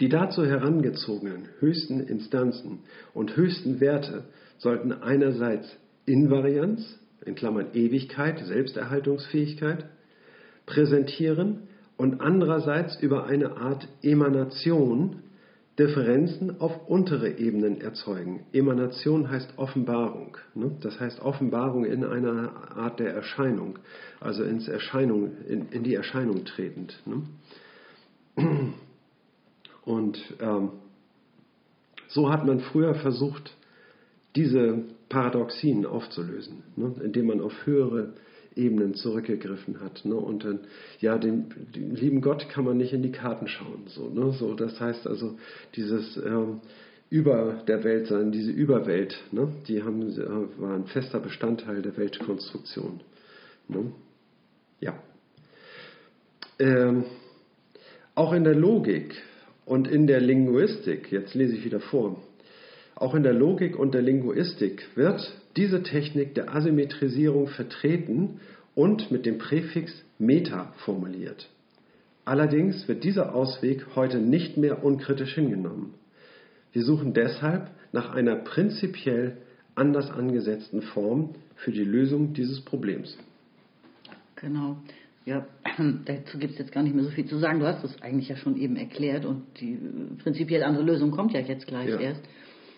Die 0.00 0.08
dazu 0.08 0.44
herangezogenen 0.44 1.48
höchsten 1.58 2.00
Instanzen 2.00 2.80
und 3.14 3.36
höchsten 3.36 3.80
Werte 3.80 4.24
sollten 4.58 4.92
einerseits 4.92 5.76
Invarianz, 6.04 6.98
in 7.24 7.34
Klammern 7.34 7.68
Ewigkeit, 7.72 8.38
Selbsterhaltungsfähigkeit, 8.44 9.86
präsentieren 10.66 11.62
und 11.96 12.20
andererseits 12.20 13.00
über 13.00 13.24
eine 13.24 13.56
Art 13.56 13.88
Emanation 14.02 15.22
Differenzen 15.78 16.60
auf 16.60 16.88
untere 16.88 17.38
Ebenen 17.38 17.80
erzeugen. 17.82 18.46
Emanation 18.52 19.30
heißt 19.30 19.58
Offenbarung. 19.58 20.38
Ne? 20.54 20.72
Das 20.80 20.98
heißt 20.98 21.20
Offenbarung 21.20 21.84
in 21.84 22.02
einer 22.02 22.76
Art 22.76 22.98
der 22.98 23.12
Erscheinung, 23.12 23.78
also 24.18 24.42
ins 24.42 24.68
Erscheinung, 24.68 25.32
in, 25.46 25.68
in 25.70 25.82
die 25.82 25.94
Erscheinung 25.94 26.46
tretend. 26.46 26.98
Ne? 27.04 28.72
Und 29.86 30.18
ähm, 30.40 30.72
so 32.08 32.28
hat 32.28 32.44
man 32.44 32.60
früher 32.60 32.94
versucht, 32.96 33.56
diese 34.34 34.84
Paradoxien 35.08 35.86
aufzulösen, 35.86 36.64
ne? 36.74 36.94
indem 37.02 37.28
man 37.28 37.40
auf 37.40 37.54
höhere 37.64 38.12
Ebenen 38.56 38.94
zurückgegriffen 38.94 39.80
hat. 39.80 40.04
Ne? 40.04 40.16
Und 40.16 40.44
dann, 40.44 40.60
ja, 41.00 41.16
dem, 41.16 41.46
dem, 41.74 41.94
lieben 41.94 42.20
Gott 42.20 42.48
kann 42.48 42.64
man 42.64 42.76
nicht 42.76 42.92
in 42.92 43.02
die 43.02 43.12
Karten 43.12 43.46
schauen. 43.46 43.84
So, 43.86 44.08
ne? 44.08 44.32
so, 44.32 44.54
das 44.54 44.78
heißt 44.80 45.06
also, 45.06 45.38
dieses 45.76 46.16
ähm, 46.16 46.60
über 47.08 47.62
der 47.68 47.84
Welt 47.84 48.08
sein, 48.08 48.32
diese 48.32 48.50
Überwelt, 48.50 49.16
ne? 49.30 49.52
die 49.68 49.84
haben, 49.84 50.10
äh, 50.10 50.60
war 50.60 50.74
ein 50.74 50.86
fester 50.86 51.20
Bestandteil 51.20 51.80
der 51.80 51.96
Weltkonstruktion. 51.96 53.00
Ne? 53.68 53.92
Ja. 54.80 54.98
Ähm, 56.58 57.04
auch 58.16 58.32
in 58.32 58.42
der 58.42 58.56
Logik 58.56 59.14
und 59.66 59.88
in 59.88 60.06
der 60.06 60.20
Linguistik, 60.20 61.12
jetzt 61.12 61.34
lese 61.34 61.56
ich 61.56 61.64
wieder 61.64 61.80
vor, 61.80 62.22
auch 62.94 63.14
in 63.14 63.22
der 63.22 63.34
Logik 63.34 63.78
und 63.78 63.92
der 63.92 64.00
Linguistik 64.00 64.86
wird 64.94 65.20
diese 65.56 65.82
Technik 65.82 66.34
der 66.34 66.54
Asymmetrisierung 66.54 67.48
vertreten 67.48 68.40
und 68.74 69.10
mit 69.10 69.26
dem 69.26 69.36
Präfix 69.36 70.02
meta 70.18 70.72
formuliert. 70.78 71.50
Allerdings 72.24 72.88
wird 72.88 73.04
dieser 73.04 73.34
Ausweg 73.34 73.86
heute 73.94 74.18
nicht 74.18 74.56
mehr 74.56 74.82
unkritisch 74.82 75.34
hingenommen. 75.34 75.94
Wir 76.72 76.82
suchen 76.82 77.12
deshalb 77.12 77.70
nach 77.92 78.14
einer 78.14 78.36
prinzipiell 78.36 79.36
anders 79.74 80.10
angesetzten 80.10 80.82
Form 80.82 81.34
für 81.56 81.72
die 81.72 81.84
Lösung 81.84 82.32
dieses 82.34 82.60
Problems. 82.62 83.16
Genau. 84.36 84.78
Ja, 85.26 85.44
dazu 86.06 86.38
gibt 86.38 86.52
es 86.52 86.58
jetzt 86.58 86.72
gar 86.72 86.82
nicht 86.82 86.94
mehr 86.94 87.04
so 87.04 87.10
viel 87.10 87.26
zu 87.26 87.36
sagen. 87.36 87.58
Du 87.58 87.66
hast 87.66 87.84
es 87.84 88.00
eigentlich 88.00 88.28
ja 88.28 88.36
schon 88.36 88.56
eben 88.56 88.76
erklärt 88.76 89.26
und 89.26 89.42
die 89.60 89.74
äh, 89.74 90.22
prinzipiell 90.22 90.62
andere 90.62 90.84
Lösung 90.84 91.10
kommt 91.10 91.32
ja 91.32 91.40
jetzt 91.40 91.66
gleich 91.66 91.90
ja. 91.90 91.98
erst. 91.98 92.22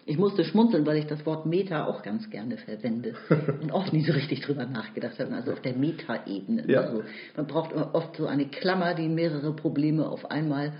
Ich 0.06 0.16
musste 0.16 0.42
schmunzeln, 0.42 0.86
weil 0.86 0.96
ich 0.96 1.06
das 1.06 1.26
Wort 1.26 1.44
Meta 1.44 1.84
auch 1.84 2.02
ganz 2.02 2.30
gerne 2.30 2.56
verwende 2.56 3.14
und 3.60 3.70
oft 3.70 3.92
nie 3.92 4.02
so 4.02 4.14
richtig 4.14 4.40
drüber 4.40 4.64
nachgedacht 4.64 5.18
habe. 5.18 5.34
Also 5.34 5.52
auf 5.52 5.60
der 5.60 5.74
Meta-Ebene. 5.74 6.64
Ja. 6.66 6.80
Also 6.80 7.02
man 7.36 7.46
braucht 7.46 7.74
oft 7.74 8.16
so 8.16 8.26
eine 8.26 8.46
Klammer, 8.46 8.94
die 8.94 9.08
mehrere 9.08 9.54
Probleme 9.54 10.08
auf 10.08 10.30
einmal 10.30 10.72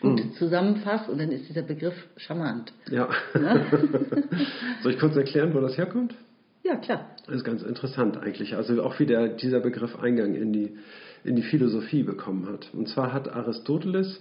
gut 0.00 0.24
mhm. 0.24 0.32
zusammenfasst 0.34 1.08
und 1.08 1.18
dann 1.18 1.32
ist 1.32 1.48
dieser 1.48 1.62
Begriff 1.62 1.96
charmant. 2.16 2.72
Ja. 2.88 3.08
ja? 3.34 3.66
Soll 4.82 4.92
ich 4.92 5.00
kurz 5.00 5.16
erklären, 5.16 5.52
wo 5.52 5.60
das 5.60 5.76
herkommt? 5.76 6.14
Ja, 6.62 6.76
klar. 6.76 7.16
Das 7.26 7.36
ist 7.36 7.44
ganz 7.44 7.62
interessant 7.62 8.16
eigentlich. 8.16 8.54
Also 8.54 8.80
auch 8.84 8.98
wie 9.00 9.06
der, 9.06 9.28
dieser 9.28 9.58
Begriff 9.58 9.98
Eingang 9.98 10.34
in 10.34 10.52
die 10.52 10.76
in 11.24 11.36
die 11.36 11.42
Philosophie 11.42 12.02
bekommen 12.02 12.48
hat. 12.48 12.68
Und 12.72 12.88
zwar 12.88 13.12
hat 13.12 13.28
Aristoteles 13.28 14.20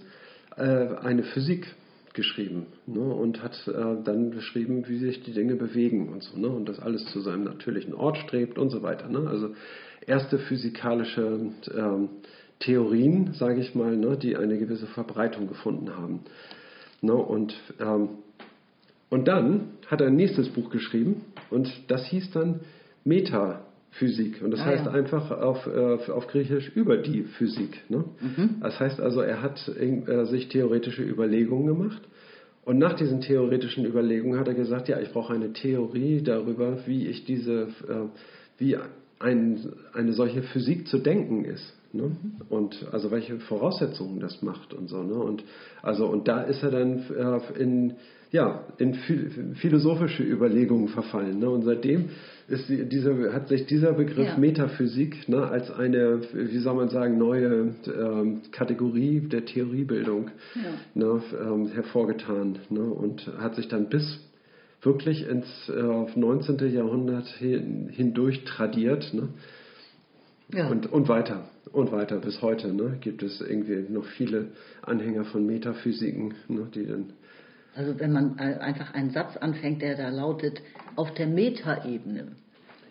äh, 0.55 0.63
eine 0.63 1.23
Physik 1.23 1.67
geschrieben 2.13 2.65
ne, 2.85 2.99
und 2.99 3.43
hat 3.43 3.55
äh, 3.67 4.03
dann 4.03 4.31
beschrieben, 4.31 4.87
wie 4.87 4.97
sich 4.97 5.23
die 5.23 5.33
Dinge 5.33 5.55
bewegen 5.55 6.09
und 6.09 6.23
so, 6.23 6.39
ne, 6.39 6.47
und 6.47 6.67
das 6.67 6.79
alles 6.79 7.05
zu 7.05 7.21
seinem 7.21 7.43
natürlichen 7.43 7.93
Ort 7.93 8.17
strebt 8.17 8.57
und 8.57 8.69
so 8.69 8.81
weiter. 8.81 9.07
Ne. 9.07 9.27
Also 9.29 9.53
erste 10.05 10.39
physikalische 10.39 11.51
ähm, 11.75 12.09
Theorien, 12.59 13.33
sage 13.33 13.61
ich 13.61 13.75
mal, 13.75 13.95
ne, 13.95 14.17
die 14.17 14.35
eine 14.35 14.57
gewisse 14.57 14.87
Verbreitung 14.87 15.47
gefunden 15.47 15.95
haben. 15.95 16.21
Ne, 17.01 17.13
und 17.13 17.53
ähm, 17.79 18.09
Und 19.09 19.27
dann 19.27 19.77
hat 19.87 20.01
er 20.01 20.07
ein 20.07 20.15
nächstes 20.15 20.49
Buch 20.49 20.69
geschrieben 20.69 21.21
und 21.49 21.71
das 21.87 22.07
hieß 22.07 22.31
dann 22.31 22.59
Metaphysik. 23.99 24.41
Und 24.43 24.51
das 24.51 24.61
Ah, 24.61 24.65
heißt 24.65 24.85
ja. 24.85 24.91
einfach 24.91 25.31
auf, 25.31 25.67
äh, 25.67 26.11
auf 26.11 26.27
Griechisch 26.27 26.71
über 26.75 26.97
die 26.97 27.23
Physik. 27.23 27.83
Ne? 27.89 28.05
Mhm. 28.21 28.55
Das 28.61 28.79
heißt 28.79 28.99
also, 28.99 29.21
er 29.21 29.41
hat 29.41 29.67
äh, 29.77 30.25
sich 30.25 30.49
theoretische 30.49 31.03
Überlegungen 31.03 31.67
gemacht. 31.67 32.01
Und 32.65 32.79
nach 32.79 32.93
diesen 32.93 33.21
theoretischen 33.21 33.85
Überlegungen 33.85 34.39
hat 34.39 34.47
er 34.47 34.53
gesagt, 34.53 34.89
ja, 34.89 34.99
ich 34.99 35.11
brauche 35.11 35.33
eine 35.33 35.53
Theorie 35.53 36.21
darüber, 36.21 36.79
wie 36.85 37.07
ich 37.07 37.23
diese, 37.25 37.63
äh, 37.87 38.07
wie 38.57 38.77
ein, 39.19 39.59
eine 39.93 40.13
solche 40.13 40.41
Physik 40.43 40.87
zu 40.87 40.97
denken 40.99 41.45
ist. 41.45 41.73
Ne? 41.93 42.11
Und 42.49 42.85
also 42.91 43.09
welche 43.11 43.39
Voraussetzungen 43.39 44.19
das 44.19 44.41
macht 44.41 44.73
und 44.73 44.89
so. 44.89 45.01
Ne? 45.01 45.13
Und 45.13 45.43
also 45.81 46.05
und 46.07 46.27
da 46.27 46.41
ist 46.41 46.61
er 46.61 46.71
dann 46.71 46.99
äh, 47.17 47.61
in 47.61 47.93
ja 48.31 48.65
in 48.77 48.93
phi- 48.93 49.55
philosophische 49.55 50.21
Überlegungen 50.23 50.89
verfallen. 50.89 51.39
Ne? 51.39 51.49
Und 51.49 51.63
seitdem 51.63 52.09
ist 52.47 52.69
die, 52.69 52.85
dieser, 52.87 53.33
hat 53.33 53.49
sich 53.49 53.65
dieser 53.65 53.93
Begriff 53.93 54.27
Ja. 54.27 54.37
Metaphysik 54.37 55.27
ne, 55.27 55.47
als 55.47 55.69
eine, 55.69 56.21
wie 56.33 56.59
soll 56.59 56.75
man 56.75 56.89
sagen, 56.89 57.17
neue 57.17 57.75
ähm, 57.85 58.41
Kategorie 58.51 59.19
der 59.19 59.45
Theoriebildung 59.45 60.31
ne, 60.93 61.21
ähm, 61.39 61.67
hervorgetan 61.67 62.59
ne, 62.69 62.81
und 62.83 63.27
hat 63.39 63.55
sich 63.55 63.67
dann 63.67 63.89
bis 63.89 64.21
wirklich 64.81 65.27
ins 65.27 65.47
äh, 65.69 66.19
19. 66.19 66.73
Jahrhundert 66.73 67.27
hin, 67.27 67.89
hindurch 67.91 68.45
tradiert. 68.45 69.13
Ne? 69.13 69.29
Ja. 70.53 70.69
Und, 70.69 70.91
und 70.91 71.09
weiter, 71.09 71.49
und 71.73 71.91
weiter 71.91 72.19
bis 72.19 72.41
heute 72.41 72.73
ne, 72.73 72.97
gibt 73.01 73.23
es 73.23 73.41
irgendwie 73.41 73.91
noch 73.91 74.05
viele 74.05 74.51
Anhänger 74.81 75.25
von 75.25 75.45
Metaphysiken, 75.45 76.35
ne, 76.47 76.67
die 76.73 76.85
dann 76.85 77.11
Also 77.75 77.99
wenn 77.99 78.13
man 78.13 78.37
äh, 78.37 78.57
einfach 78.59 78.93
einen 78.93 79.09
Satz 79.09 79.35
anfängt, 79.35 79.81
der 79.81 79.97
da 79.97 80.07
lautet, 80.07 80.61
auf 80.97 81.13
der 81.13 81.27
Metaebene, 81.27 82.33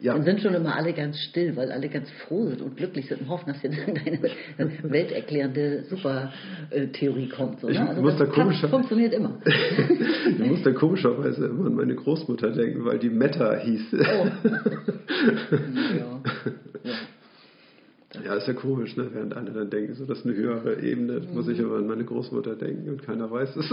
Ja. 0.01 0.13
dann 0.15 0.25
sind 0.25 0.41
schon 0.41 0.55
immer 0.55 0.75
alle 0.77 0.93
ganz 0.93 1.19
still, 1.19 1.57
weil 1.57 1.71
alle 1.73 1.89
ganz 1.89 2.11
froh 2.27 2.47
sind 2.49 2.61
und 2.63 2.77
glücklich 2.77 3.07
sind 3.09 3.23
und 3.23 3.29
hoffen, 3.29 3.53
dass 3.53 3.63
jetzt 3.63 3.77
eine 3.79 4.71
welterklärende 4.93 5.85
Supertheorie 5.89 7.29
kommt. 7.29 7.61
So, 7.61 7.69
Ich 7.69 7.79
ne? 7.79 7.89
Also 7.89 8.03
muss 8.03 8.17
das 8.17 8.29
da 8.29 8.35
komischer- 8.35 8.69
funktioniert 8.69 9.13
immer. 9.15 9.41
Ich 10.29 10.39
muss 10.51 10.63
da 10.65 10.73
komischerweise 10.73 11.47
immer 11.47 11.67
an 11.67 11.75
meine 11.77 11.95
Großmutter 11.95 12.51
denken, 12.51 12.85
weil 12.85 12.99
die 12.99 13.11
Meta 13.11 13.55
hieß. 13.57 13.95
Oh. 13.95 14.27
ja. 15.99 16.21
Ja, 18.25 18.35
ist 18.35 18.49
ja 18.49 18.55
komisch, 18.55 18.97
ne? 18.97 19.09
während 19.13 19.35
alle 19.37 19.53
dann 19.53 19.69
denken, 19.71 19.95
so 19.95 20.05
das 20.07 20.19
ist 20.21 20.27
eine 20.27 20.35
höhere 20.35 20.81
Ebene, 20.81 21.21
muss 21.33 21.49
ich 21.49 21.61
aber 21.61 21.77
an 21.77 21.87
meine 21.87 22.05
Großmutter 22.05 22.57
denken 22.57 22.89
und 22.89 23.03
keiner 23.03 23.31
weiß 23.31 23.55
es. 23.57 23.71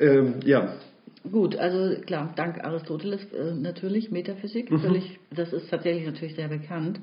ähm, 0.00 0.34
ja, 0.44 0.74
Gut, 1.30 1.56
also 1.56 2.00
klar, 2.02 2.32
dank 2.36 2.62
Aristoteles 2.62 3.24
äh, 3.32 3.54
natürlich, 3.54 4.10
Metaphysik, 4.10 4.70
Mhm. 4.70 4.80
völlig, 4.80 5.18
das 5.34 5.52
ist 5.52 5.70
tatsächlich 5.70 6.06
natürlich 6.06 6.34
sehr 6.34 6.48
bekannt. 6.48 7.00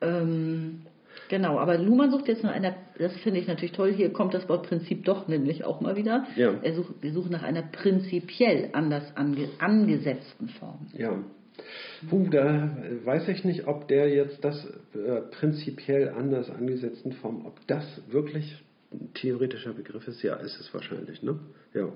Ähm, 0.00 0.82
genau, 1.28 1.58
aber 1.58 1.78
Luhmann 1.78 2.10
sucht 2.10 2.28
jetzt 2.28 2.42
nach 2.42 2.52
einer, 2.52 2.74
das 2.98 3.12
finde 3.18 3.40
ich 3.40 3.46
natürlich 3.48 3.72
toll, 3.72 3.92
hier 3.92 4.12
kommt 4.12 4.34
das 4.34 4.48
Wort 4.48 4.68
Prinzip 4.68 5.04
doch 5.04 5.26
nämlich 5.28 5.64
auch 5.64 5.80
mal 5.80 5.96
wieder. 5.96 6.26
Ja. 6.36 6.54
Er 6.62 6.74
sucht, 6.74 6.94
wir 7.00 7.12
suchen 7.12 7.32
nach 7.32 7.42
einer 7.42 7.62
prinzipiell 7.62 8.68
anders 8.72 9.04
ange, 9.16 9.48
angesetzten 9.58 10.48
Form. 10.48 10.86
ja. 10.96 11.18
Puh, 12.10 12.28
da 12.30 12.76
weiß 13.04 13.28
ich 13.28 13.44
nicht, 13.44 13.68
ob 13.68 13.86
der 13.86 14.08
jetzt 14.08 14.44
das 14.44 14.66
äh, 14.94 15.20
prinzipiell 15.30 16.08
anders 16.08 16.50
angesetzten 16.50 17.12
Form, 17.12 17.46
ob 17.46 17.64
das 17.68 17.84
wirklich 18.10 18.60
ein 18.92 19.10
theoretischer 19.14 19.72
Begriff 19.72 20.06
ist. 20.08 20.20
Ja, 20.24 20.34
ist 20.34 20.58
es 20.60 20.74
wahrscheinlich, 20.74 21.22
ne? 21.22 21.38
Ja. 21.72 21.92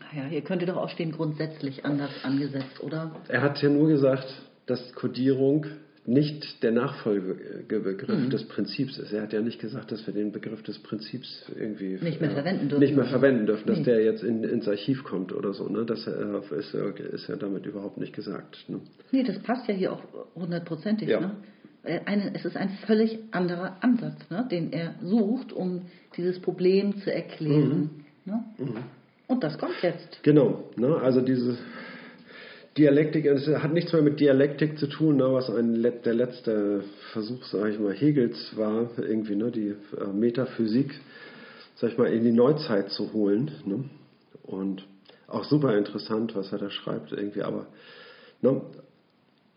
Ah 0.00 0.16
Ja, 0.16 0.24
hier 0.24 0.40
könnte 0.42 0.66
doch 0.66 0.76
auch 0.76 0.88
stehen, 0.90 1.12
grundsätzlich 1.12 1.84
anders 1.84 2.10
angesetzt, 2.24 2.80
oder? 2.82 3.16
Er 3.28 3.42
hat 3.42 3.60
ja 3.62 3.68
nur 3.68 3.88
gesagt, 3.88 4.26
dass 4.66 4.92
Codierung 4.94 5.66
nicht 6.06 6.62
der 6.62 6.72
Nachfolgebegriff 6.72 8.28
des 8.30 8.48
Prinzips 8.48 8.96
ist. 8.98 9.12
Er 9.12 9.22
hat 9.22 9.32
ja 9.34 9.42
nicht 9.42 9.60
gesagt, 9.60 9.92
dass 9.92 10.06
wir 10.06 10.14
den 10.14 10.32
Begriff 10.32 10.62
des 10.62 10.78
Prinzips 10.78 11.44
irgendwie 11.58 11.98
Nicht 12.02 12.20
mehr 12.20 12.30
äh, 12.30 12.34
verwenden 12.34 12.68
dürfen. 12.70 12.80
Nicht 12.82 12.96
mehr 12.96 13.04
verwenden 13.04 13.44
dürfen, 13.46 13.66
dass 13.66 13.78
Nee. 13.78 13.84
der 13.84 14.02
jetzt 14.04 14.22
in, 14.22 14.42
ins 14.42 14.66
Archiv 14.66 15.04
kommt 15.04 15.32
oder 15.34 15.52
so. 15.52 15.68
Ne? 15.68 15.84
Das 15.84 16.06
äh, 16.06 16.58
ist, 16.58 16.72
ja- 16.72 16.88
ist 16.88 17.28
ja 17.28 17.36
damit 17.36 17.66
überhaupt 17.66 17.98
nicht 17.98 18.14
gesagt. 18.14 18.64
Ne? 18.68 18.80
Nee, 19.12 19.22
das 19.22 19.38
passt 19.40 19.68
ja 19.68 19.74
hier 19.74 19.92
auch 19.92 20.02
hundertprozentig. 20.34 21.08
Ja. 21.10 21.20
Ne? 21.20 21.30
Äh, 21.82 22.00
Eine, 22.06 22.34
es 22.34 22.44
ist 22.46 22.56
ein 22.56 22.70
völlig 22.86 23.18
anderer 23.32 23.76
Ansatz, 23.82 24.30
ne? 24.30 24.48
den 24.50 24.72
er 24.72 24.94
sucht, 25.02 25.52
um 25.52 25.82
dieses 26.16 26.38
Problem 26.40 26.96
zu 27.02 27.12
erklären. 27.12 27.90
Mhm. 28.24 28.32
Ne? 28.32 28.44
Und 29.28 29.44
das 29.44 29.58
kommt 29.58 29.80
jetzt. 29.82 30.22
Genau, 30.22 30.64
ne? 30.76 30.96
also 30.96 31.20
diese 31.20 31.56
Dialektik, 32.78 33.26
es 33.26 33.46
hat 33.46 33.72
nichts 33.72 33.92
mehr 33.92 34.02
mit 34.02 34.18
Dialektik 34.20 34.78
zu 34.78 34.86
tun, 34.86 35.16
ne? 35.16 35.32
was 35.32 35.50
ein, 35.50 35.82
der 35.82 36.14
letzte 36.14 36.82
Versuch, 37.12 37.44
sage 37.44 37.72
ich 37.72 37.78
mal, 37.78 37.92
Hegels 37.92 38.56
war, 38.56 38.88
irgendwie 38.96 39.36
ne? 39.36 39.50
die 39.50 39.74
äh, 39.96 40.06
Metaphysik, 40.12 40.98
sag 41.76 41.92
ich 41.92 41.98
mal, 41.98 42.06
in 42.06 42.24
die 42.24 42.32
Neuzeit 42.32 42.90
zu 42.90 43.12
holen. 43.12 43.50
Ne? 43.66 43.84
Und 44.44 44.86
auch 45.26 45.44
super 45.44 45.76
interessant, 45.76 46.34
was 46.34 46.50
er 46.50 46.58
da 46.58 46.70
schreibt, 46.70 47.12
irgendwie, 47.12 47.42
aber 47.42 47.66
ne? 48.40 48.62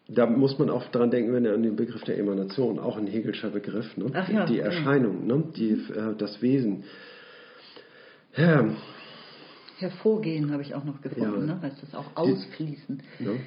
da 0.10 0.26
muss 0.26 0.60
man 0.60 0.70
auch 0.70 0.86
dran 0.90 1.12
denken, 1.12 1.34
wenn 1.34 1.46
er 1.46 1.54
an 1.54 1.64
den 1.64 1.78
Begriff 1.78 2.04
der 2.04 2.18
Emanation, 2.18 2.78
auch 2.78 2.98
ein 2.98 3.08
Hegelscher 3.08 3.52
Begriff, 3.52 3.96
ne? 3.96 4.12
Ja, 4.30 4.46
die. 4.46 4.60
Erscheinung, 4.60 5.26
ne? 5.26 5.44
die, 5.56 5.72
äh, 5.72 6.16
das 6.18 6.42
Wesen. 6.42 6.84
Ja, 8.36 8.66
Hervorgehen 9.82 10.52
habe 10.52 10.62
ich 10.64 10.76
auch 10.76 10.84
noch 10.84 11.02
gefunden, 11.02 11.48
Ja. 11.48 11.56
ne? 11.56 11.62
heißt 11.62 11.82
das 11.82 11.96
auch 11.96 12.16
ausfließen. 12.16 13.02
Ne? 13.20 13.40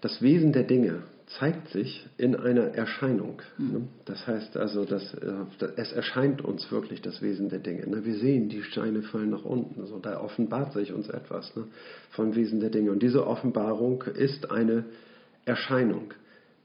Das 0.00 0.20
Wesen 0.20 0.52
der 0.52 0.64
Dinge 0.64 1.02
zeigt 1.38 1.68
sich 1.68 2.06
in 2.18 2.36
einer 2.36 2.74
Erscheinung. 2.74 3.42
Hm. 3.56 3.72
Ne? 3.72 3.88
Das 4.04 4.26
heißt 4.26 4.56
also, 4.56 4.84
dass, 4.84 5.14
äh, 5.14 5.32
es 5.76 5.92
erscheint 5.92 6.42
uns 6.42 6.70
wirklich 6.70 7.02
das 7.02 7.20
Wesen 7.22 7.48
der 7.48 7.58
Dinge. 7.58 7.86
Ne? 7.88 8.04
Wir 8.04 8.16
sehen, 8.16 8.48
die 8.48 8.62
Steine 8.62 9.02
fallen 9.02 9.30
nach 9.30 9.44
unten. 9.44 9.86
So, 9.86 9.98
da 9.98 10.20
offenbart 10.20 10.72
sich 10.72 10.92
uns 10.92 11.08
etwas 11.08 11.54
ne? 11.56 11.64
vom 12.10 12.34
Wesen 12.36 12.60
der 12.60 12.70
Dinge. 12.70 12.92
Und 12.92 13.02
diese 13.02 13.26
Offenbarung 13.26 14.02
ist 14.02 14.50
eine 14.50 14.84
Erscheinung. 15.44 16.12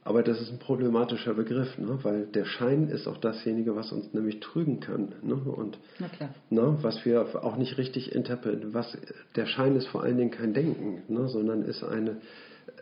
Aber 0.03 0.23
das 0.23 0.41
ist 0.41 0.51
ein 0.51 0.57
problematischer 0.57 1.35
Begriff, 1.35 1.77
ne? 1.77 1.99
weil 2.01 2.25
der 2.25 2.45
Schein 2.45 2.87
ist 2.87 3.07
auch 3.07 3.17
dasjenige, 3.17 3.75
was 3.75 3.91
uns 3.91 4.13
nämlich 4.13 4.39
trügen 4.39 4.79
kann. 4.79 5.13
Ne? 5.21 5.35
Und 5.35 5.77
Na 5.99 6.07
klar. 6.07 6.33
Ne, 6.49 6.77
was 6.81 7.05
wir 7.05 7.43
auch 7.43 7.55
nicht 7.55 7.77
richtig 7.77 8.15
interpretieren. 8.15 8.73
Was, 8.73 8.97
der 9.35 9.45
Schein 9.45 9.75
ist 9.75 9.87
vor 9.87 10.01
allen 10.01 10.17
Dingen 10.17 10.31
kein 10.31 10.55
Denken, 10.55 11.03
ne, 11.07 11.27
sondern 11.27 11.61
ist 11.61 11.83
eine 11.83 12.17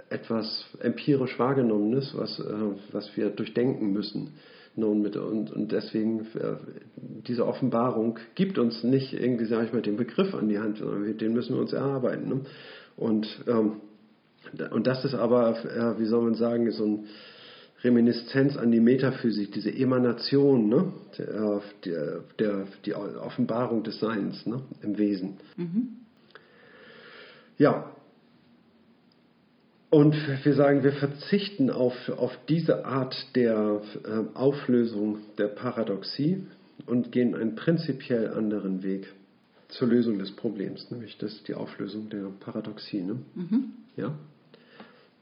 etwas 0.09 0.65
empirisch 0.79 1.37
wahrgenommenes, 1.37 2.13
was, 2.15 2.39
äh, 2.39 2.53
was 2.93 3.15
wir 3.17 3.29
durchdenken 3.31 3.91
müssen. 3.91 4.35
Ne, 4.77 4.87
und, 4.87 5.01
mit, 5.01 5.17
und, 5.17 5.51
und 5.51 5.73
deswegen, 5.73 6.21
äh, 6.35 6.55
diese 7.27 7.45
Offenbarung 7.45 8.17
gibt 8.35 8.57
uns 8.57 8.81
nicht 8.85 9.11
irgendwie, 9.11 9.45
sage 9.45 9.65
ich 9.65 9.73
mal, 9.73 9.81
den 9.81 9.97
Begriff 9.97 10.33
an 10.33 10.47
die 10.47 10.59
Hand, 10.59 10.77
sondern 10.77 11.17
den 11.17 11.33
müssen 11.33 11.55
wir 11.55 11.61
uns 11.61 11.73
erarbeiten. 11.73 12.29
Ne? 12.29 12.41
Und, 12.95 13.27
ähm, 13.45 13.81
und 14.71 14.87
das 14.87 15.05
ist 15.05 15.13
aber, 15.13 15.57
äh, 15.63 15.99
wie 15.99 16.05
soll 16.05 16.23
man 16.23 16.35
sagen, 16.35 16.71
so 16.71 16.85
ein 16.85 17.05
Reminiszenz 17.83 18.57
an 18.57 18.71
die 18.71 18.79
Metaphysik, 18.79 19.53
diese 19.53 19.71
Emanation, 19.71 20.67
ne? 20.67 20.91
der, 21.17 21.61
der, 21.85 22.23
der, 22.37 22.67
die 22.85 22.93
Offenbarung 22.93 23.83
des 23.83 23.99
Seins 23.99 24.45
ne? 24.45 24.61
im 24.81 24.97
Wesen. 24.97 25.37
Ja. 27.57 27.91
Und 29.89 30.15
wir 30.43 30.53
sagen, 30.53 30.83
wir 30.83 30.91
verzichten 30.91 31.69
auf, 31.71 31.95
auf 32.09 32.37
diese 32.47 32.85
Art 32.85 33.15
der 33.35 33.81
äh, 34.03 34.37
Auflösung 34.37 35.19
der 35.37 35.47
Paradoxie 35.47 36.43
und 36.85 37.11
gehen 37.11 37.33
einen 37.33 37.55
prinzipiell 37.55 38.33
anderen 38.33 38.83
Weg 38.83 39.07
zur 39.69 39.87
Lösung 39.87 40.19
des 40.19 40.31
Problems, 40.31 40.91
nämlich 40.91 41.17
das 41.17 41.43
die 41.43 41.53
Auflösung 41.53 42.09
der 42.09 42.25
Paradoxie. 42.39 43.01
Ne? 43.01 43.19
Ja? 43.95 44.15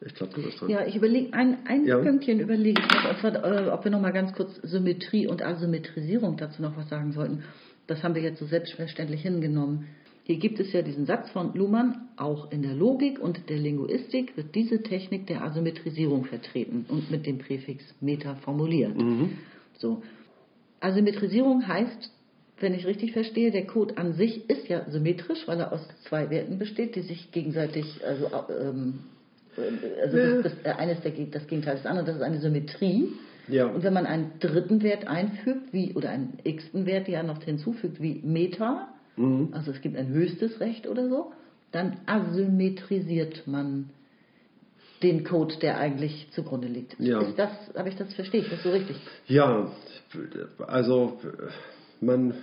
Ich 0.05 0.13
glaube, 0.13 0.33
du 0.33 0.43
bist 0.43 0.61
dran. 0.61 0.69
Ja, 0.69 0.85
ich 0.85 0.95
überlege, 0.95 1.33
ein, 1.33 1.57
ein 1.65 1.85
Ja. 1.85 1.97
Pünktchen 1.97 2.39
überlege 2.39 2.81
ich 2.81 3.23
noch, 3.23 3.23
äh, 3.23 3.69
ob 3.69 3.83
wir 3.83 3.91
noch 3.91 4.01
mal 4.01 4.13
ganz 4.13 4.33
kurz 4.33 4.55
Symmetrie 4.61 5.27
und 5.27 5.41
Asymmetrisierung 5.41 6.37
dazu 6.37 6.61
noch 6.61 6.77
was 6.77 6.87
sagen 6.89 7.13
sollten. 7.13 7.43
Das 7.87 8.03
haben 8.03 8.15
wir 8.15 8.21
jetzt 8.21 8.39
so 8.39 8.45
selbstverständlich 8.45 9.21
hingenommen. 9.21 9.87
Hier 10.23 10.37
gibt 10.37 10.59
es 10.59 10.73
ja 10.73 10.81
diesen 10.81 11.05
Satz 11.05 11.29
von 11.29 11.53
Luhmann, 11.55 12.09
auch 12.17 12.51
in 12.51 12.61
der 12.61 12.73
Logik 12.73 13.17
und 13.17 13.49
der 13.49 13.57
Linguistik 13.57 14.35
wird 14.35 14.53
diese 14.55 14.83
Technik 14.83 15.25
der 15.25 15.41
Asymmetrisierung 15.41 16.25
vertreten 16.25 16.85
und 16.89 17.09
mit 17.09 17.25
dem 17.25 17.37
Präfix 17.37 17.81
meta 18.01 18.35
formuliert. 18.35 18.91
So. 19.77 20.03
Asymmetrisierung 20.81 21.65
heißt, 21.65 22.11
wenn 22.59 22.73
ich 22.73 22.85
richtig 22.85 23.13
verstehe, 23.13 23.51
der 23.51 23.67
Code 23.67 23.97
an 23.97 24.13
sich 24.13 24.49
ist 24.49 24.67
ja 24.67 24.83
symmetrisch, 24.89 25.47
weil 25.47 25.59
er 25.61 25.71
aus 25.71 25.87
zwei 26.09 26.29
Werten 26.29 26.59
besteht, 26.59 26.95
die 26.95 27.03
sich 27.03 27.31
gegenseitig, 27.31 28.01
also, 28.05 28.29
ähm, 28.59 28.99
also 30.01 30.17
das, 30.17 30.43
das, 30.43 30.53
äh, 30.63 30.77
eines 30.77 31.01
der, 31.01 31.11
das 31.11 31.47
Gegenteil 31.47 31.75
des 31.75 31.85
anderen, 31.85 32.05
das 32.05 32.15
ist 32.17 32.21
eine 32.21 32.39
Symmetrie. 32.39 33.13
Ja. 33.47 33.67
Und 33.67 33.83
wenn 33.83 33.93
man 33.93 34.05
einen 34.05 34.33
dritten 34.39 34.83
Wert 34.83 35.07
einfügt, 35.07 35.71
wie, 35.71 35.93
oder 35.93 36.09
einen 36.09 36.39
x-ten 36.43 36.85
Wert 36.85 37.07
ja 37.07 37.23
noch 37.23 37.41
hinzufügt, 37.41 38.01
wie 38.01 38.21
Meta, 38.23 38.89
also 39.51 39.71
es 39.71 39.81
gibt 39.81 39.97
ein 39.97 40.09
höchstes 40.09 40.59
Recht 40.59 40.85
oder 40.85 41.09
so, 41.09 41.31
dann 41.71 41.97
asymmetrisiert 42.05 43.47
man 43.47 43.89
den 45.01 45.23
Code, 45.23 45.55
der 45.61 45.79
eigentlich 45.79 46.27
zugrunde 46.31 46.67
liegt. 46.67 46.99
Ja. 46.99 47.21
Ist 47.21 47.37
das, 47.37 47.49
habe 47.75 47.89
ich 47.89 47.95
das, 47.95 48.13
verstehe 48.13 48.41
ich 48.41 48.49
das 48.49 48.61
so 48.61 48.69
richtig? 48.69 48.95
Ja, 49.27 49.71
also 50.67 51.19
man 51.99 52.35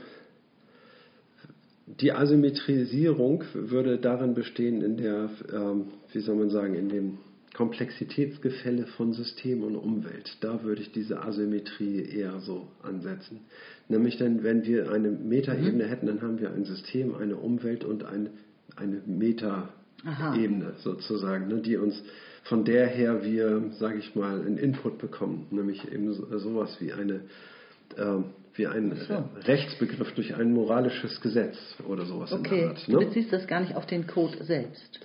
die 1.87 2.13
Asymmetrisierung 2.13 3.45
würde 3.53 3.99
darin 3.99 4.35
bestehen, 4.35 4.83
in 4.83 4.97
der, 4.97 5.29
ähm, 5.53 5.87
wie 6.13 6.21
soll 6.21 6.37
man 6.37 6.51
sagen, 6.51 6.75
in 6.75 6.89
dem 6.89 7.19
Komplexitätsgefälle 7.55 8.87
von 8.87 9.13
System 9.13 9.63
und 9.63 9.77
Umwelt. 9.77 10.39
Da 10.41 10.65
würde 10.65 10.83
ich 10.83 10.93
diese 10.93 11.23
Asymmetrie 11.23 12.03
eher 12.03 12.41
so 12.41 12.69
ansetzen. 12.83 13.41
Nämlich 13.89 14.17
dann, 14.17 14.43
wenn 14.43 14.65
wir 14.65 14.91
eine 14.91 15.11
Metaebene 15.11 15.85
mhm. 15.85 15.89
hätten, 15.89 16.07
dann 16.07 16.23
haben 16.23 16.41
wir 16.41 16.53
ein 16.53 16.65
System, 16.65 17.15
eine 17.15 17.37
Umwelt 17.37 17.85
und 17.85 18.05
ein, 18.05 18.31
eine 18.77 19.03
Metaebene 19.07 20.73
sozusagen, 20.79 21.49
ne, 21.49 21.61
die 21.61 21.77
uns 21.77 22.03
von 22.45 22.65
der 22.65 22.87
her 22.87 23.25
wir, 23.25 23.71
sage 23.79 23.99
ich 23.99 24.15
mal, 24.15 24.41
einen 24.41 24.59
Input 24.59 24.99
bekommen, 24.99 25.47
nämlich 25.51 25.91
eben 25.91 26.13
sowas 26.13 26.77
wie 26.81 26.93
eine 26.93 27.21
äh, 27.97 28.23
wie 28.57 28.67
ein 28.67 28.95
so. 28.97 29.25
Rechtsbegriff 29.47 30.13
durch 30.13 30.35
ein 30.35 30.53
moralisches 30.53 31.21
Gesetz 31.21 31.57
oder 31.87 32.05
sowas 32.05 32.33
okay. 32.33 32.55
in 32.55 32.61
der 32.61 32.69
Art. 32.69 32.89
Ne? 32.89 32.95
Du 32.95 33.07
beziehst 33.07 33.33
das 33.33 33.47
gar 33.47 33.61
nicht 33.61 33.77
auf 33.77 33.87
den 33.87 34.07
Code 34.07 34.43
selbst. 34.45 35.01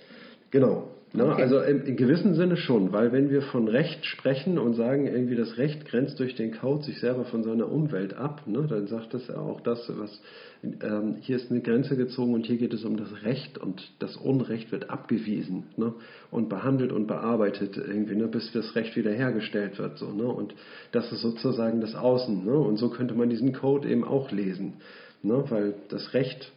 Genau. 0.50 0.88
Ne? 1.12 1.26
Okay. 1.26 1.42
Also 1.42 1.60
im, 1.60 1.84
im, 1.86 1.96
gewissen 1.96 2.34
Sinne 2.34 2.56
schon, 2.56 2.92
weil 2.92 3.10
wenn 3.10 3.30
wir 3.30 3.42
von 3.42 3.66
Recht 3.66 4.06
sprechen 4.06 4.58
und 4.58 4.74
sagen, 4.74 5.06
irgendwie 5.06 5.34
das 5.34 5.58
Recht 5.58 5.84
grenzt 5.86 6.20
durch 6.20 6.36
den 6.36 6.52
Code 6.52 6.84
sich 6.84 7.00
selber 7.00 7.24
von 7.24 7.42
seiner 7.42 7.70
Umwelt 7.70 8.14
ab, 8.14 8.42
ne? 8.46 8.64
dann 8.68 8.86
sagt 8.86 9.12
das 9.14 9.26
ja 9.26 9.36
auch 9.36 9.60
das, 9.60 9.90
was 9.96 10.20
ähm, 10.62 11.16
hier 11.20 11.34
ist 11.34 11.50
eine 11.50 11.62
Grenze 11.62 11.96
gezogen 11.96 12.34
und 12.34 12.46
hier 12.46 12.58
geht 12.58 12.72
es 12.72 12.84
um 12.84 12.96
das 12.96 13.24
Recht 13.24 13.58
und 13.58 13.90
das 13.98 14.16
Unrecht 14.16 14.70
wird 14.70 14.88
abgewiesen 14.88 15.64
ne? 15.76 15.94
und 16.30 16.48
behandelt 16.48 16.92
und 16.92 17.08
bearbeitet 17.08 17.76
irgendwie, 17.76 18.14
ne? 18.14 18.28
bis 18.28 18.52
das 18.52 18.76
Recht 18.76 18.94
wiederhergestellt 18.94 19.80
wird. 19.80 19.98
So, 19.98 20.12
ne? 20.12 20.26
Und 20.26 20.54
das 20.92 21.10
ist 21.10 21.22
sozusagen 21.22 21.80
das 21.80 21.96
Außen. 21.96 22.44
Ne? 22.44 22.52
Und 22.52 22.76
so 22.76 22.88
könnte 22.88 23.14
man 23.14 23.30
diesen 23.30 23.52
Code 23.52 23.88
eben 23.88 24.04
auch 24.04 24.30
lesen, 24.30 24.74
ne? 25.24 25.42
weil 25.48 25.74
das 25.88 26.14
Recht 26.14 26.52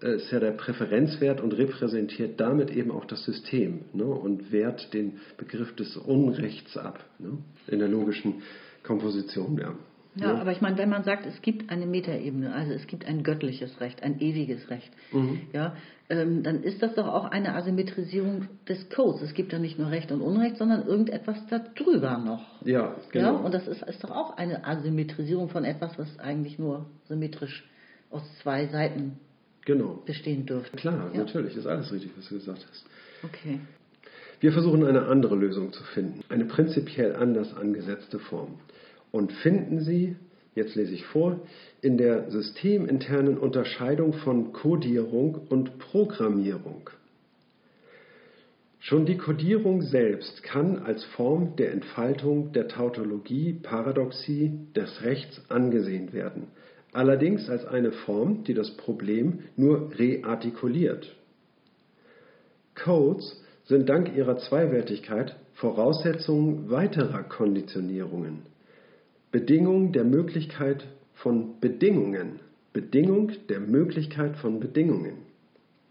ist 0.00 0.30
ja 0.30 0.40
der 0.40 0.52
Präferenzwert 0.52 1.40
und 1.40 1.52
repräsentiert 1.52 2.38
damit 2.40 2.70
eben 2.70 2.90
auch 2.90 3.04
das 3.04 3.24
System 3.24 3.80
ne? 3.92 4.04
und 4.04 4.52
wehrt 4.52 4.92
den 4.94 5.18
Begriff 5.36 5.74
des 5.76 5.96
Unrechts 5.96 6.76
ab 6.76 7.04
ne? 7.18 7.38
in 7.66 7.78
der 7.78 7.88
logischen 7.88 8.42
Komposition. 8.82 9.58
Ja. 9.58 9.74
Ja, 10.14 10.32
ja, 10.32 10.40
aber 10.40 10.50
ich 10.50 10.60
meine, 10.60 10.76
wenn 10.78 10.88
man 10.88 11.04
sagt, 11.04 11.26
es 11.26 11.40
gibt 11.42 11.70
eine 11.70 11.86
Metaebene, 11.86 12.52
also 12.52 12.72
es 12.72 12.86
gibt 12.86 13.06
ein 13.06 13.22
göttliches 13.22 13.80
Recht, 13.80 14.02
ein 14.02 14.20
ewiges 14.20 14.68
Recht, 14.68 14.90
mhm. 15.12 15.42
ja, 15.52 15.76
ähm, 16.08 16.42
dann 16.42 16.62
ist 16.62 16.82
das 16.82 16.94
doch 16.94 17.06
auch 17.06 17.26
eine 17.26 17.54
Asymmetrisierung 17.54 18.48
des 18.66 18.88
Codes. 18.90 19.22
Es 19.22 19.34
gibt 19.34 19.52
ja 19.52 19.58
nicht 19.58 19.78
nur 19.78 19.90
Recht 19.90 20.10
und 20.10 20.20
Unrecht, 20.22 20.56
sondern 20.56 20.86
irgendetwas 20.86 21.36
darüber 21.50 22.18
noch. 22.18 22.64
Ja, 22.64 22.96
genau. 23.12 23.34
Ja, 23.34 23.38
und 23.38 23.52
das 23.52 23.68
ist, 23.68 23.82
ist 23.82 24.02
doch 24.02 24.10
auch 24.10 24.36
eine 24.36 24.64
Asymmetrisierung 24.64 25.50
von 25.50 25.64
etwas, 25.64 25.96
was 25.98 26.18
eigentlich 26.18 26.58
nur 26.58 26.86
symmetrisch 27.06 27.68
aus 28.10 28.22
zwei 28.42 28.66
Seiten 28.66 29.18
genau. 29.68 30.02
bestehen 30.04 30.46
dürfte. 30.46 30.76
Klar, 30.76 31.10
ja. 31.12 31.20
natürlich, 31.20 31.56
ist 31.56 31.66
alles 31.66 31.92
richtig, 31.92 32.10
was 32.16 32.28
du 32.28 32.34
gesagt 32.36 32.66
hast. 32.68 32.86
Okay. 33.22 33.60
Wir 34.40 34.52
versuchen 34.52 34.84
eine 34.84 35.06
andere 35.06 35.36
Lösung 35.36 35.72
zu 35.72 35.82
finden, 35.94 36.22
eine 36.28 36.46
prinzipiell 36.46 37.14
anders 37.14 37.54
angesetzte 37.54 38.18
Form. 38.18 38.54
Und 39.10 39.32
finden 39.32 39.80
Sie, 39.80 40.16
jetzt 40.54 40.74
lese 40.74 40.94
ich 40.94 41.04
vor, 41.06 41.40
in 41.82 41.98
der 41.98 42.30
systeminternen 42.30 43.36
Unterscheidung 43.36 44.14
von 44.14 44.52
Codierung 44.52 45.34
und 45.48 45.78
Programmierung. 45.78 46.88
Schon 48.80 49.06
die 49.06 49.18
Codierung 49.18 49.82
selbst 49.82 50.42
kann 50.44 50.78
als 50.78 51.04
Form 51.04 51.56
der 51.56 51.72
Entfaltung 51.72 52.52
der 52.52 52.68
Tautologie, 52.68 53.52
Paradoxie 53.52 54.52
des 54.74 55.02
Rechts 55.02 55.42
angesehen 55.50 56.12
werden 56.12 56.46
allerdings 56.98 57.48
als 57.48 57.64
eine 57.64 57.92
Form, 57.92 58.42
die 58.42 58.54
das 58.54 58.72
Problem 58.76 59.44
nur 59.56 59.92
reartikuliert. 59.96 61.14
Codes 62.74 63.40
sind 63.66 63.88
dank 63.88 64.16
ihrer 64.16 64.38
Zweiwertigkeit 64.38 65.36
Voraussetzungen 65.54 66.70
weiterer 66.70 67.22
Konditionierungen, 67.22 68.40
Bedingung 69.30 69.92
der 69.92 70.02
Möglichkeit 70.02 70.88
von 71.14 71.60
Bedingungen, 71.60 72.40
Bedingung 72.72 73.30
der 73.48 73.60
Möglichkeit 73.60 74.36
von 74.36 74.58
Bedingungen, 74.58 75.18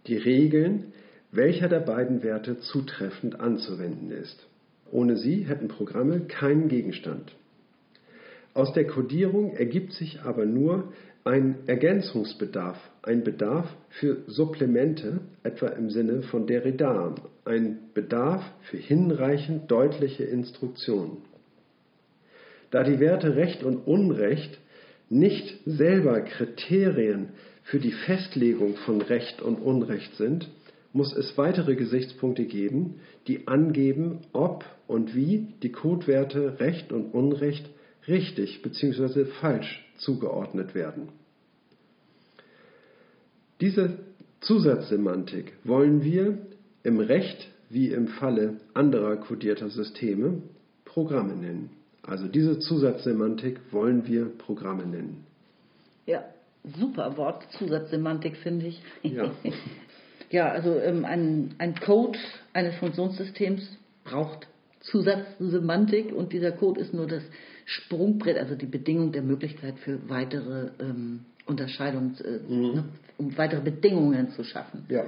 die 0.07 0.17
Regeln, 0.17 0.91
welcher 1.31 1.69
der 1.69 1.81
beiden 1.81 2.21
Werte 2.21 2.59
zutreffend 2.59 3.39
anzuwenden 3.39 4.11
ist. 4.11 4.45
Ohne 4.91 5.15
sie 5.15 5.45
hätten 5.45 5.69
Programme 5.69 6.21
keinen 6.27 6.67
Gegenstand. 6.67 7.33
Aus 8.57 8.73
der 8.73 8.87
Codierung 8.87 9.55
ergibt 9.55 9.93
sich 9.93 10.21
aber 10.23 10.47
nur 10.47 10.91
ein 11.23 11.57
Ergänzungsbedarf, 11.67 12.75
ein 13.03 13.23
Bedarf 13.23 13.67
für 13.89 14.23
Supplemente, 14.25 15.19
etwa 15.43 15.67
im 15.67 15.91
Sinne 15.91 16.23
von 16.23 16.47
Derrida, 16.47 17.13
ein 17.45 17.77
Bedarf 17.93 18.41
für 18.61 18.77
hinreichend 18.77 19.69
deutliche 19.69 20.23
Instruktionen. 20.23 21.17
Da 22.71 22.83
die 22.83 22.99
Werte 22.99 23.35
Recht 23.35 23.61
und 23.61 23.85
Unrecht 23.85 24.57
nicht 25.07 25.59
selber 25.67 26.21
Kriterien 26.21 27.33
für 27.61 27.77
die 27.77 27.91
Festlegung 27.91 28.75
von 28.77 29.03
Recht 29.03 29.39
und 29.39 29.61
Unrecht 29.61 30.15
sind, 30.15 30.49
muss 30.93 31.15
es 31.15 31.37
weitere 31.37 31.75
Gesichtspunkte 31.75 32.45
geben, 32.45 33.01
die 33.27 33.47
angeben, 33.47 34.21
ob 34.33 34.65
und 34.87 35.13
wie 35.13 35.53
die 35.61 35.71
Codewerte 35.71 36.59
Recht 36.59 36.91
und 36.91 37.13
Unrecht 37.13 37.69
richtig 38.07 38.61
bzw. 38.61 39.25
falsch 39.25 39.85
zugeordnet 39.97 40.75
werden. 40.75 41.09
Diese 43.59 43.99
Zusatzsemantik 44.41 45.53
wollen 45.63 46.03
wir 46.03 46.37
im 46.83 46.99
Recht 46.99 47.49
wie 47.69 47.89
im 47.89 48.07
Falle 48.07 48.57
anderer 48.73 49.17
kodierter 49.17 49.69
Systeme 49.69 50.41
Programme 50.85 51.35
nennen. 51.35 51.71
Also 52.03 52.27
diese 52.27 52.59
Zusatzsemantik 52.59 53.59
wollen 53.71 54.07
wir 54.07 54.25
Programme 54.25 54.85
nennen. 54.85 55.25
Ja, 56.05 56.23
super 56.79 57.17
Wort, 57.17 57.45
Zusatzsemantik 57.57 58.37
finde 58.37 58.67
ich. 58.67 58.81
Ja, 59.03 59.31
ja 60.29 60.49
also 60.49 60.77
ähm, 60.79 61.03
ein, 61.03 61.55
ein 61.57 61.75
Code 61.75 62.17
eines 62.53 62.75
Funktionssystems 62.75 63.77
braucht 64.05 64.47
Zusatzsemantik 64.91 66.13
und 66.13 66.33
dieser 66.33 66.51
Code 66.51 66.79
ist 66.79 66.93
nur 66.93 67.07
das 67.07 67.23
Sprungbrett, 67.65 68.37
also 68.37 68.55
die 68.55 68.65
Bedingung 68.65 69.11
der 69.11 69.21
Möglichkeit 69.21 69.77
für 69.79 70.09
weitere 70.09 70.69
ähm, 70.79 71.25
Unterscheidungen, 71.45 72.15
äh, 72.23 72.51
mhm. 72.51 72.61
ne, 72.73 72.83
um 73.17 73.37
weitere 73.37 73.61
Bedingungen 73.61 74.29
zu 74.31 74.43
schaffen. 74.43 74.85
Ja. 74.89 75.03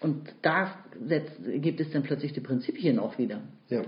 Und 0.00 0.28
da 0.42 0.78
setzt, 1.06 1.32
gibt 1.56 1.80
es 1.80 1.90
dann 1.90 2.02
plötzlich 2.02 2.32
die 2.32 2.40
Prinzipien 2.40 2.98
auch 2.98 3.18
wieder. 3.18 3.40
Ja. 3.68 3.82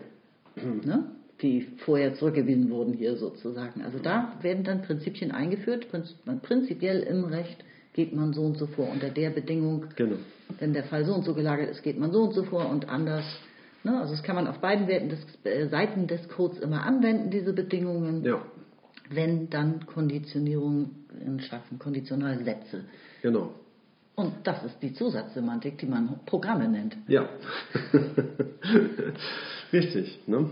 Ne? 0.56 1.12
Die 1.40 1.68
vorher 1.78 2.14
zurückgewiesen 2.14 2.70
wurden 2.70 2.94
hier 2.94 3.16
sozusagen. 3.16 3.82
Also 3.82 3.98
da 3.98 4.32
werden 4.42 4.64
dann 4.64 4.82
Prinzipien 4.82 5.30
eingeführt. 5.30 5.86
Prinzipiell 6.42 7.00
im 7.02 7.24
Recht 7.24 7.64
geht 7.92 8.14
man 8.14 8.32
so 8.32 8.42
und 8.42 8.56
so 8.56 8.66
vor. 8.66 8.90
Unter 8.90 9.10
der 9.10 9.30
Bedingung, 9.30 9.86
genau. 9.94 10.16
wenn 10.58 10.72
der 10.72 10.84
Fall 10.84 11.04
so 11.04 11.14
und 11.14 11.24
so 11.24 11.34
gelagert 11.34 11.70
ist, 11.70 11.82
geht 11.82 11.98
man 11.98 12.10
so 12.10 12.22
und 12.22 12.34
so 12.34 12.42
vor 12.42 12.68
und 12.68 12.88
anders 12.88 13.24
Ne? 13.88 14.00
Also 14.00 14.14
das 14.14 14.22
kann 14.22 14.36
man 14.36 14.46
auf 14.46 14.58
beiden 14.58 14.86
des, 15.08 15.20
äh, 15.44 15.68
Seiten 15.68 16.06
des 16.06 16.28
Codes 16.28 16.58
immer 16.58 16.84
anwenden, 16.84 17.30
diese 17.30 17.52
Bedingungen. 17.52 18.24
Ja. 18.24 18.42
Wenn 19.10 19.48
dann 19.48 19.86
Konditionierungen 19.86 21.06
schaffen, 21.38 21.78
Konditionalsätze. 21.78 22.84
Genau. 23.22 23.54
Und 24.14 24.34
das 24.44 24.64
ist 24.64 24.82
die 24.82 24.92
Zusatzsemantik, 24.92 25.78
die 25.78 25.86
man 25.86 26.20
Programme 26.26 26.68
nennt. 26.68 26.96
Ja. 27.06 27.28
Richtig. 29.72 30.18
Ne? 30.26 30.50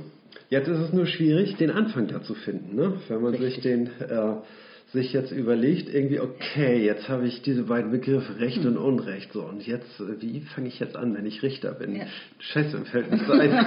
Jetzt 0.49 0.69
ist 0.69 0.79
es 0.79 0.93
nur 0.93 1.07
schwierig, 1.07 1.57
den 1.57 1.71
Anfang 1.71 2.07
dazu 2.07 2.35
finden. 2.35 2.77
Ne? 2.77 2.95
Wenn 3.09 3.21
man 3.21 3.35
Richtig. 3.35 3.55
sich 3.55 3.63
den 3.63 3.87
äh, 3.89 4.37
sich 4.97 5.13
jetzt 5.13 5.31
überlegt, 5.31 5.93
irgendwie, 5.93 6.21
okay, 6.21 6.85
jetzt 6.85 7.09
habe 7.09 7.27
ich 7.27 7.43
diese 7.43 7.65
beiden 7.65 7.91
Begriffe 7.91 8.41
Recht 8.41 8.65
und 8.65 8.79
Unrecht, 8.79 9.33
so, 9.33 9.43
und 9.43 9.67
jetzt, 9.67 10.01
äh, 10.01 10.21
wie 10.21 10.41
fange 10.55 10.69
ich 10.69 10.81
jetzt 10.81 10.97
an, 10.97 11.15
wenn 11.15 11.27
ich 11.27 11.43
Richter 11.43 11.73
bin? 11.73 11.97
Ja. 11.97 12.05
Scheiße, 12.39 12.79
fällt 12.87 13.11
nichts 13.11 13.31
ein. 13.31 13.51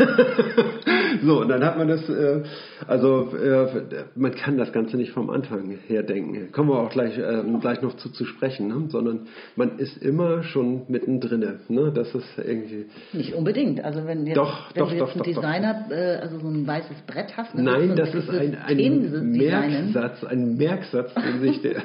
so, 1.23 1.41
und 1.41 1.49
dann 1.49 1.63
hat 1.63 1.77
man 1.77 1.87
das, 1.87 2.07
äh, 2.09 2.43
also, 2.87 3.29
äh, 3.35 3.85
man 4.15 4.33
kann 4.33 4.57
das 4.57 4.73
Ganze 4.73 4.97
nicht 4.97 5.11
vom 5.11 5.29
Anfang 5.29 5.77
her 5.87 6.03
denken. 6.03 6.51
Kommen 6.51 6.69
wir 6.69 6.79
auch 6.79 6.89
gleich, 6.89 7.17
äh, 7.17 7.43
gleich 7.61 7.81
noch 7.81 7.95
zu, 7.97 8.09
zu 8.09 8.25
sprechen, 8.25 8.67
ne? 8.67 8.89
sondern 8.89 9.27
man 9.55 9.77
ist 9.77 9.97
immer 10.01 10.43
schon 10.43 10.83
mittendrin, 10.87 11.59
ne? 11.67 11.91
Das 11.93 12.13
ist 12.15 12.25
irgendwie. 12.37 12.87
Nicht 13.13 13.33
unbedingt, 13.33 13.83
also 13.83 14.05
wenn, 14.05 14.25
jetzt, 14.25 14.37
doch, 14.37 14.73
wenn 14.73 14.79
doch, 14.79 14.89
du 14.89 14.95
jetzt 14.95 15.15
doch, 15.15 15.15
einen 15.15 15.23
Designer. 15.23 15.85
Äh, 15.91 16.15
also 16.21 16.39
so 16.39 16.47
ein 16.47 16.65
weißes 16.65 17.01
Brett 17.05 17.37
hast, 17.37 17.53
ne? 17.55 17.63
Nein, 17.63 17.95
das 17.95 18.13
ist 18.15 18.29
ein, 18.29 18.57
ein 18.57 19.31
Merksatz, 19.31 20.23
ein 20.23 20.57
Merksatz, 20.57 21.11
den 21.21 21.41
sich 21.41 21.61
der, 21.61 21.83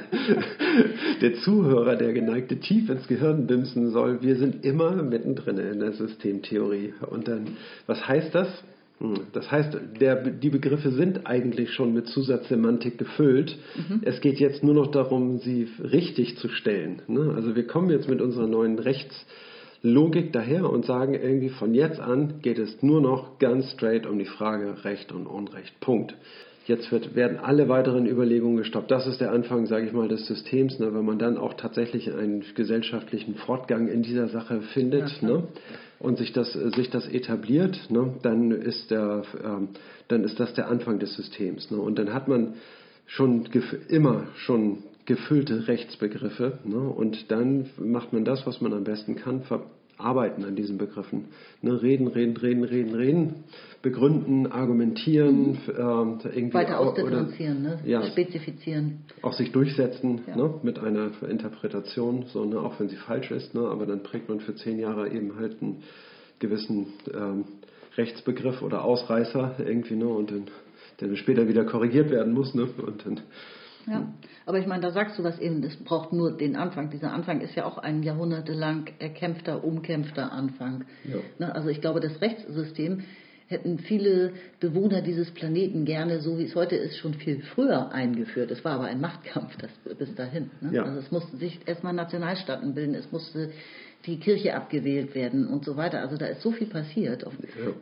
der 1.21 1.35
Zuhörer, 1.35 1.97
der 1.97 2.13
geneigte 2.13 2.59
tief 2.59 2.89
ins 2.89 3.07
Gehirn 3.07 3.47
bimsen 3.47 3.91
soll. 3.91 4.23
Wir 4.23 4.37
sind 4.37 4.65
immer 4.65 5.03
mittendrin 5.03 5.59
in 5.59 5.81
der 5.81 5.93
Systemtheorie. 5.93 6.95
Und 7.11 7.29
dann, 7.29 7.57
was 7.87 8.07
heißt 8.07 8.35
das? 8.35 8.49
Hm, 9.01 9.21
das 9.33 9.51
heißt, 9.51 9.77
der, 10.01 10.17
die 10.31 10.51
Begriffe 10.51 10.93
sind 10.93 11.27
eigentlich 11.27 11.73
schon 11.73 11.93
mit 11.93 12.07
Zusatzsemantik 12.09 12.99
gefüllt. 12.99 13.57
Mhm. 13.77 14.01
Es 14.03 14.21
geht 14.21 14.39
jetzt 14.39 14.63
nur 14.63 14.75
noch 14.75 14.91
darum, 14.91 15.39
sie 15.39 15.69
richtig 15.83 16.39
zu 16.39 16.49
stellen. 16.49 17.03
Ne? 17.09 17.33
Also 17.35 17.57
wir 17.57 17.67
kommen 17.67 17.91
jetzt 17.91 18.09
mit 18.09 18.21
unserer 18.21 18.47
neuen 18.47 18.79
Rechtslogik 18.79 20.33
daher 20.33 20.71
und 20.71 20.87
sagen 20.87 21.15
irgendwie 21.15 21.49
von 21.49 21.75
jetzt 21.75 21.99
an 21.99 22.41
geht 22.41 22.59
es 22.59 22.83
nur 22.83 23.01
noch 23.01 23.39
ganz 23.39 23.71
straight 23.73 24.07
um 24.07 24.19
die 24.19 24.25
Frage 24.27 24.85
Recht 24.85 25.11
und 25.11 25.27
Unrecht. 25.27 25.81
Punkt. 25.81 26.15
Jetzt 26.67 26.91
wird, 26.91 27.15
werden 27.15 27.39
alle 27.39 27.69
weiteren 27.69 28.07
Überlegungen 28.07 28.57
gestoppt. 28.57 28.91
Das 28.91 29.07
ist 29.07 29.21
der 29.21 29.33
Anfang, 29.33 29.67
sage 29.67 29.87
ich 29.87 29.93
mal, 29.93 30.09
des 30.09 30.27
Systems. 30.27 30.79
Ne? 30.79 30.95
Wenn 30.95 31.05
man 31.05 31.19
dann 31.19 31.37
auch 31.37 31.55
tatsächlich 31.55 32.13
einen 32.13 32.43
gesellschaftlichen 32.55 33.35
Fortgang 33.35 33.89
in 33.89 34.03
dieser 34.03 34.29
Sache 34.29 34.63
findet 34.73 35.11
ja, 35.21 35.29
ne? 35.29 35.49
und 35.99 36.17
sich 36.17 36.33
das, 36.33 36.53
sich 36.53 36.89
das 36.89 37.07
etabliert, 37.07 37.91
ne? 37.91 38.15
dann, 38.23 38.51
ist 38.51 38.91
der, 38.91 39.25
ähm, 39.45 39.69
dann 40.09 40.25
ist 40.25 40.41
das 40.41 40.55
der 40.55 40.69
Anfang 40.69 40.99
des 40.99 41.15
Systems. 41.15 41.71
Ne? 41.71 41.77
Und 41.77 41.99
dann 41.99 42.15
hat 42.15 42.29
man 42.29 42.55
schon 43.07 43.45
immer 43.89 44.29
schon 44.37 44.85
gefüllte 45.05 45.69
Rechtsbegriffe. 45.69 46.61
Ne? 46.65 46.79
Und 46.79 47.31
dann 47.31 47.67
macht 47.77 48.15
man 48.15 48.25
das, 48.25 48.47
was 48.47 48.63
man 48.63 48.73
am 48.73 48.85
besten 48.85 49.17
kann, 49.17 49.43
arbeiten 49.99 50.45
an 50.45 50.57
diesen 50.57 50.79
Begriffen. 50.79 51.27
Ne? 51.63 51.81
Reden, 51.83 52.07
reden, 52.09 52.37
reden, 52.37 52.65
reden, 52.65 52.95
reden, 52.95 53.35
begründen, 53.83 54.51
argumentieren, 54.51 55.53
mhm. 55.53 55.59
äh, 55.69 56.29
irgendwie 56.29 56.55
weiter 56.55 56.81
ausdifferenzieren, 56.81 57.63
ne? 57.63 57.79
ja, 57.85 58.03
spezifizieren. 58.05 59.01
Auch 59.23 59.35
sich 59.35 59.53
durchsetzen 59.53 60.23
ja. 60.27 60.37
ne? 60.37 60.55
mit 60.63 60.79
einer 60.79 61.11
Interpretation, 61.29 62.25
so, 62.29 62.45
ne? 62.45 62.59
auch 62.59 62.81
wenn 62.81 62.89
sie 62.89 62.97
falsch 62.97 63.31
ist, 63.31 63.55
ne? 63.55 63.61
aber 63.61 63.87
dann 63.87 64.03
prägt 64.03 64.29
man 64.29 64.41
für 64.41 64.55
zehn 64.55 64.79
Jahre 64.79 65.11
eben 65.11 65.37
halt 65.37 65.61
einen 65.61 65.83
gewissen 66.39 66.87
ähm, 67.15 67.45
Rechtsbegriff 67.97 68.63
oder 68.63 68.85
Ausreißer 68.85 69.57
irgendwie, 69.59 69.97
ne? 69.97 70.09
und 70.09 70.31
dann, 70.31 70.45
der 71.01 71.15
später 71.17 71.49
wieder 71.49 71.65
korrigiert 71.65 72.11
werden 72.11 72.33
muss. 72.33 72.55
Ne? 72.55 72.69
Und 72.85 73.05
dann 73.05 73.21
ja, 73.87 74.13
aber 74.47 74.59
ich 74.59 74.67
meine, 74.67 74.83
da 74.83 74.91
sagst 74.91 75.19
du 75.19 75.25
was 75.25 75.39
eben, 75.39 75.63
es 75.63 75.77
braucht 75.77 76.13
nur 76.13 76.37
den 76.37 76.57
Anfang. 76.57 76.91
Dieser 76.91 77.13
Anfang 77.13 77.41
ist 77.41 77.55
ja 77.55 77.65
auch 77.65 77.79
ein 77.79 78.03
jahrhundertelang 78.03 78.87
erkämpfter, 78.99 79.65
umkämpfter 79.65 80.33
Anfang. 80.33 80.85
Ja. 81.05 81.17
Ne, 81.39 81.55
also 81.55 81.69
ich 81.69 81.81
glaube, 81.81 82.01
das 82.01 82.21
Rechtssystem 82.21 83.03
hätten 83.47 83.79
viele 83.79 84.33
Bewohner 84.61 85.03
dieses 85.03 85.31
Planeten 85.31 85.85
gerne, 85.85 86.21
so 86.21 86.39
wie 86.39 86.45
es 86.45 86.55
heute 86.55 86.77
ist, 86.77 86.97
schon 86.97 87.15
viel 87.15 87.43
früher 87.43 87.93
eingeführt. 87.93 88.51
Es 88.51 88.65
war 88.65 88.73
aber 88.73 88.85
ein 88.85 89.01
Machtkampf 89.01 89.57
das, 89.59 89.71
bis 89.97 90.15
dahin. 90.15 90.51
Ne? 90.61 90.75
Ja. 90.75 90.85
Also 90.85 90.99
es 90.99 91.11
mussten 91.11 91.39
sich 91.39 91.61
erstmal 91.67 91.93
Nationalstaaten 91.93 92.75
bilden, 92.75 92.95
es 92.95 93.13
musste 93.13 93.51
die 94.07 94.19
Kirche 94.19 94.55
abgewählt 94.55 95.15
werden 95.15 95.47
und 95.47 95.65
so 95.65 95.77
weiter. 95.77 96.01
Also 96.01 96.17
da 96.17 96.27
ist 96.27 96.43
so 96.43 96.51
viel 96.53 96.67
passiert. 96.67 97.23
Ja. 97.23 97.31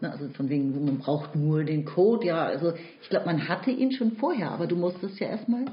Ne, 0.01 0.13
also 0.13 0.29
von 0.31 0.49
wegen, 0.49 0.85
man 0.85 0.99
braucht 0.99 1.37
nur 1.37 1.65
den 1.65 1.85
Code. 1.85 2.27
Ja, 2.27 2.45
also 2.45 2.75
ich 3.03 3.09
glaube, 3.09 3.27
man 3.27 3.49
hatte 3.49 3.71
ihn 3.71 3.93
schon 3.93 4.13
vorher, 4.13 4.51
aber 4.51 4.67
du 4.67 4.77
musstest 4.77 5.19
ja 5.21 5.29
erstmal 5.29 5.67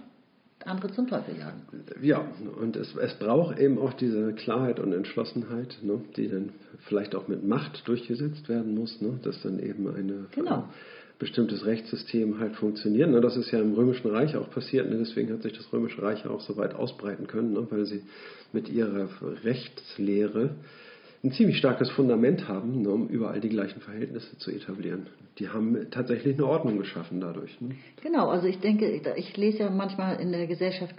andere 0.65 0.91
zum 0.91 1.07
Teufel 1.07 1.37
jagen. 1.37 1.61
Ja, 2.01 2.27
und 2.59 2.75
es, 2.75 2.95
es 2.95 3.13
braucht 3.15 3.59
eben 3.59 3.77
auch 3.77 3.93
diese 3.93 4.33
Klarheit 4.33 4.79
und 4.79 4.93
Entschlossenheit, 4.93 5.77
ne, 5.81 6.01
die 6.15 6.27
dann 6.27 6.49
vielleicht 6.79 7.15
auch 7.15 7.27
mit 7.27 7.45
Macht 7.45 7.87
durchgesetzt 7.87 8.49
werden 8.49 8.75
muss, 8.75 9.01
ne, 9.01 9.19
dass 9.23 9.41
dann 9.41 9.59
eben 9.59 9.87
ein 9.87 10.27
genau. 10.31 10.65
bestimmtes 11.17 11.65
Rechtssystem 11.65 12.39
halt 12.39 12.55
funktioniert. 12.55 13.09
Ne, 13.09 13.21
das 13.21 13.37
ist 13.37 13.51
ja 13.51 13.59
im 13.59 13.73
Römischen 13.73 14.09
Reich 14.09 14.35
auch 14.35 14.49
passiert, 14.49 14.89
ne, 14.89 14.97
deswegen 14.97 15.31
hat 15.31 15.43
sich 15.43 15.53
das 15.53 15.71
Römische 15.71 16.01
Reich 16.01 16.25
auch 16.25 16.41
so 16.41 16.57
weit 16.57 16.75
ausbreiten 16.75 17.27
können, 17.27 17.53
ne, 17.53 17.65
weil 17.69 17.85
sie 17.85 18.01
mit 18.51 18.69
ihrer 18.69 19.07
Rechtslehre 19.43 20.51
ein 21.21 21.31
ziemlich 21.33 21.57
starkes 21.57 21.89
Fundament 21.91 22.47
haben, 22.47 22.81
ne, 22.81 22.89
um 22.89 23.07
überall 23.09 23.41
die 23.41 23.49
gleichen 23.49 23.81
Verhältnisse 23.81 24.37
zu 24.37 24.51
etablieren. 24.51 25.07
Die 25.37 25.49
haben 25.49 25.87
tatsächlich 25.91 26.35
eine 26.35 26.45
Ordnung 26.45 26.77
geschaffen 26.77 27.19
dadurch. 27.19 27.59
Ne? 27.59 27.75
Genau, 28.01 28.29
also 28.29 28.47
ich 28.47 28.59
denke, 28.59 29.01
ich 29.17 29.35
lese 29.35 29.59
ja 29.59 29.69
manchmal 29.69 30.21
in 30.21 30.31
der 30.31 30.47
Gesellschaft 30.47 30.95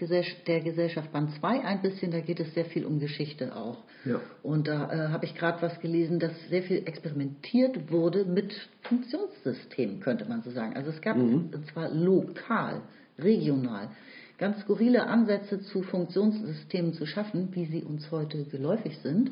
der 0.46 0.60
Gesellschaft 0.60 1.10
Band 1.12 1.32
2 1.40 1.64
ein 1.64 1.80
bisschen, 1.80 2.10
da 2.10 2.20
geht 2.20 2.38
es 2.38 2.52
sehr 2.52 2.66
viel 2.66 2.84
um 2.84 3.00
Geschichte 3.00 3.56
auch. 3.56 3.78
Ja. 4.04 4.20
Und 4.42 4.68
da 4.68 4.92
äh, 4.92 5.08
habe 5.08 5.24
ich 5.24 5.34
gerade 5.34 5.62
was 5.62 5.80
gelesen, 5.80 6.18
dass 6.18 6.32
sehr 6.50 6.62
viel 6.62 6.82
experimentiert 6.84 7.90
wurde 7.90 8.26
mit 8.26 8.52
Funktionssystemen, 8.82 10.00
könnte 10.00 10.26
man 10.26 10.42
so 10.42 10.50
sagen. 10.50 10.74
Also 10.76 10.90
es 10.90 11.00
gab 11.00 11.16
mhm. 11.16 11.50
zwar 11.72 11.90
lokal, 11.90 12.82
regional, 13.18 13.88
ganz 14.36 14.60
skurrile 14.60 15.06
Ansätze 15.06 15.60
zu 15.60 15.82
Funktionssystemen 15.82 16.92
zu 16.92 17.06
schaffen, 17.06 17.48
wie 17.52 17.64
sie 17.66 17.82
uns 17.82 18.10
heute 18.10 18.44
geläufig 18.44 18.98
sind 18.98 19.30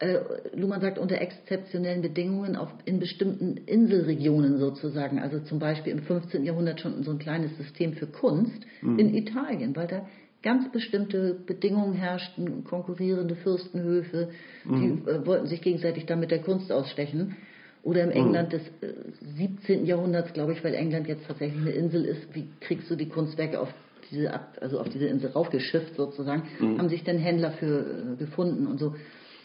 äh, 0.00 0.18
Luhmann 0.54 0.80
sagt, 0.80 0.98
unter 0.98 1.20
exzeptionellen 1.20 2.02
Bedingungen 2.02 2.56
auf, 2.56 2.68
in 2.84 3.00
bestimmten 3.00 3.56
Inselregionen 3.66 4.58
sozusagen, 4.58 5.18
also 5.18 5.40
zum 5.40 5.58
Beispiel 5.58 5.92
im 5.92 6.00
15. 6.00 6.44
Jahrhundert 6.44 6.80
schon 6.80 7.02
so 7.02 7.10
ein 7.10 7.18
kleines 7.18 7.56
System 7.56 7.94
für 7.94 8.06
Kunst 8.06 8.60
mhm. 8.80 8.98
in 8.98 9.14
Italien, 9.14 9.74
weil 9.74 9.88
da 9.88 10.06
ganz 10.42 10.70
bestimmte 10.70 11.34
Bedingungen 11.34 11.94
herrschten, 11.94 12.64
konkurrierende 12.64 13.34
Fürstenhöfe, 13.36 14.28
mhm. 14.64 15.02
die 15.04 15.10
äh, 15.10 15.26
wollten 15.26 15.46
sich 15.46 15.62
gegenseitig 15.62 16.06
da 16.06 16.16
mit 16.16 16.30
der 16.30 16.40
Kunst 16.40 16.70
ausstechen. 16.70 17.36
Oder 17.82 18.02
im 18.02 18.10
mhm. 18.10 18.26
England 18.26 18.52
des 18.52 18.62
äh, 18.80 18.92
17. 19.36 19.86
Jahrhunderts, 19.86 20.32
glaube 20.32 20.52
ich, 20.52 20.62
weil 20.62 20.74
England 20.74 21.08
jetzt 21.08 21.26
tatsächlich 21.26 21.60
eine 21.60 21.70
Insel 21.70 22.04
ist, 22.04 22.34
wie 22.34 22.48
kriegst 22.60 22.90
du 22.90 22.96
die 22.96 23.08
Kunstwerke 23.08 23.60
auf 23.60 23.72
diese, 24.10 24.32
also 24.60 24.80
auf 24.80 24.88
diese 24.88 25.06
Insel 25.06 25.30
raufgeschifft 25.30 25.96
sozusagen, 25.96 26.44
mhm. 26.60 26.78
haben 26.78 26.88
sich 26.88 27.04
dann 27.04 27.18
Händler 27.18 27.52
für 27.52 28.14
äh, 28.14 28.16
gefunden 28.16 28.66
und 28.66 28.78
so. 28.78 28.94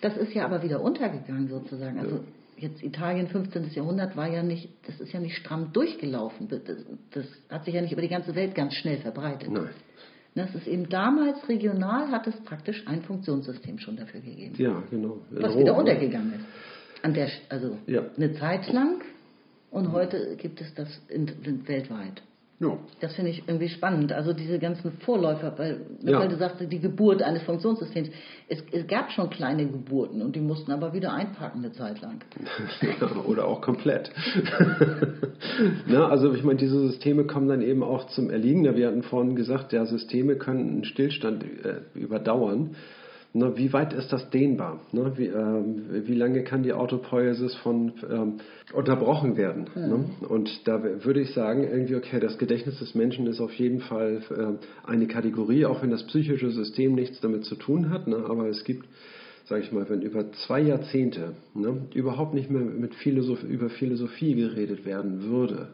Das 0.04 0.18
ist 0.18 0.34
ja 0.34 0.44
aber 0.44 0.62
wieder 0.64 0.82
untergegangen 0.82 1.48
sozusagen. 1.48 1.98
Also 1.98 2.20
jetzt 2.58 2.84
Italien 2.84 3.28
15. 3.28 3.70
Jahrhundert 3.72 4.18
war 4.18 4.28
ja 4.28 4.44
nicht, 4.44 4.70
das 4.86 5.00
ist 5.00 5.14
ja 5.14 5.22
nicht 5.22 5.38
stramm 5.38 5.72
durchgelaufen. 5.72 6.50
Das, 6.50 6.60
das 7.12 7.26
hat 7.50 7.64
sich 7.64 7.74
ja 7.74 7.82
nicht 7.82 7.94
über 7.94 8.02
die 8.02 8.10
ganze 8.10 8.36
Welt 8.36 8.54
ganz 8.54 8.74
schnell 8.74 8.98
verbreitet. 8.98 9.50
Nein. 9.50 9.70
Das 10.36 10.54
ist 10.56 10.68
eben 10.68 10.90
damals 10.90 11.48
regional 11.48 12.10
hat 12.12 12.28
es 12.28 12.36
praktisch 12.42 12.86
ein 12.86 13.04
Funktionssystem 13.04 13.80
schon 13.80 13.96
dafür 13.96 14.20
gegeben. 14.20 14.56
Ja, 14.58 14.84
genau. 14.90 15.20
was 15.32 15.58
wieder 15.58 15.78
untergegangen 15.78 16.34
ist. 16.34 16.46
An 17.02 17.14
der, 17.14 17.30
also 17.48 17.78
ja. 17.88 18.04
eine 18.18 18.34
Zeit 18.34 18.72
lang 18.74 19.02
und 19.72 19.94
heute 19.94 20.36
gibt 20.36 20.60
es 20.60 20.74
das 20.74 20.90
in, 21.08 21.30
in, 21.44 21.66
weltweit. 21.68 22.22
Ja. 22.72 22.78
Das 23.00 23.16
finde 23.16 23.32
ich 23.32 23.44
irgendwie 23.48 23.70
spannend. 23.70 24.12
Also 24.12 24.34
diese 24.34 24.60
ganzen 24.60 24.92
Vorläufer, 25.00 25.54
weil, 25.58 25.82
ja. 26.02 26.20
weil 26.20 26.30
du 26.30 26.38
sagst, 26.38 26.58
die 26.60 26.80
Geburt 26.80 27.22
eines 27.22 27.44
Funktionssystems. 27.44 28.10
Es, 28.48 28.64
es, 28.72 28.88
gab 28.88 29.12
schon 29.12 29.30
kleine 29.30 29.66
Geburten 29.66 30.22
und 30.22 30.36
die 30.36 30.42
mussten 30.42 30.72
aber 30.72 30.94
wieder 30.94 31.14
einpacken 31.14 31.60
eine 31.60 31.72
Zeit 31.72 32.02
lang. 32.02 32.24
Oder 33.28 33.48
auch 33.48 33.62
komplett. 33.62 34.12
Na, 35.88 36.08
also 36.08 36.34
ich 36.34 36.44
meine, 36.44 36.60
diese 36.60 36.80
Systeme 36.88 37.26
kommen 37.26 37.48
dann 37.48 37.62
eben 37.62 37.84
auch 37.84 38.08
zum 38.08 38.30
Erliegen. 38.30 38.64
Wir 38.76 38.88
hatten 38.88 39.04
vorhin 39.04 39.36
gesagt, 39.36 39.74
ja, 39.74 39.86
Systeme 39.86 40.36
können 40.36 40.70
einen 40.70 40.84
Stillstand 40.84 41.44
äh, 41.44 41.82
überdauern. 41.98 42.76
Ne, 43.36 43.58
wie 43.58 43.74
weit 43.74 43.94
ist 43.94 44.14
das 44.14 44.30
dehnbar? 44.30 44.80
Ne, 44.92 45.14
wie, 45.16 45.26
ähm, 45.26 46.06
wie, 46.06 46.14
lange 46.14 46.44
kann 46.44 46.62
die 46.62 46.72
Autopoiesis 46.72 47.56
von 47.56 47.92
ähm, 48.08 48.36
unterbrochen 48.74 49.38
werden? 49.38 49.66
Mhm. 49.74 49.90
Ne? 49.90 50.06
Und 50.30 50.68
da 50.68 50.84
würde 50.84 51.22
ich 51.22 51.34
sagen, 51.34 51.64
irgendwie, 51.64 51.96
okay, 51.96 52.20
das 52.20 52.38
Gedächtnis 52.38 52.78
des 52.78 52.94
Menschen 52.94 53.26
ist 53.26 53.42
auf 53.42 53.52
jeden 53.54 53.80
Fall 53.80 54.22
äh, 54.30 54.88
eine 54.88 55.08
Kategorie, 55.08 55.66
auch 55.66 55.82
wenn 55.82 55.90
das 55.90 56.06
psychische 56.06 56.52
System 56.52 56.94
nichts 56.94 57.22
damit 57.22 57.46
zu 57.46 57.56
tun 57.56 57.90
hat. 57.90 58.08
Ne? 58.08 58.18
Aber 58.18 58.50
es 58.50 58.64
gibt, 58.66 58.86
sage 59.46 59.64
ich 59.64 59.72
mal, 59.72 59.90
wenn 59.90 60.04
über 60.04 60.32
zwei 60.46 60.62
Jahrzehnte 60.62 61.34
ne, 61.56 61.88
überhaupt 61.96 62.36
nicht 62.36 62.52
mehr 62.52 62.62
mit 62.62 62.94
Philosoph 62.94 63.44
über 63.44 63.72
Philosophie 63.72 64.36
geredet 64.36 64.86
werden 64.86 65.24
würde, 65.24 65.70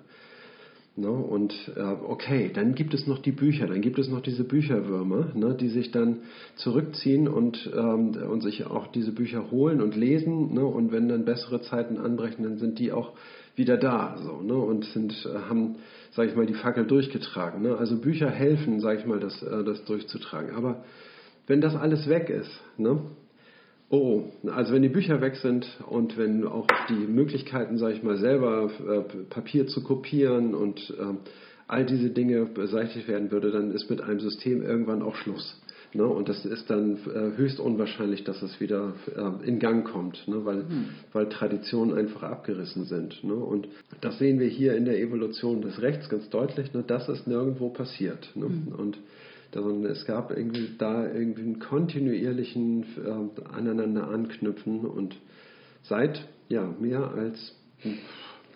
Ne? 1.00 1.10
Und 1.10 1.54
äh, 1.76 1.82
okay, 1.82 2.52
dann 2.54 2.76
gibt 2.76 2.94
es 2.94 3.08
noch 3.08 3.20
die 3.20 3.32
Bücher, 3.32 3.68
dann 3.68 3.82
gibt 3.82 4.00
es 4.00 4.10
noch 4.10 4.22
diese 4.22 4.44
Bücherwürmer, 4.44 5.32
ne? 5.34 5.56
die 5.56 5.70
sich 5.70 5.92
dann 5.92 6.20
zurückziehen 6.56 7.28
und, 7.28 7.70
ähm, 7.76 8.18
und 8.30 8.42
sich 8.42 8.66
auch 8.66 8.88
diese 8.88 9.12
Bücher 9.12 9.50
holen 9.52 9.82
und 9.82 9.96
lesen. 9.96 10.54
Ne? 10.54 10.66
Und 10.66 10.92
wenn 10.92 11.08
dann 11.08 11.26
bessere 11.26 11.62
Zeiten 11.62 11.98
anbrechen, 11.98 12.44
dann 12.44 12.58
sind 12.58 12.80
die 12.80 12.92
auch 12.92 13.14
wieder 13.56 13.78
da 13.78 14.18
so, 14.18 14.42
ne? 14.42 14.56
und 14.56 14.86
sind, 14.86 15.14
äh, 15.26 15.40
haben, 15.50 15.78
sage 16.12 16.30
ich 16.30 16.36
mal, 16.36 16.46
die 16.46 16.54
Fackel 16.54 16.86
durchgetragen. 16.86 17.62
Ne? 17.62 17.78
Also 17.78 18.00
Bücher 18.00 18.30
helfen, 18.30 18.80
sage 18.80 19.00
ich 19.00 19.06
mal, 19.06 19.20
das, 19.20 19.42
äh, 19.42 19.64
das 19.64 19.86
durchzutragen. 19.86 20.56
Aber 20.56 20.84
wenn 21.48 21.62
das 21.62 21.76
alles 21.76 22.08
weg 22.08 22.30
ist, 22.30 22.52
ne? 22.78 23.02
Oh, 23.92 24.26
also 24.46 24.74
wenn 24.74 24.84
die 24.84 24.90
Bücher 24.90 25.20
weg 25.20 25.36
sind 25.38 25.68
und 25.88 26.16
wenn 26.16 26.46
auch 26.46 26.68
die 26.90 27.08
Möglichkeiten, 27.08 27.78
sage 27.80 27.96
ich 27.96 28.04
mal, 28.04 28.18
selber 28.18 28.70
äh, 28.88 29.24
Papier 29.30 29.66
zu 29.66 29.84
kopieren 29.84 30.54
und 30.54 30.94
äh, 31.00 31.16
all 31.68 31.86
diese 31.86 32.12
Dinge 32.12 32.46
beseitigt 32.46 33.08
werden 33.08 33.32
würde, 33.32 33.52
dann 33.52 33.72
ist 33.72 33.90
mit 33.90 34.02
einem 34.02 34.20
System 34.20 34.62
irgendwann 34.62 35.02
auch 35.02 35.16
Schluss. 35.16 35.60
Ne? 35.94 36.06
Und 36.06 36.30
das 36.30 36.46
ist 36.46 36.70
dann 36.70 36.98
äh, 37.08 37.36
höchst 37.38 37.60
unwahrscheinlich, 37.60 38.24
dass 38.24 38.44
es 38.44 38.60
wieder 38.60 38.94
äh, 39.16 39.48
in 39.48 39.58
Gang 39.58 39.88
kommt, 39.88 40.28
ne? 40.28 40.46
weil, 40.46 40.58
mhm. 40.58 40.90
weil 41.14 41.28
Traditionen 41.30 41.98
einfach 41.98 42.24
abgerissen 42.24 42.86
sind. 42.86 43.24
Ne? 43.24 43.34
Und 43.34 43.68
das 44.02 44.20
sehen 44.20 44.40
wir 44.40 44.48
hier 44.48 44.76
in 44.76 44.86
der 44.86 45.00
Evolution 45.00 45.62
des 45.62 45.82
Rechts 45.82 46.10
ganz 46.10 46.30
deutlich, 46.30 46.74
ne? 46.74 46.84
dass 46.86 47.10
es 47.10 47.26
nirgendwo 47.26 47.70
passiert. 47.70 48.30
Ne? 48.36 48.50
Mhm. 48.50 48.76
Und 48.78 48.98
sondern 49.54 49.92
es 49.92 50.06
gab 50.06 50.32
irgendwie 50.32 50.70
da 50.78 51.06
irgendwie 51.06 51.42
einen 51.42 51.60
kontinuierlichen 51.60 52.84
äh, 52.84 53.50
aneinander 53.54 54.08
anknüpfen 54.10 54.86
und 54.86 55.16
seit 55.84 56.28
ja 56.50 56.74
mehr 56.80 57.12
als 57.12 57.56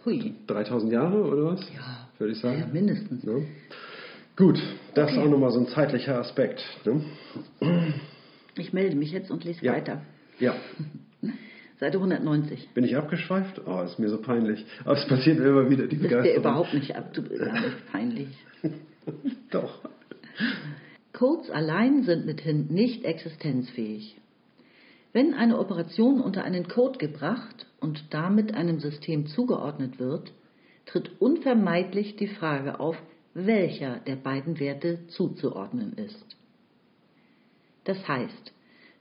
Hui. 0.05 0.33
3000 0.47 0.91
Jahre 0.91 1.23
oder 1.23 1.45
was? 1.53 1.61
Ja, 1.73 2.09
würde 2.17 2.33
ich 2.33 2.39
sagen. 2.39 2.59
Ja, 2.59 2.67
mindestens. 2.67 3.23
Ja. 3.23 3.33
Gut, 4.35 4.59
das 4.95 5.09
okay. 5.09 5.13
ist 5.13 5.25
auch 5.25 5.29
nochmal 5.29 5.51
so 5.51 5.59
ein 5.59 5.67
zeitlicher 5.67 6.19
Aspekt. 6.19 6.63
Ne? 6.85 7.03
Ich 8.55 8.73
melde 8.73 8.95
mich 8.95 9.11
jetzt 9.11 9.31
und 9.31 9.43
lese 9.43 9.63
ja. 9.63 9.73
weiter. 9.73 10.01
Ja. 10.39 10.55
Seite 11.79 11.97
190. 11.97 12.69
Bin 12.73 12.83
ich 12.83 12.95
abgeschweift? 12.95 13.61
Oh, 13.65 13.81
ist 13.81 13.99
mir 13.99 14.09
so 14.09 14.21
peinlich. 14.21 14.65
Aber 14.85 14.97
es 14.97 15.07
passiert 15.07 15.39
mir 15.39 15.45
immer 15.45 15.69
wieder, 15.69 15.87
die 15.87 15.95
Begeisterung. 15.95 16.23
Das 16.23 16.27
ist 16.27 16.35
dir 16.35 16.39
überhaupt 16.39 16.73
nicht 16.73 16.95
ab, 16.95 17.13
du 17.13 17.21
bist 17.23 17.43
gar 17.43 17.53
nicht 17.53 17.91
peinlich. 17.91 18.29
Doch. 19.51 19.81
Codes 21.13 21.49
allein 21.51 22.03
sind 22.03 22.25
mithin 22.25 22.67
nicht 22.69 23.05
existenzfähig. 23.05 24.17
Wenn 25.13 25.35
eine 25.35 25.59
Operation 25.59 26.21
unter 26.21 26.43
einen 26.43 26.67
Code 26.67 26.97
gebracht 26.97 27.67
und 27.79 28.05
damit 28.09 28.55
einem 28.55 28.79
System 28.79 29.27
zugeordnet 29.27 29.99
wird, 29.99 30.33
tritt 30.87 31.21
unvermeidlich 31.21 32.15
die 32.15 32.27
Frage 32.27 32.79
auf, 32.79 32.97
welcher 33.35 33.97
der 33.99 34.15
beiden 34.15 34.59
Werte 34.59 35.07
zuzuordnen 35.07 35.93
ist. 35.93 36.35
Das 37.83 38.07
heißt, 38.07 38.51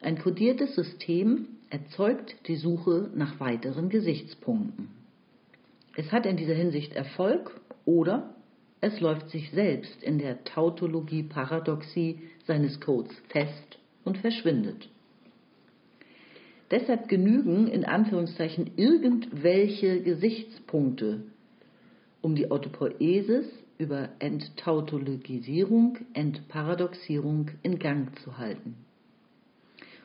ein 0.00 0.18
kodiertes 0.18 0.74
System 0.74 1.48
erzeugt 1.70 2.36
die 2.46 2.56
Suche 2.56 3.10
nach 3.14 3.40
weiteren 3.40 3.88
Gesichtspunkten. 3.88 4.88
Es 5.96 6.12
hat 6.12 6.26
in 6.26 6.36
dieser 6.36 6.54
Hinsicht 6.54 6.92
Erfolg 6.94 7.58
oder 7.84 8.34
es 8.82 9.00
läuft 9.00 9.30
sich 9.30 9.50
selbst 9.52 10.02
in 10.02 10.18
der 10.18 10.42
Tautologie-Paradoxie 10.44 12.18
seines 12.46 12.80
Codes 12.80 13.12
fest 13.28 13.78
und 14.04 14.18
verschwindet. 14.18 14.88
Deshalb 16.70 17.08
genügen 17.08 17.68
in 17.68 17.84
Anführungszeichen 17.84 18.72
irgendwelche 18.76 20.02
Gesichtspunkte, 20.02 21.22
um 22.22 22.34
die 22.34 22.50
Autopoiesis 22.50 23.46
über 23.78 24.08
Enttautologisierung, 24.18 25.98
Entparadoxierung 26.12 27.52
in 27.62 27.78
Gang 27.78 28.18
zu 28.18 28.36
halten. 28.36 28.74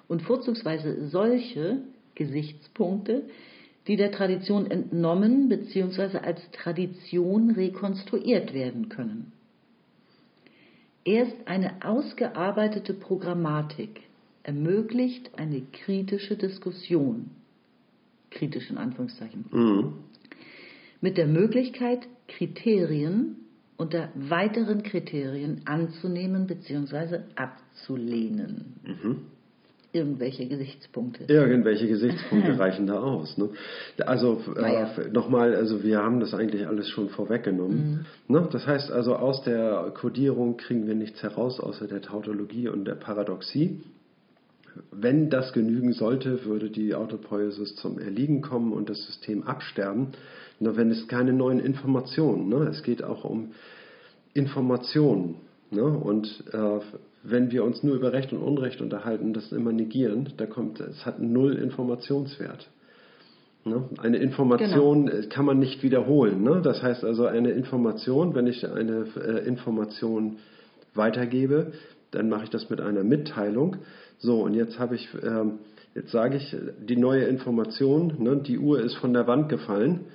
Und 0.08 0.22
vorzugsweise 0.22 1.08
solche 1.08 1.82
Gesichtspunkte, 2.14 3.24
die 3.88 3.96
der 3.96 4.12
Tradition 4.12 4.70
entnommen 4.70 5.50
bzw. 5.50 6.18
als 6.18 6.40
Tradition 6.52 7.52
rekonstruiert 7.52 8.54
werden 8.54 8.90
können. 8.90 9.32
Erst 11.06 11.36
eine 11.46 11.86
ausgearbeitete 11.86 12.94
Programmatik 12.94 14.02
ermöglicht 14.44 15.32
eine 15.38 15.62
kritische 15.62 16.36
Diskussion, 16.36 17.32
kritisch 18.30 18.70
in 18.70 18.78
Anführungszeichen, 18.78 19.46
mhm. 19.52 19.94
mit 21.00 21.18
der 21.18 21.28
Möglichkeit, 21.28 22.08
Kriterien 22.28 23.38
unter 23.78 24.10
weiteren 24.16 24.84
Kriterien 24.84 25.62
anzunehmen 25.66 26.48
bzw. 26.48 27.20
abzulehnen. 27.36 28.76
Mhm. 28.84 29.37
Irgendwelche 29.98 30.46
Gesichtspunkte. 30.46 31.24
Irgendwelche 31.28 31.88
Gesichtspunkte 31.94 32.60
reichen 32.60 32.86
da 32.86 33.00
aus. 33.00 33.36
Ne? 33.38 33.50
Also 34.06 34.42
naja. 34.56 34.92
äh, 34.96 35.10
nochmal, 35.10 35.56
also 35.56 35.84
wir 35.84 35.98
haben 35.98 36.20
das 36.20 36.36
eigentlich 36.36 36.68
alles 36.68 36.88
schon 36.90 37.10
vorweggenommen. 37.10 38.06
Mhm. 38.28 38.36
Ne? 38.36 38.48
Das 38.52 38.68
heißt 38.68 38.92
also, 38.92 39.16
aus 39.16 39.42
der 39.44 39.92
Kodierung 39.96 40.58
kriegen 40.58 40.86
wir 40.86 40.94
nichts 40.94 41.24
heraus, 41.24 41.60
außer 41.60 41.88
der 41.88 42.02
Tautologie 42.02 42.68
und 42.68 42.86
der 42.86 42.94
Paradoxie. 42.96 43.82
Wenn 44.92 45.32
das 45.32 45.54
genügen 45.54 45.94
sollte, 45.94 46.46
würde 46.46 46.70
die 46.70 46.94
Autopoiesis 46.94 47.76
zum 47.78 47.98
Erliegen 47.98 48.42
kommen 48.42 48.74
und 48.74 48.92
das 48.92 49.04
System 49.08 49.42
absterben. 49.44 50.10
Nur 50.60 50.78
wenn 50.78 50.92
es 50.92 51.08
keine 51.08 51.34
neuen 51.34 51.60
Informationen, 51.60 52.50
ne? 52.50 52.68
es 52.70 52.84
geht 52.84 53.04
auch 53.04 53.24
um 53.24 53.54
Informationen. 54.36 55.38
Ne? 55.72 55.84
Und 55.84 56.44
äh, 56.54 56.80
wenn 57.30 57.52
wir 57.52 57.64
uns 57.64 57.84
nur 57.84 57.96
über 57.96 58.14
Recht 58.14 58.32
und 58.32 58.40
Unrecht 58.40 58.82
unterhalten, 58.82 59.34
das 59.34 59.52
immer 59.52 59.72
negieren, 59.72 60.30
da 60.38 60.46
kommt, 60.46 60.80
es 60.80 61.06
hat 61.06 61.20
null 61.20 61.54
Informationswert. 61.54 62.70
Ne? 63.66 63.84
Eine 63.98 64.18
Information 64.18 65.08
genau. 65.08 65.28
kann 65.30 65.46
man 65.46 65.60
nicht 65.60 65.84
wiederholen. 65.84 66.42
Ne? 66.44 66.62
Das 66.64 66.82
heißt 66.82 67.04
also, 67.04 67.26
eine 67.26 67.52
Information, 67.52 68.34
wenn 68.34 68.48
ich 68.48 68.66
eine 68.66 69.06
äh, 69.18 69.46
Information 69.46 70.38
weitergebe, 70.94 71.74
dann 72.12 72.30
mache 72.30 72.46
ich 72.46 72.50
das 72.50 72.70
mit 72.70 72.80
einer 72.80 73.04
Mitteilung. 73.04 73.78
So, 74.20 74.42
und 74.44 74.54
jetzt 74.54 74.80
habe 74.80 74.96
ich, 74.96 75.10
ähm, 75.22 75.60
jetzt 75.96 76.12
sage 76.12 76.38
ich 76.38 76.56
die 76.88 76.96
neue 76.96 77.26
Information, 77.26 78.14
ne, 78.20 78.38
die 78.38 78.58
Uhr 78.58 78.82
ist 78.82 78.96
von 78.96 79.14
der 79.14 79.28
Wand 79.28 79.50
gefallen. 79.50 80.06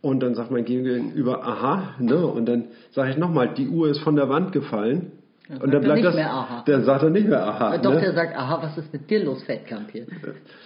Und 0.00 0.20
dann 0.20 0.36
sagt 0.36 0.52
mein 0.52 0.64
Gegenüber, 0.64 1.44
aha, 1.44 1.96
ne? 1.98 2.24
Und 2.24 2.46
dann 2.46 2.66
sage 2.92 3.10
ich 3.10 3.16
nochmal, 3.16 3.54
die 3.54 3.68
Uhr 3.68 3.88
ist 3.88 3.98
von 3.98 4.14
der 4.14 4.28
Wand 4.28 4.52
gefallen. 4.52 5.10
Dann 5.48 5.62
und 5.62 5.72
dann 5.72 5.82
bleibt 5.82 6.04
das. 6.04 6.64
Der 6.66 6.82
sagt 6.82 7.02
dann 7.02 7.12
nicht 7.12 7.26
mehr 7.26 7.42
aha. 7.42 7.74
Ja, 7.74 7.78
doch, 7.78 7.94
ne? 7.94 8.00
der 8.00 8.12
sagt, 8.12 8.36
aha, 8.36 8.62
was 8.62 8.76
ist 8.76 8.92
mit 8.92 9.08
dir 9.08 9.24
los, 9.24 9.42
Fettkamp 9.44 9.90
hier? 9.90 10.06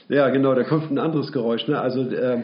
Ja, 0.08 0.28
genau, 0.30 0.54
da 0.54 0.64
kommt 0.64 0.90
ein 0.90 0.98
anderes 0.98 1.30
Geräusch. 1.30 1.68
Ne? 1.68 1.80
Also 1.80 2.02
äh, 2.02 2.42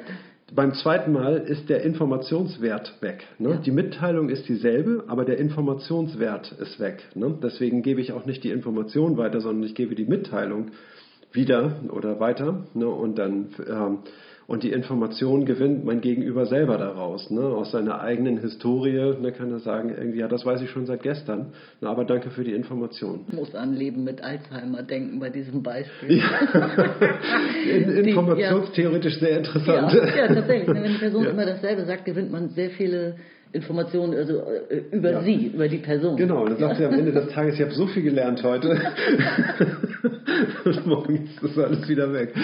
beim 0.55 0.73
zweiten 0.75 1.13
Mal 1.13 1.39
ist 1.39 1.69
der 1.69 1.83
Informationswert 1.83 3.03
weg. 3.03 3.27
Ne? 3.39 3.51
Ja. 3.51 3.57
Die 3.57 3.71
Mitteilung 3.71 4.29
ist 4.31 4.49
dieselbe, 4.49 5.05
aber 5.09 5.25
der 5.25 5.39
Informationswert 5.39 6.53
ist 6.53 6.81
weg. 6.81 7.03
Ne? 7.15 7.37
Deswegen 7.43 7.83
gebe 7.83 8.01
ich 8.01 8.13
auch 8.13 8.25
nicht 8.25 8.45
die 8.45 8.51
Information 8.51 9.17
weiter, 9.17 9.41
sondern 9.41 9.65
ich 9.65 9.75
gebe 9.75 9.95
die 9.95 10.07
Mitteilung 10.07 10.71
wieder 11.33 11.81
oder 11.91 12.21
weiter. 12.21 12.65
Ne? 12.75 12.89
Und 12.89 13.19
dann 13.19 13.49
ähm, 13.69 13.99
und 14.49 14.63
die 14.63 14.73
Information 14.73 15.45
gewinnt 15.45 15.85
mein 15.85 16.01
Gegenüber 16.01 16.47
selber 16.47 16.79
daraus. 16.79 17.31
Ne? 17.31 17.43
Aus 17.43 17.71
seiner 17.71 18.01
eigenen 18.01 18.39
Historie 18.39 19.15
ne, 19.21 19.31
kann 19.31 19.53
er 19.53 19.59
sagen, 19.59 19.91
irgendwie, 19.91 20.21
ja, 20.21 20.27
das 20.27 20.47
weiß 20.47 20.63
ich 20.63 20.71
schon 20.71 20.87
seit 20.87 21.03
gestern. 21.03 21.53
Na, 21.83 21.91
aber 21.91 22.07
danke 22.07 22.31
für 22.31 22.45
die 22.45 22.55
Information. 22.55 23.27
Ich 23.29 23.35
muss 23.35 23.55
an 23.55 23.75
Leben 23.75 24.05
mit 24.05 24.25
Alzheimer 24.25 24.83
denken 24.83 25.21
bei 25.21 25.29
diesem 25.29 25.63
Beispiel. 25.63 26.17
Ja. 26.17 26.71
Informationstheoretisch 28.01 29.21
ja. 29.21 29.21
sehr 29.21 29.39
interessant. 29.39 29.93
Ja, 29.93 30.17
ja 30.17 30.29
tatsächlich. 30.29 30.69
Wenn 30.69 30.93
die 30.93 30.99
Person 30.99 31.27
immer 31.27 31.45
dasselbe 31.45 31.85
sagt, 31.85 32.07
gewinnt 32.07 32.33
man 32.33 32.49
sehr 32.49 32.71
viele 32.71 33.17
Informationen 33.53 34.15
also, 34.15 34.43
äh, 34.69 34.83
über 34.91 35.13
ja. 35.13 35.23
sie, 35.23 35.47
über 35.47 35.69
die 35.69 35.79
Person. 35.79 36.17
Genau, 36.17 36.43
und 36.43 36.51
dann 36.51 36.59
sagt 36.59 36.77
sie 36.77 36.85
am 36.85 36.95
Ende 36.95 37.13
des 37.21 37.29
Tages, 37.29 37.55
ich 37.55 37.63
habe 37.63 37.73
so 37.73 37.87
viel 37.87 38.03
gelernt 38.03 38.43
heute. 38.43 38.81
und 40.65 40.87
morgen 40.87 41.27
ist 41.27 41.43
das 41.43 41.59
alles 41.59 41.89
wieder 41.89 42.13
weg. 42.13 42.35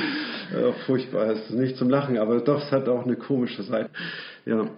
Ja, 0.52 0.72
furchtbar, 0.86 1.30
es 1.32 1.50
ist 1.50 1.58
nicht 1.58 1.76
zum 1.76 1.90
Lachen, 1.90 2.16
aber 2.18 2.40
doch, 2.40 2.62
es 2.64 2.70
hat 2.70 2.88
auch 2.88 3.04
eine 3.04 3.16
komische 3.16 3.62
Seite. 3.62 3.90
Ja. 4.46 4.68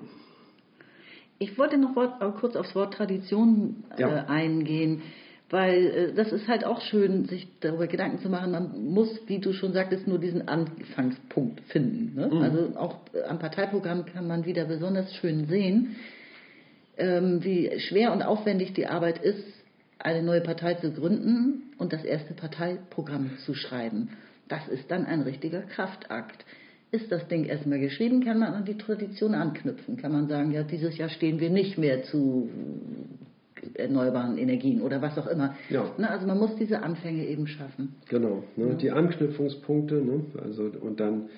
Ich 1.38 1.58
wollte 1.58 1.78
noch 1.78 1.94
Wort, 1.96 2.20
kurz 2.40 2.56
aufs 2.56 2.74
Wort 2.74 2.94
Tradition 2.94 3.84
äh, 3.96 4.00
ja. 4.00 4.24
eingehen, 4.26 5.02
weil 5.50 5.86
äh, 5.86 6.12
das 6.14 6.32
ist 6.32 6.48
halt 6.48 6.64
auch 6.64 6.80
schön, 6.80 7.26
sich 7.26 7.46
darüber 7.60 7.86
Gedanken 7.86 8.18
zu 8.18 8.28
machen. 8.28 8.50
Man 8.50 8.84
muss, 8.84 9.08
wie 9.26 9.38
du 9.38 9.52
schon 9.52 9.72
sagtest, 9.72 10.08
nur 10.08 10.18
diesen 10.18 10.48
Anfangspunkt 10.48 11.60
finden. 11.68 12.14
Ne? 12.16 12.28
Mhm. 12.32 12.42
Also 12.42 12.76
auch 12.76 12.96
am 13.28 13.38
Parteiprogramm 13.38 14.06
kann 14.06 14.26
man 14.26 14.44
wieder 14.44 14.64
besonders 14.64 15.14
schön 15.14 15.46
sehen, 15.46 15.96
ähm, 16.98 17.42
wie 17.44 17.78
schwer 17.80 18.12
und 18.12 18.22
aufwendig 18.22 18.72
die 18.74 18.86
Arbeit 18.86 19.18
ist, 19.18 19.44
eine 19.98 20.22
neue 20.22 20.40
Partei 20.40 20.74
zu 20.74 20.92
gründen 20.92 21.72
und 21.78 21.92
das 21.92 22.04
erste 22.04 22.34
Parteiprogramm 22.34 23.30
zu 23.44 23.54
schreiben. 23.54 24.10
Das 24.48 24.68
ist 24.68 24.90
dann 24.90 25.06
ein 25.06 25.22
richtiger 25.22 25.62
Kraftakt. 25.62 26.44
Ist 26.92 27.10
das 27.10 27.26
Ding 27.28 27.44
erstmal 27.44 27.80
geschrieben, 27.80 28.24
kann 28.24 28.38
man 28.38 28.54
an 28.54 28.64
die 28.64 28.78
Tradition 28.78 29.34
anknüpfen. 29.34 29.96
Kann 29.96 30.12
man 30.12 30.28
sagen, 30.28 30.52
ja, 30.52 30.62
dieses 30.62 30.96
Jahr 30.96 31.08
stehen 31.08 31.40
wir 31.40 31.50
nicht 31.50 31.78
mehr 31.78 32.04
zu 32.04 32.48
erneuerbaren 33.74 34.38
Energien 34.38 34.80
oder 34.82 35.02
was 35.02 35.18
auch 35.18 35.26
immer. 35.26 35.56
Ja. 35.70 35.90
Ne, 35.98 36.08
also 36.08 36.26
man 36.26 36.38
muss 36.38 36.54
diese 36.56 36.82
Anfänge 36.82 37.26
eben 37.26 37.46
schaffen. 37.46 37.96
Genau, 38.08 38.44
ne, 38.56 38.68
ja. 38.68 38.74
die 38.74 38.90
Anknüpfungspunkte, 38.90 39.96
ne, 39.96 40.24
also 40.42 40.70
und 40.80 41.00
dann 41.00 41.28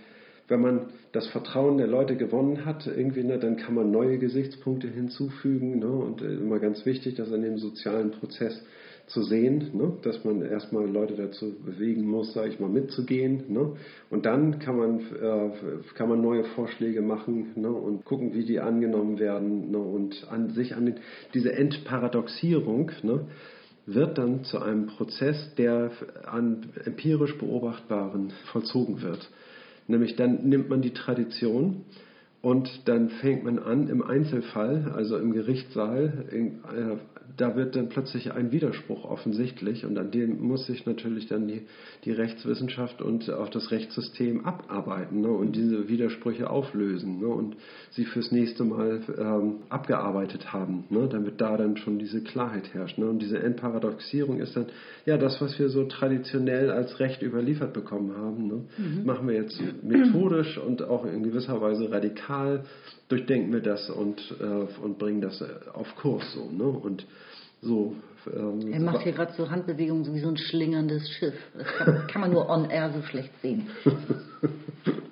wenn 0.49 0.61
man 0.63 0.87
das 1.13 1.29
Vertrauen 1.29 1.79
der 1.79 1.87
Leute 1.87 2.17
gewonnen 2.17 2.65
hat, 2.65 2.87
irgendwie, 2.87 3.23
ne, 3.23 3.39
dann 3.39 3.57
kann 3.57 3.75
man 3.75 3.91
neue 3.91 4.19
Gesichtspunkte 4.19 4.89
hinzufügen. 4.89 5.79
Ne, 5.79 5.89
und 5.89 6.23
äh, 6.23 6.35
immer 6.35 6.59
ganz 6.59 6.85
wichtig, 6.87 7.17
dass 7.17 7.31
in 7.31 7.43
dem 7.43 7.59
sozialen 7.59 8.11
Prozess 8.11 8.61
zu 9.07 9.23
sehen, 9.23 9.71
ne, 9.75 9.93
dass 10.03 10.25
man 10.25 10.43
erstmal 10.43 10.89
Leute 10.89 11.15
dazu 11.15 11.55
bewegen 11.65 12.07
muss, 12.07 12.33
sage 12.33 12.49
ich 12.49 12.61
mal, 12.61 12.71
mitzugehen. 12.71 13.45
Ne, 13.49 13.75
und 14.11 14.25
dann 14.25 14.59
kann 14.59 14.77
man, 14.77 15.01
äh, 15.01 15.51
kann 15.95 16.09
man 16.09 16.23
neue 16.23 16.45
Vorschläge 16.45 17.03
machen 17.03 17.53
ne, 17.55 17.71
und 17.71 18.05
gucken, 18.05 18.33
wie 18.35 18.45
die 18.45 18.61
angenommen 18.61 19.19
werden 19.19 19.71
ne, 19.71 19.79
und 19.79 20.27
an 20.31 20.51
sich 20.51 20.75
an 20.75 20.87
den, 20.87 20.97
diese 21.35 21.53
Entparadoxierung. 21.53 22.91
Ne, 23.03 23.27
wird 23.91 24.19
dann 24.19 24.45
zu 24.45 24.59
einem 24.59 24.87
Prozess, 24.87 25.55
der 25.57 25.91
an 26.27 26.69
empirisch 26.85 27.39
beobachtbaren 27.39 28.33
vollzogen 28.53 29.01
wird. 29.01 29.31
Nämlich 29.89 30.16
dann 30.16 30.49
nimmt 30.49 30.68
man 30.68 30.82
die 30.82 30.93
Tradition 30.93 31.84
und 32.41 32.70
dann 32.84 33.11
fängt 33.11 33.45
man 33.45 33.59
an 33.59 33.89
im 33.89 34.03
Einzelfall, 34.03 34.93
also 34.95 35.16
im 35.16 35.32
Gerichtssaal, 35.32 36.26
in, 36.30 36.47
äh, 36.64 36.97
da 37.36 37.57
wird 37.57 37.76
dann 37.76 37.89
plötzlich 37.89 38.32
ein 38.32 38.53
Widerspruch 38.53 39.05
offensichtlich 39.05 39.84
und 39.84 39.99
an 39.99 40.11
dem 40.11 40.41
muss 40.41 40.66
sich 40.66 40.86
natürlich 40.86 41.26
dann 41.28 41.47
die, 41.47 41.62
die 42.05 42.12
Rechtswissenschaft 42.12 43.03
und 43.03 43.30
auch 43.30 43.49
das 43.49 43.70
Rechtssystem 43.70 44.45
abarbeiten 44.45 45.20
ne, 45.20 45.28
und 45.28 45.55
diese 45.55 45.89
Widersprüche 45.89 46.51
auflösen 46.51 47.20
ne, 47.20 47.28
und 47.28 47.57
sie 47.91 48.05
fürs 48.05 48.32
nächste 48.32 48.64
Mal 48.64 49.01
ähm, 49.16 49.57
abgearbeitet 49.68 50.53
haben, 50.53 50.84
ne, 50.91 51.09
damit 51.11 51.41
da 51.41 51.57
dann 51.57 51.76
schon 51.76 51.99
diese 51.99 52.22
Klarheit 52.22 52.74
herrscht. 52.74 52.99
Ne, 52.99 53.07
und 53.07 53.20
diese 53.20 53.39
Entparadoxierung 53.39 54.41
ist 54.41 54.57
dann, 54.57 54.66
ja, 55.07 55.16
das, 55.16 55.41
was 55.41 55.59
wir 55.59 55.68
so 55.68 55.84
traditionell 55.84 56.70
als 56.70 56.99
Recht 56.99 57.22
überliefert 57.22 57.72
bekommen 57.72 58.16
haben, 58.16 58.47
ne, 58.47 58.64
mhm. 58.78 59.05
machen 59.05 59.28
wir 59.28 59.34
jetzt 59.34 59.61
methodisch 59.82 60.59
und 60.59 60.82
auch 60.82 61.05
in 61.05 61.22
gewisser 61.22 61.61
Weise 61.61 61.91
radikal 61.91 62.28
durchdenken 63.09 63.53
wir 63.53 63.61
das 63.61 63.89
und, 63.91 64.20
äh, 64.41 64.45
und 64.82 64.99
bringen 64.99 65.20
das 65.20 65.43
auf 65.72 65.95
Kurs 65.97 66.32
so. 66.32 66.51
Ne? 66.51 66.64
Und 66.64 67.07
so, 67.61 67.97
ähm, 68.32 68.72
er 68.72 68.80
macht 68.80 69.03
hier 69.03 69.12
gerade 69.12 69.32
so 69.32 69.51
Handbewegungen 69.51 70.05
so 70.05 70.14
wie 70.14 70.20
so 70.20 70.28
ein 70.28 70.36
schlingerndes 70.36 71.09
Schiff. 71.11 71.34
Das 71.57 71.66
kann, 71.66 72.07
kann 72.11 72.20
man 72.20 72.32
nur 72.32 72.49
on 72.49 72.70
air 72.70 72.93
so 72.95 73.03
schlecht 73.03 73.32
sehen. 73.43 73.66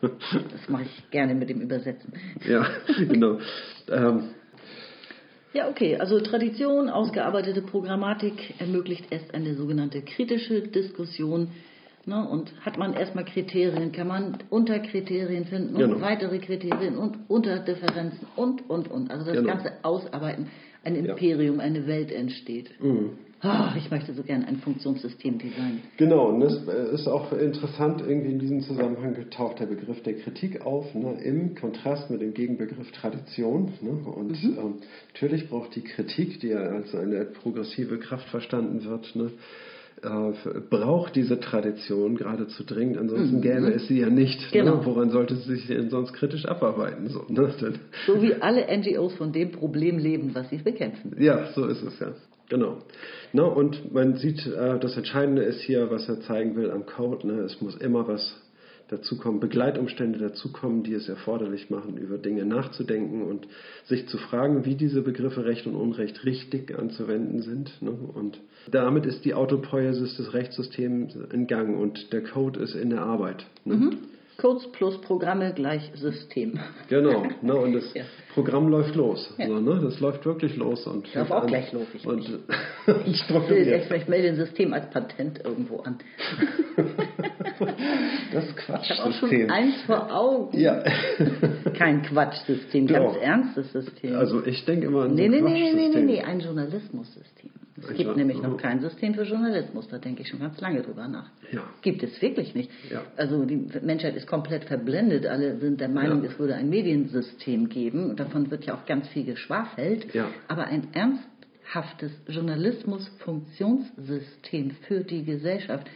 Das 0.01 0.69
mache 0.69 0.85
ich 0.85 1.11
gerne 1.11 1.35
mit 1.35 1.49
dem 1.49 1.61
Übersetzen. 1.61 2.13
Ja, 2.47 2.67
genau. 2.99 3.39
Ähm, 3.89 4.31
ja, 5.53 5.69
okay. 5.69 5.97
Also 5.97 6.21
Tradition, 6.21 6.89
ausgearbeitete 6.89 7.63
Programmatik 7.63 8.61
ermöglicht 8.61 9.07
erst 9.11 9.33
eine 9.35 9.55
sogenannte 9.55 10.03
kritische 10.03 10.63
Diskussion. 10.63 11.49
Ne? 12.07 12.27
Und 12.29 12.53
hat 12.65 12.79
man 12.79 12.95
erstmal 12.95 13.25
Kriterien, 13.25 13.91
kann 13.91 14.07
man 14.07 14.39
Unterkriterien 14.49 15.45
finden 15.45 15.75
und 15.75 15.81
genau. 15.81 16.01
weitere 16.01 16.39
Kriterien 16.39 16.97
und 16.97 17.19
Unterdifferenzen 17.29 18.29
und, 18.37 18.71
und, 18.71 18.89
und. 18.89 19.11
Also 19.11 19.27
das 19.27 19.35
genau. 19.35 19.49
ganze 19.49 19.73
Ausarbeiten 19.83 20.47
ein 20.85 20.95
Imperium, 20.95 21.57
ja. 21.57 21.63
eine 21.63 21.87
Welt 21.89 22.13
entsteht. 22.13 22.71
Mhm. 22.81 23.11
Oh, 23.43 23.77
ich 23.77 23.91
möchte 23.91 24.15
so 24.15 24.23
gerne 24.23 24.47
ein 24.49 24.57
Funktionssystem 24.59 25.39
designen. 25.39 25.83
Genau, 25.99 26.29
und 26.31 26.41
das 26.41 26.67
äh, 26.67 26.95
ist 26.95 27.07
auch 27.07 27.33
interessant, 27.33 28.01
irgendwie 28.01 28.31
in 28.31 28.39
diesem 28.39 28.61
Zusammenhang 28.63 29.15
taucht 29.31 29.61
der 29.61 29.67
Begriff 29.67 30.03
der 30.05 30.15
Kritik 30.15 30.65
auf, 30.65 30.95
ne, 30.95 31.21
im 31.23 31.55
Kontrast 31.55 32.11
mit 32.11 32.23
dem 32.23 32.33
Gegenbegriff 32.33 32.91
Tradition. 32.93 33.73
Ne, 33.83 33.91
und 33.91 34.43
mhm. 34.43 34.59
ähm, 34.59 34.75
natürlich 35.13 35.51
braucht 35.51 35.77
die 35.77 35.83
Kritik, 35.83 36.41
die 36.41 36.49
ja 36.49 36.61
als 36.61 36.95
eine 36.95 37.27
progressive 37.27 37.99
Kraft 37.99 38.29
verstanden 38.31 38.85
wird, 38.85 39.15
ne, 39.15 39.33
äh, 40.03 40.61
braucht 40.69 41.17
diese 41.17 41.41
Tradition 41.41 42.17
geradezu 42.17 42.65
dringend, 42.65 42.99
ansonsten 42.99 43.37
mhm. 43.37 43.43
gäbe 43.43 43.73
es 43.73 43.87
sie 43.87 44.01
ja 44.01 44.11
nicht. 44.11 44.41
Ne? 44.53 44.61
Genau. 44.61 44.77
Ne? 44.77 44.87
Woran 44.87 45.11
sollte 45.11 45.37
sie 45.37 45.55
sich 45.55 45.67
denn 45.67 45.91
sonst 45.91 46.13
kritisch 46.13 46.45
abarbeiten? 46.47 47.09
So, 47.09 47.25
ne? 47.29 47.53
so 48.07 48.23
wie 48.23 48.35
alle 48.35 48.67
NGOs 48.77 49.15
von 49.15 49.33
dem 49.33 49.53
Problem 49.53 49.99
leben, 49.99 50.35
was 50.35 50.51
sie 50.51 50.59
bekämpfen. 50.59 51.17
Ja, 51.19 51.47
so 51.55 51.67
ist 51.67 51.83
es 51.83 51.99
ja. 51.99 52.13
Genau. 52.49 52.79
Ne, 53.33 53.45
und 53.45 53.93
man 53.93 54.17
sieht, 54.17 54.47
äh, 54.47 54.79
das 54.79 54.97
Entscheidende 54.97 55.43
ist 55.43 55.63
hier, 55.63 55.91
was 55.91 56.09
er 56.09 56.21
zeigen 56.21 56.55
will 56.57 56.71
am 56.71 56.87
Code. 56.87 57.27
Ne? 57.27 57.41
Es 57.41 57.61
muss 57.61 57.77
immer 57.77 58.07
was 58.07 58.41
dazukommen, 58.89 59.41
Begleitumstände 59.41 60.19
dazukommen, 60.19 60.83
die 60.83 60.95
es 60.95 61.09
erforderlich 61.09 61.71
machen, 61.71 61.97
über 61.97 62.19
Dinge 62.19 62.45
nachzudenken 62.45 63.23
und 63.23 63.47
sich 63.85 64.07
zu 64.09 64.19
fragen, 64.19 64.65
wie 64.65 64.75
diese 64.75 65.03
Begriffe 65.03 65.45
Recht 65.45 65.67
und 65.67 65.75
Unrecht 65.75 66.25
richtig 66.25 66.77
anzuwenden 66.79 67.43
sind. 67.43 67.83
Ne? 67.83 67.91
Und 67.91 68.41
damit 68.71 69.07
ist 69.07 69.25
die 69.25 69.35
Autopoiesis 69.35 70.17
des 70.17 70.33
Rechtssystems 70.33 71.17
in 71.33 71.47
Gang 71.47 71.79
und 71.79 72.13
der 72.13 72.23
Code 72.23 72.61
ist 72.61 72.75
in 72.75 72.91
der 72.91 73.03
Arbeit. 73.03 73.47
Ne? 73.65 73.77
Mhm. 73.77 73.99
Codes 74.39 74.71
plus 74.73 75.01
Programme 75.01 75.55
gleich 75.55 75.91
System. 75.95 76.59
Genau, 76.89 77.27
ne, 77.41 77.55
und 77.55 77.73
das 77.73 77.85
ja. 77.95 78.05
Programm 78.35 78.69
läuft 78.69 78.95
los. 78.95 79.33
Ja. 79.39 79.47
So, 79.47 79.61
ne, 79.61 79.81
das 79.83 79.99
läuft 80.01 80.27
wirklich 80.27 80.57
los. 80.57 80.87
Und 80.87 81.15
Darf 81.15 81.31
auch 81.31 81.43
an, 81.43 81.47
gleich 81.47 81.73
los. 81.73 81.87
Ich, 81.95 82.07
und, 82.07 82.21
ich, 83.07 83.25
ich, 83.31 83.91
ich 83.91 84.09
melde 84.09 84.29
ein 84.29 84.37
System 84.37 84.75
als 84.75 84.91
Patent 84.91 85.41
irgendwo 85.45 85.79
an. 85.79 85.99
Das 88.33 88.55
Quatschsystem. 88.55 88.83
Ich 88.83 89.01
habe 89.01 89.09
auch 89.09 89.29
schon 89.31 89.51
eins 89.51 89.83
vor 89.87 90.15
Augen. 90.15 90.59
Ja. 90.59 90.83
Kein 91.79 92.03
Quatschsystem, 92.03 92.87
ganz 92.87 93.17
ernstes 93.17 93.73
System. 93.73 94.15
Also 94.15 94.45
ich 94.45 94.65
denke 94.67 94.87
immer 94.87 95.05
an 95.05 95.15
nee, 95.15 95.29
nee, 95.29 95.41
nee, 95.41 95.73
nee, 95.73 95.89
nee, 95.89 96.03
nee, 96.03 96.21
ein 96.21 96.41
Journalismussystem. 96.41 97.51
Es 97.79 97.89
gibt 97.89 98.09
ja, 98.09 98.15
nämlich 98.15 98.41
noch 98.41 98.57
kein 98.57 98.81
System 98.81 99.13
für 99.15 99.25
Journalismus, 99.25 99.87
da 99.89 99.99
denke 99.99 100.23
ich 100.23 100.29
schon 100.29 100.41
ganz 100.41 100.59
lange 100.61 100.81
drüber 100.83 101.09
nach. 101.09 101.29
Ja. 101.53 101.65
Gibt 101.83 102.03
es 102.03 102.23
wirklich 102.23 102.55
nicht. 102.55 102.71
Ja. 102.91 103.03
Also 103.17 103.45
die 103.45 103.69
Menschheit 103.83 104.17
ist 104.17 104.27
komplett 104.27 104.65
verblendet, 104.65 105.27
alle 105.27 105.59
sind 105.59 105.79
der 105.81 105.91
Meinung, 105.91 106.25
es 106.25 106.39
würde 106.39 106.55
ein 106.55 106.71
Mediensystem 106.71 107.69
geben 107.69 108.09
und 108.11 108.19
davon 108.19 108.51
wird 108.51 108.65
ja 108.65 108.75
auch 108.75 108.87
ganz 108.87 109.07
viel 109.09 109.25
geschwafelt. 109.25 110.07
Aber 110.49 110.65
ein 110.67 110.89
ernsthaftes 110.95 112.13
Journalismus-Funktionssystem 112.29 114.71
für 114.87 115.01
die 115.01 115.25
Gesellschaft, 115.25 115.87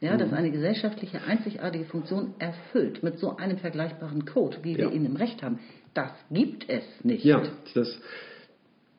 ja, 0.00 0.14
mhm. 0.14 0.18
das 0.18 0.32
eine 0.32 0.50
gesellschaftliche 0.50 1.20
einzigartige 1.26 1.84
Funktion 1.84 2.32
erfüllt 2.38 3.02
mit 3.02 3.18
so 3.18 3.36
einem 3.36 3.58
vergleichbaren 3.58 4.24
Code, 4.24 4.56
wie 4.62 4.74
wir 4.76 4.90
ihn 4.92 5.04
im 5.04 5.16
Recht 5.16 5.42
haben, 5.42 5.58
das 5.92 6.12
gibt 6.30 6.66
es 6.68 6.84
nicht. 7.02 7.24
Ja, 7.24 7.42
das 7.74 8.00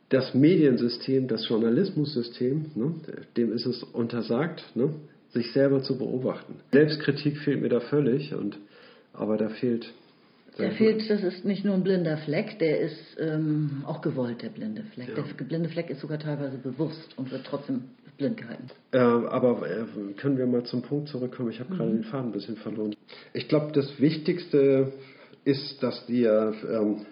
das 0.10 0.34
Mediensystem, 0.34 1.28
das 1.28 1.48
Journalismussystem, 1.48 2.72
ne, 2.76 2.94
dem 3.36 3.52
ist 3.54 3.66
es 3.66 3.84
untersagt, 3.84 4.64
ne, 4.76 4.94
sich 5.32 5.52
selber 5.52 5.84
zu 5.84 5.98
beobachten. 5.98 6.56
Selbstkritik 6.72 7.38
fehlt 7.40 7.62
mir 7.62 7.70
da 7.70 7.82
völlig, 7.82 8.34
und, 8.34 8.58
aber 9.14 9.38
da 9.38 9.50
fehlt. 9.50 9.92
Der 10.58 10.72
fehlt, 10.72 11.08
das 11.08 11.22
ist 11.22 11.46
nicht 11.46 11.66
nur 11.66 11.76
ein 11.76 11.84
blinder 11.84 12.18
Fleck, 12.18 12.58
der 12.58 12.80
ist 12.80 13.18
ähm, 13.20 13.84
auch 13.86 14.02
gewollt, 14.02 14.42
der 14.42 14.50
blinde 14.50 14.84
Fleck. 14.94 15.10
Ja. 15.10 15.24
Der 15.24 15.46
blinde 15.46 15.70
Fleck 15.70 15.90
ist 15.92 16.02
sogar 16.02 16.18
teilweise 16.18 16.58
bewusst 16.58 17.16
und 17.16 17.32
wird 17.32 17.46
trotzdem 17.46 17.84
blind 18.18 18.38
gehalten. 18.38 18.68
Äh, 18.92 18.98
aber 18.98 19.70
äh, 19.70 20.14
können 20.14 20.40
wir 20.40 20.48
mal 20.48 20.64
zum 20.64 20.82
Punkt 20.82 21.10
zurückkommen? 21.10 21.52
Ich 21.52 21.60
habe 21.60 21.72
mhm. 21.74 21.78
gerade 21.78 21.92
den 21.92 22.04
Faden 22.06 22.30
ein 22.30 22.32
bisschen 22.32 22.56
verloren. 22.56 22.96
Ich 23.34 23.48
glaube, 23.48 23.72
das 23.74 24.00
Wichtigste 24.00 24.94
ist, 25.44 25.84
dass 25.84 26.08
wir. 26.08 26.54
Ähm, 26.68 27.06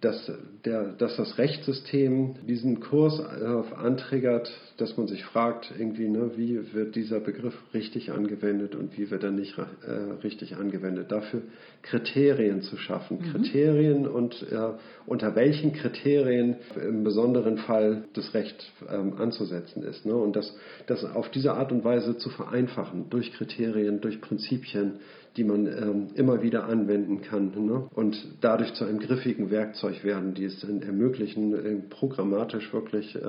dass, 0.00 0.32
der, 0.64 0.92
dass 0.92 1.16
das 1.16 1.36
Rechtssystem 1.36 2.36
diesen 2.48 2.80
Kurs 2.80 3.20
äh, 3.20 3.74
antriggert, 3.76 4.50
dass 4.78 4.96
man 4.96 5.06
sich 5.06 5.24
fragt, 5.24 5.74
irgendwie, 5.78 6.08
ne, 6.08 6.30
wie 6.36 6.72
wird 6.72 6.94
dieser 6.94 7.20
Begriff 7.20 7.54
richtig 7.74 8.10
angewendet 8.10 8.74
und 8.74 8.96
wie 8.96 9.10
wird 9.10 9.24
er 9.24 9.30
nicht 9.30 9.58
äh, 9.58 9.92
richtig 10.22 10.56
angewendet. 10.56 11.12
Dafür 11.12 11.42
Kriterien 11.82 12.62
zu 12.62 12.78
schaffen. 12.78 13.18
Mhm. 13.18 13.32
Kriterien 13.32 14.08
und 14.08 14.42
äh, 14.50 14.70
unter 15.06 15.34
welchen 15.36 15.74
Kriterien 15.74 16.56
im 16.82 17.04
besonderen 17.04 17.58
Fall 17.58 18.04
das 18.14 18.32
Recht 18.32 18.72
ähm, 18.90 19.18
anzusetzen 19.18 19.82
ist. 19.82 20.06
Ne? 20.06 20.14
Und 20.14 20.34
das, 20.34 20.56
das 20.86 21.04
auf 21.04 21.28
diese 21.30 21.52
Art 21.52 21.72
und 21.72 21.84
Weise 21.84 22.16
zu 22.16 22.30
vereinfachen, 22.30 23.10
durch 23.10 23.34
Kriterien, 23.34 24.00
durch 24.00 24.22
Prinzipien, 24.22 25.00
die 25.36 25.44
man 25.44 25.66
ähm, 25.66 26.08
immer 26.14 26.42
wieder 26.42 26.64
anwenden 26.64 27.22
kann 27.22 27.52
ne? 27.56 27.88
und 27.94 28.16
dadurch 28.40 28.74
zu 28.74 28.84
einem 28.84 28.98
griffigen 28.98 29.50
Werkzeug 29.50 30.02
werden, 30.04 30.34
die 30.34 30.44
es 30.44 30.60
dann 30.60 30.82
ermöglichen, 30.82 31.54
äh, 31.54 31.76
programmatisch 31.88 32.72
wirklich 32.72 33.14
äh, 33.14 33.20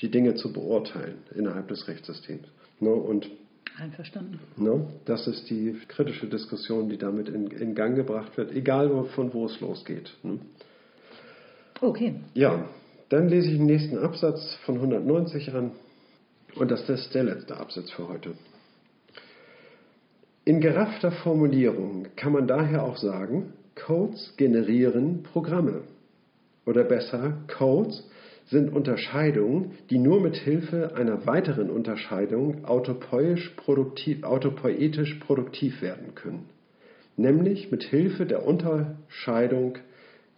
die 0.00 0.10
Dinge 0.10 0.34
zu 0.34 0.52
beurteilen 0.52 1.18
innerhalb 1.34 1.68
des 1.68 1.88
Rechtssystems. 1.88 2.46
Ne? 2.80 2.90
Und 2.90 3.30
Einverstanden. 3.78 4.40
Ne? 4.56 4.88
Das 5.04 5.26
ist 5.28 5.48
die 5.50 5.76
kritische 5.86 6.26
Diskussion, 6.26 6.88
die 6.88 6.98
damit 6.98 7.28
in, 7.28 7.46
in 7.48 7.74
Gang 7.76 7.94
gebracht 7.94 8.36
wird, 8.36 8.52
egal 8.52 9.04
von 9.14 9.32
wo 9.32 9.46
es 9.46 9.60
losgeht. 9.60 10.10
Ne? 10.24 10.40
Okay. 11.80 12.16
Ja, 12.34 12.68
dann 13.08 13.28
lese 13.28 13.48
ich 13.48 13.56
den 13.56 13.66
nächsten 13.66 13.98
Absatz 13.98 14.58
von 14.64 14.76
190 14.76 15.54
an 15.54 15.72
und 16.56 16.70
das 16.70 16.88
ist 16.88 17.14
der 17.14 17.24
letzte 17.24 17.56
Absatz 17.56 17.90
für 17.92 18.08
heute. 18.08 18.34
In 20.48 20.62
geraffter 20.62 21.12
Formulierung 21.12 22.06
kann 22.16 22.32
man 22.32 22.46
daher 22.46 22.82
auch 22.82 22.96
sagen, 22.96 23.52
Codes 23.74 24.32
generieren 24.38 25.22
Programme. 25.22 25.82
Oder 26.64 26.84
besser, 26.84 27.36
Codes 27.54 28.08
sind 28.46 28.72
Unterscheidungen, 28.72 29.72
die 29.90 29.98
nur 29.98 30.22
mit 30.22 30.36
Hilfe 30.36 30.96
einer 30.96 31.26
weiteren 31.26 31.68
Unterscheidung 31.68 32.64
autopoisch 32.64 33.50
produktiv, 33.56 34.22
autopoetisch 34.22 35.16
produktiv 35.16 35.82
werden 35.82 36.14
können. 36.14 36.46
Nämlich 37.18 37.70
mit 37.70 37.82
Hilfe 37.82 38.24
der 38.24 38.46
Unterscheidung 38.46 39.74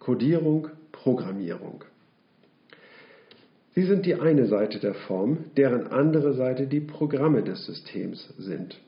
Codierung, 0.00 0.70
Programmierung. 0.90 1.84
Sie 3.76 3.84
sind 3.84 4.06
die 4.06 4.16
eine 4.16 4.46
Seite 4.46 4.80
der 4.80 4.94
Form, 4.94 5.38
deren 5.56 5.86
andere 5.86 6.32
Seite 6.32 6.66
die 6.66 6.80
Programme 6.80 7.44
des 7.44 7.64
Systems 7.64 8.34
sind. 8.38 8.80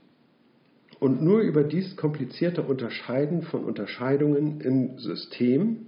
Und 1.03 1.20
nur 1.20 1.40
über 1.40 1.64
dies 1.64 1.96
komplizierte 1.96 2.62
Unterscheiden 2.62 3.42
von 3.42 3.64
Unterscheidungen 3.64 4.61
im 4.61 4.98
System 4.98 5.86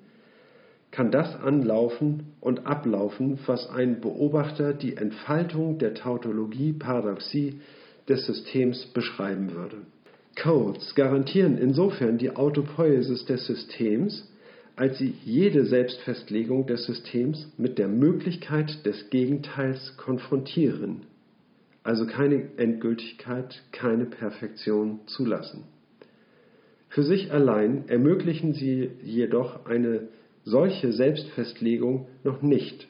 kann 0.91 1.13
das 1.13 1.37
anlaufen 1.37 2.33
und 2.41 2.67
ablaufen, 2.67 3.39
was 3.47 3.71
ein 3.71 4.01
Beobachter 4.01 4.73
die 4.73 4.97
Entfaltung 4.97 5.79
der 5.79 5.95
Tautologie, 5.95 6.73
Paradoxie 6.73 7.61
des 8.09 8.27
Systems 8.27 8.87
beschreiben 8.87 9.53
würde. 9.55 9.77
Codes 10.35 10.97
garantieren 10.97 11.59
insofern 11.59 12.19
die 12.19 12.35
Autopoiesis 12.35 13.25
des 13.25 13.47
Systems, 13.47 14.29
als 14.75 14.99
sie 14.99 15.15
jede 15.25 15.65
Selbstfestlegung 15.65 16.67
des 16.67 16.87
Systems 16.87 17.53
mit 17.57 17.79
der 17.79 17.87
Möglichkeit 17.87 18.85
des 18.85 19.11
Gegenteils 19.11 19.97
konfrontieren, 19.97 21.03
also 21.85 22.07
keine 22.07 22.49
Endgültigkeit, 22.57 23.63
keine 23.71 24.07
Perfektion 24.07 25.01
zulassen. 25.07 25.65
Für 26.89 27.03
sich 27.03 27.31
allein 27.31 27.89
ermöglichen 27.89 28.55
sie 28.55 28.91
jedoch 29.03 29.67
eine 29.67 30.09
solche 30.45 30.93
Selbstfestlegung 30.93 32.09
noch 32.25 32.43
nicht, 32.43 32.89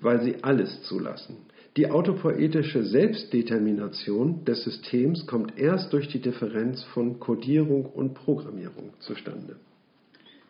weil 0.00 0.22
sie 0.22 0.42
alles 0.42 0.82
zulassen. 0.82 1.36
Die 1.76 1.88
autopoetische 1.88 2.82
Selbstdetermination 2.84 4.44
des 4.44 4.64
Systems 4.64 5.26
kommt 5.26 5.56
erst 5.56 5.92
durch 5.92 6.08
die 6.08 6.20
Differenz 6.20 6.82
von 6.92 7.20
Codierung 7.20 7.86
und 7.86 8.14
Programmierung 8.14 8.92
zustande. 8.98 9.56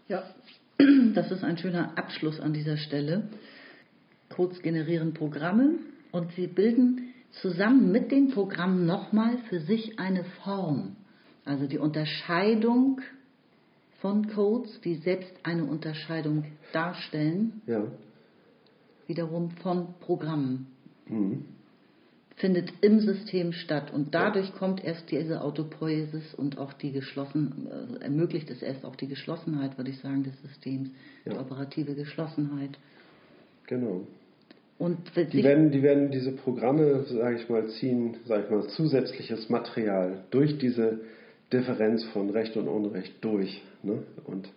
Ja, 0.08 0.24
das 1.14 1.30
ist 1.30 1.44
ein 1.44 1.58
schöner 1.58 1.96
Abschluss 1.98 2.40
an 2.40 2.54
dieser 2.54 2.78
Stelle. 2.78 3.28
Codes 4.30 4.62
generieren 4.62 5.12
Programme 5.12 5.74
und 6.10 6.32
sie 6.32 6.46
bilden 6.46 7.09
zusammen 7.32 7.92
mit 7.92 8.10
den 8.10 8.30
Programmen 8.30 8.86
nochmal 8.86 9.38
für 9.48 9.60
sich 9.60 9.98
eine 9.98 10.24
Form. 10.44 10.96
Also 11.44 11.66
die 11.66 11.78
Unterscheidung 11.78 13.00
von 14.00 14.28
Codes, 14.28 14.80
die 14.82 14.96
selbst 14.96 15.32
eine 15.42 15.64
Unterscheidung 15.64 16.44
darstellen, 16.72 17.62
Ja. 17.66 17.84
wiederum 19.06 19.50
von 19.62 19.94
Programmen, 20.00 20.68
Mhm. 21.08 21.44
findet 22.36 22.72
im 22.80 23.00
System 23.00 23.52
statt. 23.52 23.92
Und 23.92 24.14
dadurch 24.14 24.52
kommt 24.54 24.82
erst 24.82 25.10
diese 25.10 25.42
Autopoiesis 25.42 26.34
und 26.34 26.58
auch 26.58 26.72
die 26.72 26.92
geschlossen, 26.92 27.68
äh, 28.00 28.04
ermöglicht 28.04 28.50
es 28.50 28.62
erst 28.62 28.84
auch 28.84 28.96
die 28.96 29.08
Geschlossenheit, 29.08 29.76
würde 29.76 29.90
ich 29.90 29.98
sagen, 29.98 30.22
des 30.22 30.40
Systems, 30.40 30.90
die 31.26 31.30
Ja. 31.30 31.40
operative 31.40 31.94
Geschlossenheit. 31.94 32.78
Genau. 33.66 34.06
Und 34.80 34.96
Die 35.14 35.44
werden, 35.44 35.70
die 35.72 35.82
werden 35.82 36.10
diese 36.10 36.32
Programme, 36.32 37.04
sage 37.04 37.36
ich 37.36 37.50
mal, 37.50 37.66
ziehen, 37.66 38.16
sage 38.24 38.44
ich 38.44 38.50
mal, 38.50 38.66
zusätzliches 38.68 39.50
Material 39.50 40.24
durch 40.30 40.56
diese 40.56 41.00
Differenz 41.52 42.02
von 42.14 42.30
Recht 42.30 42.56
und 42.56 42.66
Unrecht 42.66 43.12
durch. 43.20 43.62
Ne? 43.82 44.04
Und 44.24 44.48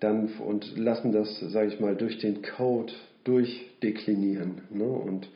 dann 0.00 0.30
und 0.38 0.78
lassen 0.78 1.12
das, 1.12 1.38
sage 1.38 1.68
ich 1.68 1.80
mal, 1.80 1.94
durch 1.94 2.16
den 2.16 2.40
Code 2.40 2.94
durchdeklinieren. 3.24 4.62
Ne? 4.70 4.84
Und 4.84 5.28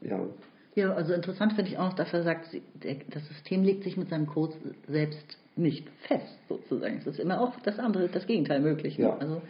ja, 0.00 0.20
Ja, 0.74 0.92
also 0.92 1.12
interessant 1.12 1.52
finde 1.52 1.70
ich 1.70 1.78
auch 1.78 1.90
noch, 1.90 1.94
dass 1.94 2.12
er 2.12 2.24
sagt, 2.24 2.48
das 3.10 3.28
System 3.28 3.62
legt 3.62 3.84
sich 3.84 3.96
mit 3.96 4.08
seinem 4.08 4.26
Code 4.26 4.54
selbst 4.88 5.38
nicht 5.54 5.86
fest, 6.08 6.36
sozusagen. 6.48 6.98
Es 6.98 7.06
ist 7.06 7.20
immer 7.20 7.40
auch 7.40 7.54
das 7.60 7.78
andere, 7.78 8.08
das 8.08 8.26
Gegenteil 8.26 8.58
möglich. 8.58 8.98
Ne? 8.98 9.04
Ja. 9.04 9.18
Also 9.18 9.40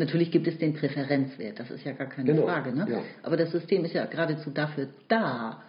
natürlich 0.00 0.30
gibt 0.32 0.48
es 0.48 0.58
den 0.58 0.74
Präferenzwert, 0.74 1.60
das 1.60 1.70
ist 1.70 1.84
ja 1.84 1.92
gar 1.92 2.08
keine 2.08 2.26
Genau, 2.32 2.46
Frage. 2.46 2.72
Ne? 2.74 2.86
ja. 2.90 3.02
Aber 3.22 3.36
das 3.36 3.52
System 3.52 3.84
ist 3.84 3.94
ja 3.94 4.06
geradezu 4.06 4.50
dafür 4.50 4.88
da, 5.08 5.62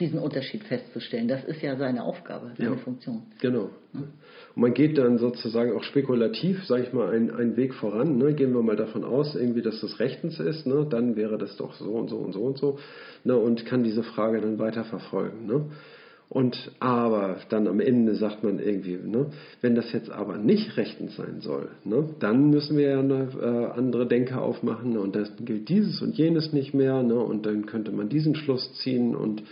diesen 0.00 0.18
Unterschied 0.18 0.64
festzustellen. 0.64 1.28
Das 1.28 1.44
ist 1.44 1.60
ja 1.60 1.76
seine 1.76 2.02
Aufgabe, 2.02 2.52
seine 2.56 2.70
Ja. 2.70 2.76
Funktion. 2.76 3.22
Genau. 3.40 3.70
Und 3.92 4.12
man 4.54 4.72
geht 4.74 4.96
dann 4.96 5.18
sozusagen 5.18 5.72
auch 5.72 5.82
spekulativ, 5.84 6.64
sage 6.64 6.84
ich 6.84 6.92
mal, 6.92 7.10
einen, 7.12 7.30
einen 7.30 7.56
Weg 7.56 7.74
voran. 7.74 8.16
Ne? 8.16 8.32
Gehen 8.34 8.54
wir 8.54 8.62
mal 8.62 8.76
davon 8.76 9.04
aus, 9.04 9.34
irgendwie, 9.34 9.62
dass 9.62 9.80
das 9.80 9.98
rechtens 10.00 10.40
ist, 10.40 10.66
ne? 10.66 10.86
dann 10.88 11.16
wäre 11.16 11.36
das 11.36 11.56
doch 11.56 11.74
so 11.74 11.90
und 11.92 12.08
so 12.08 12.16
und 12.16 12.32
so 12.32 12.40
und 12.42 12.58
so. 12.58 12.78
Ne? 13.24 13.36
Und 13.36 13.66
kann 13.66 13.82
diese 13.84 14.02
Frage 14.02 14.40
dann 14.40 14.58
weiter 14.58 14.84
verfolgen. 14.84 15.46
Ne? 15.46 15.66
Und 16.32 16.72
aber 16.80 17.36
dann 17.50 17.68
am 17.68 17.78
Ende 17.78 18.14
sagt 18.14 18.42
man 18.42 18.58
irgendwie, 18.58 18.96
ne? 18.96 19.26
wenn 19.60 19.74
das 19.74 19.92
jetzt 19.92 20.10
aber 20.10 20.38
nicht 20.38 20.78
rechtens 20.78 21.14
sein 21.16 21.42
soll, 21.42 21.68
ne? 21.84 22.08
dann 22.20 22.48
müssen 22.48 22.78
wir 22.78 22.88
ja 22.88 23.00
eine 23.00 23.28
äh, 23.38 23.78
andere 23.78 24.06
Denke 24.06 24.40
aufmachen 24.40 24.94
ne? 24.94 25.00
und 25.00 25.14
dann 25.14 25.28
gilt 25.44 25.68
dieses 25.68 26.00
und 26.00 26.16
jenes 26.16 26.54
nicht 26.54 26.72
mehr 26.72 27.02
ne? 27.02 27.16
und 27.16 27.44
dann 27.44 27.66
könnte 27.66 27.92
man 27.92 28.08
diesen 28.08 28.34
Schluss 28.34 28.72
ziehen 28.78 29.14
und 29.14 29.42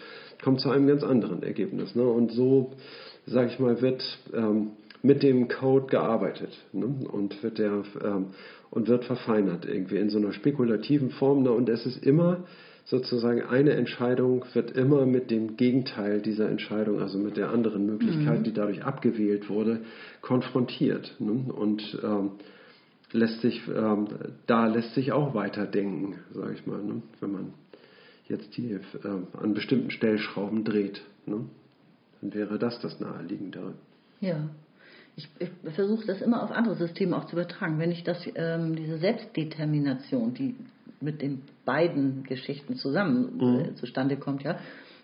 kommt 0.43 0.63
zu 0.63 0.71
einem 0.71 0.87
ganz 0.87 1.03
anderen 1.03 1.43
Ergebnis. 1.43 1.95
Ne? 1.95 2.03
Und 2.03 2.33
so, 2.33 2.73
sage 3.27 3.51
ich 3.53 3.59
mal, 3.59 3.83
wird 3.83 4.03
ähm, 4.33 4.69
mit 5.03 5.23
dem 5.23 5.49
Code 5.49 5.89
gearbeitet 5.89 6.57
ne? 6.73 6.87
und 7.13 7.43
wird 7.43 7.59
der 7.59 7.83
ähm, 8.03 8.29
und 8.71 8.89
wird 8.89 9.05
verfeinert 9.05 9.67
irgendwie 9.67 9.99
in 9.99 10.09
so 10.09 10.17
einer 10.17 10.33
spekulativen 10.33 11.11
Form. 11.11 11.43
Ne? 11.43 11.53
Und 11.53 11.69
es 11.69 11.85
ist 11.85 12.03
immer 12.07 12.45
sozusagen 12.85 13.43
eine 13.43 13.73
Entscheidung 13.73 14.45
wird 14.53 14.73
immer 14.73 15.07
mit 15.07 15.31
dem 15.31 15.57
Gegenteil 15.57 16.21
dieser 16.21 16.49
Entscheidung, 16.49 17.01
also 17.01 17.19
mit 17.19 17.37
der 17.37 17.51
anderen 17.51 17.87
Möglichkeit, 17.87 18.47
die 18.47 18.53
dadurch 18.53 18.85
abgewählt 18.85 19.49
wurde, 19.49 19.81
konfrontiert. 20.23 21.15
Ne? 21.19 21.53
Und 21.53 21.99
ähm, 22.03 22.33
lässt 23.13 23.41
sich, 23.41 23.63
ähm, 23.69 24.09
da 24.47 24.67
lässt 24.67 24.95
sich 24.95 25.13
auch 25.13 25.35
weiterdenken, 25.35 26.19
sage 26.33 26.55
ich 26.55 26.67
mal, 26.67 26.83
ne? 26.83 27.03
wenn 27.21 27.33
man 27.33 27.53
jetzt 28.29 28.57
die 28.57 28.79
ähm, 29.05 29.27
an 29.41 29.55
bestimmten 29.55 29.91
Stellschrauben 29.91 30.65
dreht. 30.65 31.03
Ne? 31.27 31.45
Dann 32.21 32.35
wäre 32.35 32.59
das 32.59 32.81
das 32.81 33.01
Naheliegendere. 33.01 33.75
Ja. 34.21 34.49
Ich, 35.17 35.29
ich 35.39 35.51
versuche 35.75 36.07
das 36.07 36.23
immer 36.23 36.43
auf 36.43 36.53
andere 36.53 36.77
Systeme 36.77 37.17
auch 37.17 37.27
zu 37.27 37.33
übertragen. 37.33 37.79
Wenn 37.79 37.91
ich 37.91 38.05
das, 38.05 38.25
ähm, 38.37 38.77
diese 38.77 38.99
Selbstdetermination, 38.99 40.35
die 40.35 40.55
mit 41.01 41.23
den 41.23 41.43
beiden 41.65 42.25
Geschichten 42.25 42.77
zusammen 42.77 43.41
äh, 43.71 43.75
zustande 43.75 44.17
kommt, 44.17 44.43
ja, 44.43 44.59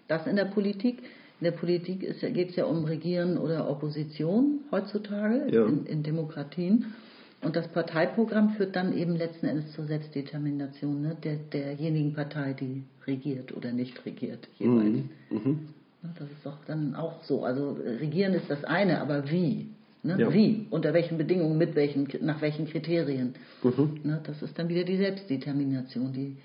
das 0.09 0.27
in 0.27 0.37
der 0.37 0.45
Politik, 0.45 0.99
in 1.41 1.45
der 1.45 1.51
Politik 1.53 2.01
geht 2.01 2.51
es 2.51 2.57
ja 2.57 2.65
um 2.65 2.85
Regieren 2.85 3.39
oder 3.39 3.69
Opposition 3.69 4.61
heutzutage 4.71 5.47
Ja. 5.51 5.67
in, 5.67 5.85
in 5.87 6.03
Demokratien. 6.03 6.95
Und 7.43 7.55
das 7.55 7.69
Parteiprogramm 7.69 8.51
führt 8.55 8.75
dann 8.75 8.97
eben 8.97 9.15
letzten 9.17 9.47
Endes 9.47 9.73
zur 9.73 9.85
Selbstdetermination 9.87 11.03
ne, 11.03 11.17
der, 11.23 11.37
derjenigen 11.37 12.15
Partei, 12.15 12.55
die 12.55 12.83
regiert 13.07 13.55
oder 13.57 13.73
nicht 13.73 14.05
regiert, 14.07 14.49
jeweils. 14.59 15.05
Mhm. 15.31 15.69
Ne, 16.03 16.11
Das 16.19 16.29
ist 16.31 16.45
doch 16.45 16.57
dann 16.67 16.95
auch 16.95 17.23
so. 17.25 17.45
Also 17.45 17.77
regieren 18.01 18.33
ist 18.35 18.49
das 18.51 18.65
eine, 18.65 19.01
aber 19.01 19.31
wie? 19.31 19.69
Ne? 20.07 20.17
Ja. 20.19 20.33
Wie? 20.33 20.67
Unter 20.71 20.95
welchen 20.95 21.19
Bedingungen, 21.19 21.59
mit 21.59 21.75
welchen, 21.75 22.09
nach 22.23 22.41
welchen 22.41 22.67
Kriterien? 22.69 23.35
Mhm. 23.63 24.01
Ne? 24.05 24.21
Das 24.25 24.41
ist 24.43 24.59
dann 24.59 24.69
wieder 24.69 24.85
die 24.85 24.97
Selbstdetermination, 24.97 26.13
die 26.13 26.37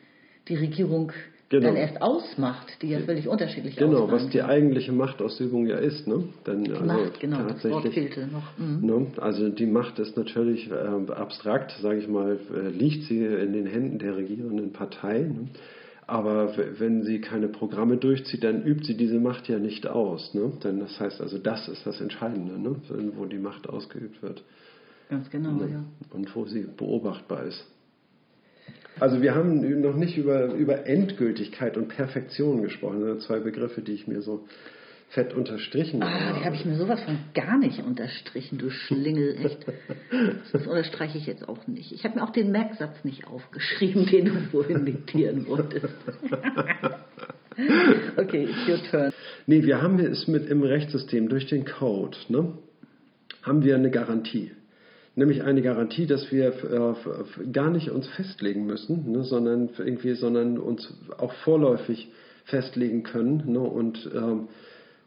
die 0.48 0.56
Regierung 0.56 1.12
Genau. 1.50 1.68
dann 1.68 1.76
erst 1.76 2.02
ausmacht, 2.02 2.82
die 2.82 2.88
ja 2.92 3.00
völlig 3.00 3.28
unterschiedlich 3.28 3.76
Genau, 3.76 4.04
ausfallen 4.04 4.24
was 4.24 4.30
die 4.32 4.38
kann. 4.38 4.50
eigentliche 4.50 4.94
Machtausübung 4.94 5.66
ja 5.68 5.76
ist. 5.80 6.08
Ne? 6.08 6.24
Dann, 6.46 6.64
Die 6.64 6.72
also 6.72 6.86
Macht, 6.86 7.20
genau, 7.20 7.44
das 7.44 7.64
Wort 7.66 7.84
tatsächlich, 7.84 8.14
fehlte 8.14 8.32
noch. 8.32 8.58
Mhm. 8.58 8.86
Ne? 8.88 9.08
Also 9.18 9.50
die 9.50 9.66
Macht 9.66 10.00
ist 10.00 10.16
natürlich 10.16 10.72
äh, 10.72 11.12
abstrakt, 11.12 11.76
sage 11.82 12.00
ich 12.00 12.08
mal, 12.08 12.40
äh, 12.56 12.70
liegt 12.70 13.04
sie 13.10 13.18
in 13.26 13.52
den 13.52 13.66
Händen 13.66 14.00
der 14.00 14.16
regierenden 14.16 14.72
Partei. 14.72 15.20
Ne? 15.24 15.50
Aber 16.12 16.58
wenn 16.78 17.04
sie 17.04 17.22
keine 17.22 17.48
Programme 17.48 17.96
durchzieht, 17.96 18.44
dann 18.44 18.66
übt 18.66 18.84
sie 18.84 18.98
diese 18.98 19.18
Macht 19.18 19.48
ja 19.48 19.60
nicht 19.60 19.88
aus. 19.88 20.34
Ne? 20.34 20.52
Denn 20.62 20.82
das 20.82 21.00
heißt 21.00 21.22
also, 21.22 21.38
das 21.38 21.70
ist 21.70 21.86
das 21.86 22.02
Entscheidende, 22.02 22.60
ne? 22.60 22.76
wo 23.16 23.24
die 23.24 23.38
Macht 23.38 23.70
ausgeübt 23.70 24.22
wird 24.22 24.44
Ganz 25.10 25.30
genau, 25.30 25.52
ne? 25.52 25.72
ja. 25.72 25.84
und 26.10 26.36
wo 26.36 26.44
sie 26.48 26.68
beobachtbar 26.76 27.46
ist. 27.46 27.66
Also 29.00 29.22
wir 29.22 29.34
haben 29.36 29.80
noch 29.80 29.96
nicht 29.96 30.18
über, 30.18 30.54
über 30.54 30.86
Endgültigkeit 30.86 31.78
und 31.78 31.88
Perfektion 31.88 32.62
gesprochen. 32.62 33.00
Das 33.00 33.10
sind 33.12 33.22
zwei 33.22 33.40
Begriffe, 33.40 33.82
die 33.82 33.94
ich 33.94 34.06
mir 34.06 34.22
so 34.22 34.46
fett 35.12 35.34
unterstrichen 35.34 36.02
Ah, 36.02 36.40
die 36.40 36.46
habe 36.46 36.56
ich 36.56 36.66
mir 36.66 36.78
sowas 36.78 37.02
von 37.02 37.18
gar 37.34 37.58
nicht 37.58 37.84
unterstrichen, 37.84 38.58
du 38.58 38.70
Schlingel, 38.70 39.36
echt. 39.46 39.66
Das 40.54 40.66
unterstreiche 40.66 41.18
ich 41.18 41.28
jetzt 41.28 41.48
auch 41.48 41.68
nicht. 41.68 41.92
Ich 41.92 42.06
habe 42.06 42.16
mir 42.16 42.24
auch 42.24 42.32
den 42.32 42.52
Merksatz 42.52 43.04
nicht 43.04 43.28
aufgeschrieben, 43.28 44.06
den 44.12 44.26
du 44.26 44.32
vorhin 44.52 44.86
diktieren 44.86 45.48
wolltest. 45.48 45.94
okay, 48.18 48.46
it's 48.46 48.68
your 48.68 48.82
turn. 48.90 49.12
Nee, 49.48 49.64
wir 49.64 49.82
haben 49.82 50.00
es 50.00 50.28
mit 50.28 50.50
im 50.50 50.64
Rechtssystem 50.64 51.28
durch 51.28 51.48
den 51.48 51.66
Code, 51.66 52.18
ne, 52.30 52.54
haben 53.44 53.64
wir 53.64 53.76
eine 53.76 53.92
Garantie. 53.92 54.52
Nämlich 55.16 55.44
eine 55.44 55.62
Garantie, 55.62 56.08
dass 56.08 56.32
wir 56.32 56.54
äh, 56.54 57.52
gar 57.52 57.70
nicht 57.70 57.92
uns 57.92 58.08
festlegen 58.08 58.66
müssen, 58.66 59.12
ne, 59.12 59.24
sondern 59.26 59.70
irgendwie, 59.78 60.14
sondern 60.14 60.58
uns 60.58 60.94
auch 61.18 61.34
vorläufig 61.44 62.08
festlegen 62.46 63.04
können 63.04 63.44
ne, 63.52 63.60
und, 63.60 64.10
ähm, 64.16 64.48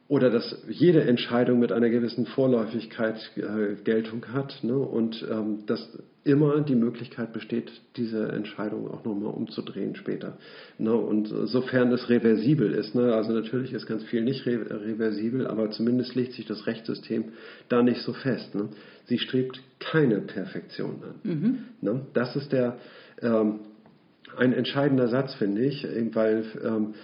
oder 0.07 0.29
dass 0.29 0.63
jede 0.69 1.03
Entscheidung 1.03 1.59
mit 1.59 1.73
einer 1.73 1.89
gewissen 1.89 2.27
Vorläufigkeit 2.27 3.17
äh, 3.37 3.75
Geltung 3.83 4.27
hat 4.33 4.59
ne? 4.63 4.77
und 4.77 5.27
ähm, 5.31 5.65
dass 5.67 5.99
immer 6.25 6.61
die 6.61 6.75
Möglichkeit 6.75 7.33
besteht, 7.33 7.71
diese 7.97 8.29
Entscheidung 8.29 8.91
auch 8.91 9.05
nochmal 9.05 9.33
umzudrehen 9.33 9.95
später. 9.95 10.39
Ne? 10.79 10.95
Und 10.95 11.29
sofern 11.45 11.91
es 11.93 12.09
reversibel 12.09 12.73
ist, 12.73 12.95
ne? 12.95 13.15
also 13.15 13.33
natürlich 13.33 13.73
ist 13.73 13.87
ganz 13.87 14.05
viel 14.05 14.23
nicht 14.23 14.45
re 14.47 14.67
reversibel, 14.85 15.47
aber 15.47 15.71
zumindest 15.71 16.15
legt 16.15 16.33
sich 16.33 16.47
das 16.47 16.67
Rechtssystem 16.67 17.33
da 17.69 17.83
nicht 17.83 18.03
so 18.03 18.13
fest. 18.13 18.55
Ne? 18.55 18.69
Sie 19.07 19.19
strebt 19.19 19.61
keine 19.81 20.21
Perfektion 20.21 21.03
an. 21.03 21.31
Mhm. 21.31 21.59
Ne? 21.81 22.07
Das 22.13 22.37
ist 22.37 22.53
der 22.53 22.79
ähm, 23.23 23.61
ein 24.37 24.53
entscheidender 24.53 25.09
Satz, 25.09 25.35
finde 25.35 25.65
ich, 25.65 25.87
weil 26.13 26.45
ähm, 26.65 26.95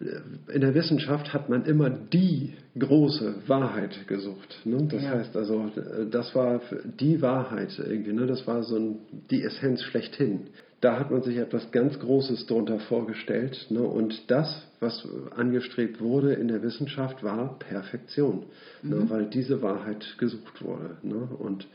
in 0.00 0.60
der 0.60 0.74
Wissenschaft 0.74 1.32
hat 1.32 1.48
man 1.48 1.64
immer 1.64 1.90
die 1.90 2.54
große 2.78 3.48
Wahrheit 3.48 4.06
gesucht. 4.06 4.60
Ne? 4.64 4.86
Das 4.88 5.02
ja. 5.02 5.10
heißt 5.10 5.36
also, 5.36 5.70
das 6.10 6.34
war 6.36 6.60
die 6.84 7.20
Wahrheit 7.20 7.76
irgendwie, 7.78 8.12
ne? 8.12 8.26
das 8.26 8.46
war 8.46 8.62
so 8.62 8.76
ein, 8.76 8.98
die 9.30 9.42
Essenz 9.42 9.82
schlechthin. 9.82 10.48
Da 10.80 11.00
hat 11.00 11.10
man 11.10 11.22
sich 11.22 11.36
etwas 11.36 11.72
ganz 11.72 11.98
Großes 11.98 12.46
darunter 12.46 12.78
vorgestellt. 12.78 13.66
Ne? 13.70 13.80
Und 13.80 14.30
das, 14.30 14.62
was 14.78 15.08
angestrebt 15.34 16.00
wurde 16.00 16.34
in 16.34 16.46
der 16.46 16.62
Wissenschaft, 16.62 17.24
war 17.24 17.58
Perfektion, 17.58 18.44
ne? 18.84 18.96
mhm. 18.96 19.10
weil 19.10 19.26
diese 19.26 19.60
Wahrheit 19.62 20.14
gesucht 20.18 20.64
wurde. 20.64 20.98
Ne? 21.02 21.28
Und 21.38 21.66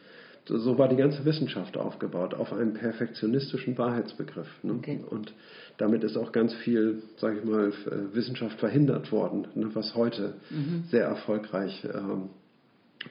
so 0.45 0.77
war 0.77 0.87
die 0.87 0.95
ganze 0.95 1.25
Wissenschaft 1.25 1.77
aufgebaut, 1.77 2.33
auf 2.33 2.53
einem 2.53 2.73
perfektionistischen 2.73 3.77
Wahrheitsbegriff. 3.77 4.47
Ne? 4.63 4.73
Okay. 4.73 4.99
Und 5.09 5.33
damit 5.77 6.03
ist 6.03 6.17
auch 6.17 6.31
ganz 6.31 6.53
viel, 6.53 7.01
sage 7.17 7.39
ich 7.39 7.45
mal, 7.45 7.69
äh, 7.69 8.15
Wissenschaft 8.15 8.59
verhindert 8.59 9.11
worden, 9.11 9.47
ne? 9.55 9.69
was 9.73 9.95
heute 9.95 10.35
mhm. 10.49 10.83
sehr 10.89 11.05
erfolgreich 11.05 11.85
ähm, 11.93 12.29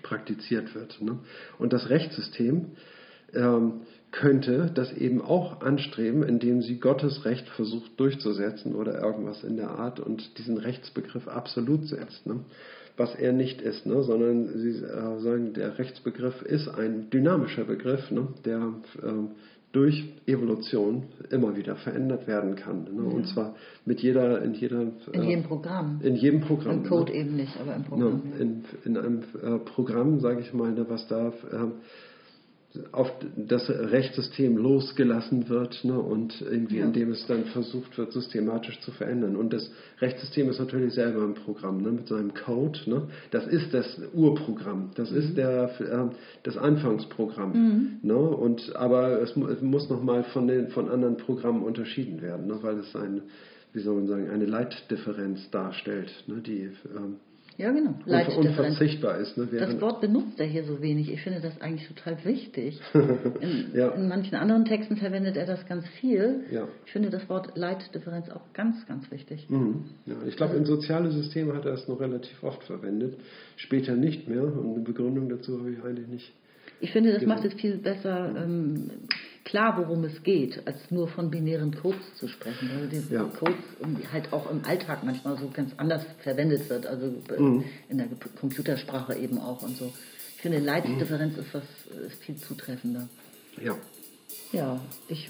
praktiziert 0.03 0.75
wird. 0.75 1.01
Ne? 1.01 1.19
Und 1.59 1.73
das 1.73 1.91
Rechtssystem 1.91 2.73
ähm, 3.35 3.83
könnte 4.11 4.71
das 4.75 4.93
eben 4.93 5.23
auch 5.23 5.63
anstreben, 5.63 6.23
indem 6.23 6.63
sie 6.63 6.79
Gottes 6.79 7.25
Recht 7.25 7.49
versucht 7.51 7.99
durchzusetzen 7.99 8.75
oder 8.75 9.01
irgendwas 9.01 9.43
in 9.43 9.57
der 9.57 9.71
Art 9.71 10.01
und 10.01 10.39
diesen 10.39 10.59
Rechtsbegriff 10.59 11.29
absolut 11.29 11.87
setzt. 11.87 12.27
Ne? 12.27 12.41
was 12.97 13.15
er 13.15 13.33
nicht 13.33 13.63
ist, 13.63 13.87
ne? 13.87 14.03
sondern 14.03 14.59
sie 14.59 14.85
äh, 14.85 15.21
sagen, 15.21 15.55
der 15.55 15.79
Rechtsbegriff 15.79 16.43
ist 16.43 16.69
ein 16.69 17.09
dynamischer 17.11 17.65
Begriff, 17.65 18.11
ne? 18.11 18.29
der 18.45 18.75
ähm, 19.03 19.31
durch 19.73 20.05
Evolution 20.27 21.05
immer 21.31 21.57
wieder 21.57 21.77
verändert 21.77 22.27
werden 22.27 22.57
kann. 22.57 22.85
Ne? 22.85 23.03
Ja. 23.05 23.17
Und 23.17 23.27
zwar 23.29 23.55
mit 23.87 24.01
jeder, 24.01 24.43
in 24.43 24.55
jeder. 24.55 24.83
In 25.13 25.23
jedem 25.23 25.45
Programm. 25.45 26.01
In 26.03 26.15
jedem 26.15 26.43
Programm. 26.43 26.79
Im 26.79 26.85
Code 26.85 27.13
ne? 27.13 27.19
eben 27.19 27.37
nicht, 27.37 27.59
aber 27.59 27.75
im 27.75 27.85
Programm. 27.85 28.23
Ja, 28.33 28.41
in, 28.41 28.65
in 28.85 28.97
einem 28.99 29.23
äh, 29.43 29.59
Programm, 29.59 30.21
sage 30.21 30.41
ich 30.41 30.53
mal, 30.53 30.73
ne, 30.73 30.85
was 30.89 31.09
da 31.09 31.29
äh, 31.29 31.33
auf 32.93 33.11
das 33.37 33.69
Rechtssystem 33.69 34.57
losgelassen 34.57 35.49
wird 35.49 35.85
ne, 35.85 35.99
und 35.99 36.41
irgendwie 36.41 36.79
ja. 36.79 36.87
indem 36.87 37.11
es 37.11 37.27
dann 37.27 37.45
versucht 37.47 37.99
wird, 37.99 38.13
systematisch 38.13 38.81
zu 38.81 38.91
verändern. 38.93 39.37
Und 39.37 39.53
das 39.53 39.71
Rechtssystem 40.01 40.49
ist 40.49 40.59
natürlich 40.59 40.95
selber 40.95 41.23
ein 41.23 41.35
Programm 41.35 41.83
ne, 41.83 41.91
mit 41.91 42.09
seinem 42.09 42.33
Code. 42.33 42.79
Ne. 42.87 43.09
Das 43.31 43.47
ist 43.47 43.75
das 43.75 44.01
Urprogramm, 44.15 44.91
das 44.95 45.11
mhm. 45.11 45.19
ist 45.19 45.37
der, 45.37 45.71
äh, 45.81 46.15
das 46.45 46.57
Anfangsprogramm. 46.57 47.53
Mhm. 47.53 47.99
Ne, 48.03 48.17
und, 48.17 48.75
aber 48.75 49.21
es, 49.21 49.37
es 49.37 49.61
muss 49.61 49.91
nochmal 49.91 50.25
von, 50.25 50.69
von 50.69 50.89
anderen 50.89 51.19
Programmen 51.19 51.63
unterschieden 51.63 52.23
werden, 52.23 52.47
ne, 52.47 52.59
weil 52.63 52.79
es 52.79 52.97
ein, 52.97 53.23
wie 53.75 53.81
soll 53.81 53.97
man 53.97 54.07
sagen, 54.07 54.31
eine 54.31 54.47
Leitdifferenz 54.47 55.51
darstellt, 55.51 56.11
ne, 56.27 56.41
die 56.41 56.71
ähm, 56.97 57.17
ja, 57.59 57.71
genau. 57.71 57.95
Unverzichtbar 58.07 59.19
ist. 59.19 59.37
Ne? 59.37 59.49
Das 59.51 59.81
Wort 59.81 60.01
benutzt 60.01 60.39
er 60.39 60.47
hier 60.47 60.65
so 60.65 60.81
wenig. 60.81 61.13
Ich 61.13 61.21
finde 61.23 61.41
das 61.41 61.61
eigentlich 61.61 61.89
total 61.89 62.25
wichtig. 62.25 62.81
In, 62.95 63.71
ja. 63.75 63.89
in, 63.91 64.09
manchen 64.09 64.37
anderen 64.37 64.65
Texten 64.65 64.97
verwendet 64.97 65.37
er 65.37 65.47
das 65.47 65.67
ganz 65.67 65.87
viel. 66.01 66.45
Ja. 66.51 66.69
Ich 66.87 66.93
finde 66.93 67.11
das 67.11 67.29
Wort 67.29 67.57
Leitdifferenz 67.57 68.31
auch 68.31 68.53
ganz, 68.53 68.87
ganz 68.87 69.11
wichtig. 69.11 69.49
Mhm. 69.49 69.85
Ja, 70.07 70.15
ich 70.27 70.37
glaube, 70.37 70.57
in 70.57 70.65
soziale 70.65 71.11
Systeme 71.11 71.55
hat 71.55 71.65
er 71.65 71.75
es 71.75 71.89
noch 71.89 72.01
relativ 72.01 72.43
oft 72.43 72.63
verwendet. 72.65 73.19
Später 73.57 73.95
nicht 73.95 74.29
mehr. 74.29 74.43
Und 74.43 74.75
eine 74.75 74.85
Begründung 74.85 75.29
dazu 75.29 75.59
habe 75.59 75.73
ich 75.73 75.83
eigentlich 75.83 76.09
nicht. 76.09 76.33
Ich 76.81 76.91
finde, 76.91 77.13
das 77.13 77.21
genau. 77.21 77.35
macht 77.35 77.45
es 77.45 77.55
viel 77.55 77.79
besser. 77.79 78.35
Ähm, 78.37 78.91
klar, 79.53 79.77
worum 79.77 80.03
es 80.05 80.23
geht, 80.23 80.67
als 80.67 80.79
nur 80.91 81.09
von 81.09 81.31
binären 81.31 81.75
Codes 81.75 82.01
zu 82.19 82.27
sprechen. 82.27 82.71
Weil 82.75 82.89
diese 82.89 83.15
ja. 83.15 83.25
Codes 83.25 83.59
halt 84.11 84.33
auch 84.33 84.51
im 84.51 84.65
Alltag 84.65 85.05
manchmal 85.05 85.37
so 85.37 85.51
ganz 85.53 85.73
anders 85.77 86.07
verwendet 86.23 86.71
wird, 86.71 86.87
also 86.87 87.13
mhm. 87.39 87.63
in 87.91 87.99
der 87.99 88.07
Computersprache 88.41 89.15
eben 89.15 89.39
auch 89.39 89.63
und 89.63 89.77
so. 89.77 89.93
Ich 90.37 90.41
finde, 90.41 90.59
Leitdifferenz 90.59 91.35
mhm. 91.35 91.43
ist 91.43 91.53
was 91.53 91.65
ist 92.07 92.25
viel 92.25 92.37
zutreffender. 92.37 93.11
Ja. 93.63 93.77
Ja, 94.53 94.81
ich 95.09 95.29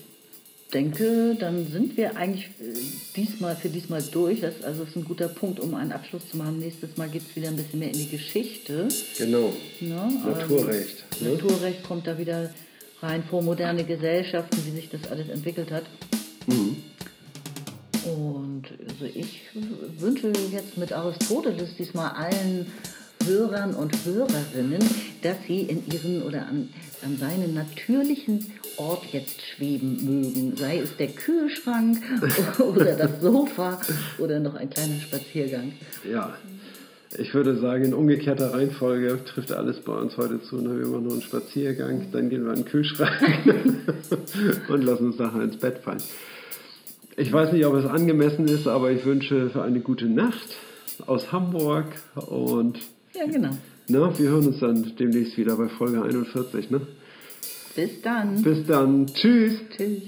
denke, 0.73 1.37
dann 1.41 1.67
sind 1.67 1.97
wir 1.97 2.17
eigentlich 2.17 2.47
äh, 2.61 2.75
diesmal 3.17 3.57
für 3.57 3.71
diesmal 3.71 4.03
durch. 4.03 4.41
Das 4.41 4.63
also 4.63 4.85
ist 4.85 4.95
ein 4.95 5.05
guter 5.05 5.29
Punkt, 5.29 5.59
um 5.59 5.75
einen 5.75 5.91
Abschluss 5.91 6.31
zu 6.31 6.37
machen. 6.37 6.61
Nächstes 6.61 6.97
Mal 6.97 7.09
geht 7.09 7.23
es 7.23 7.35
wieder 7.35 7.49
ein 7.49 7.57
bisschen 7.57 7.81
mehr 7.81 7.91
in 7.91 7.99
die 7.99 8.09
Geschichte. 8.09 8.87
Genau. 9.19 9.53
Ne? 9.81 10.13
Naturrecht. 10.25 11.05
Also, 11.11 11.25
ne? 11.25 11.33
Naturrecht 11.33 11.83
kommt 11.83 12.07
da 12.07 12.17
wieder 12.19 12.51
rein 13.03 13.25
vor 13.25 13.43
moderne 13.43 13.85
Gesellschaften, 13.85 14.59
wie 14.67 14.71
sich 14.71 14.89
das 14.89 15.11
alles 15.11 15.29
entwickelt 15.29 15.71
hat. 15.71 15.85
Mhm. 16.47 16.77
Und 18.05 18.65
also 18.89 19.05
ich 19.05 19.43
wünsche 19.99 20.33
jetzt 20.51 20.77
mit 20.77 20.93
Aristoteles 20.93 21.77
diesmal 21.77 22.11
allen 22.13 22.67
Hörern 23.25 23.75
und 23.75 23.93
Hörerinnen, 24.05 24.83
dass 25.23 25.37
sie 25.47 25.63
in 25.63 25.87
ihren 25.93 26.23
oder 26.23 26.47
an, 26.47 26.69
an 27.05 27.17
seinen 27.17 27.55
natürlichen 27.55 28.53
Ort 28.77 29.05
jetzt 29.13 29.41
schweben 29.43 30.05
mögen. 30.05 30.57
Sei 30.57 30.79
es 30.79 30.97
der 30.97 31.09
Kühlschrank 31.09 32.03
oder 32.59 32.97
das 32.97 33.21
Sofa 33.21 33.81
oder 34.19 34.41
noch 34.41 34.55
ein 34.55 34.71
kleiner 34.71 35.01
Spaziergang. 35.01 35.73
Ja, 36.11 36.37
ich 37.19 37.35
würde 37.35 37.57
sagen, 37.57 37.85
in 37.85 37.95
umgekehrter 37.95 38.55
Reihenfolge 38.55 39.19
trifft 39.25 39.53
alles 39.53 39.81
bei 39.81 39.93
uns 39.93 40.17
heute 40.17 40.41
zu. 40.43 40.57
Ne? 40.57 40.79
Wir 40.79 40.87
machen 40.87 41.05
nur 41.05 41.13
einen 41.13 41.23
Spaziergang, 41.23 42.07
dann 42.13 42.31
gehen 42.31 42.45
wir 42.45 42.53
in 42.53 42.61
den 42.61 42.65
Kühlschrank 42.65 43.13
und 44.69 44.85
lassen 44.85 45.07
uns 45.07 45.19
nachher 45.19 45.43
ins 45.43 45.57
Bett 45.57 45.79
fallen. 45.79 46.03
Ich 47.17 47.33
weiß 47.33 47.53
nicht, 47.53 47.67
ob 47.67 47.75
es 47.75 47.85
angemessen 47.85 48.49
ist, 48.49 48.67
aber 48.67 48.91
ich 48.91 49.05
wünsche 49.05 49.51
für 49.51 49.63
eine 49.63 49.81
gute 49.81 50.07
Nacht 50.07 50.57
aus 51.07 51.33
Hamburg 51.33 51.87
und 52.15 52.79
ja, 53.15 53.27
genau. 53.27 53.51
Ne, 53.89 54.13
wir 54.17 54.31
hören 54.31 54.47
uns 54.47 54.61
dann 54.61 54.93
demnächst 54.99 55.37
wieder 55.37 55.57
bei 55.57 55.69
Folge 55.69 56.03
41. 56.03 56.71
Ne? 56.71 56.81
Bis 57.75 58.01
dann. 58.03 58.43
Bis 58.43 58.67
dann. 58.67 59.07
Tschüss. 59.07 59.61
Tschüss. 59.77 60.03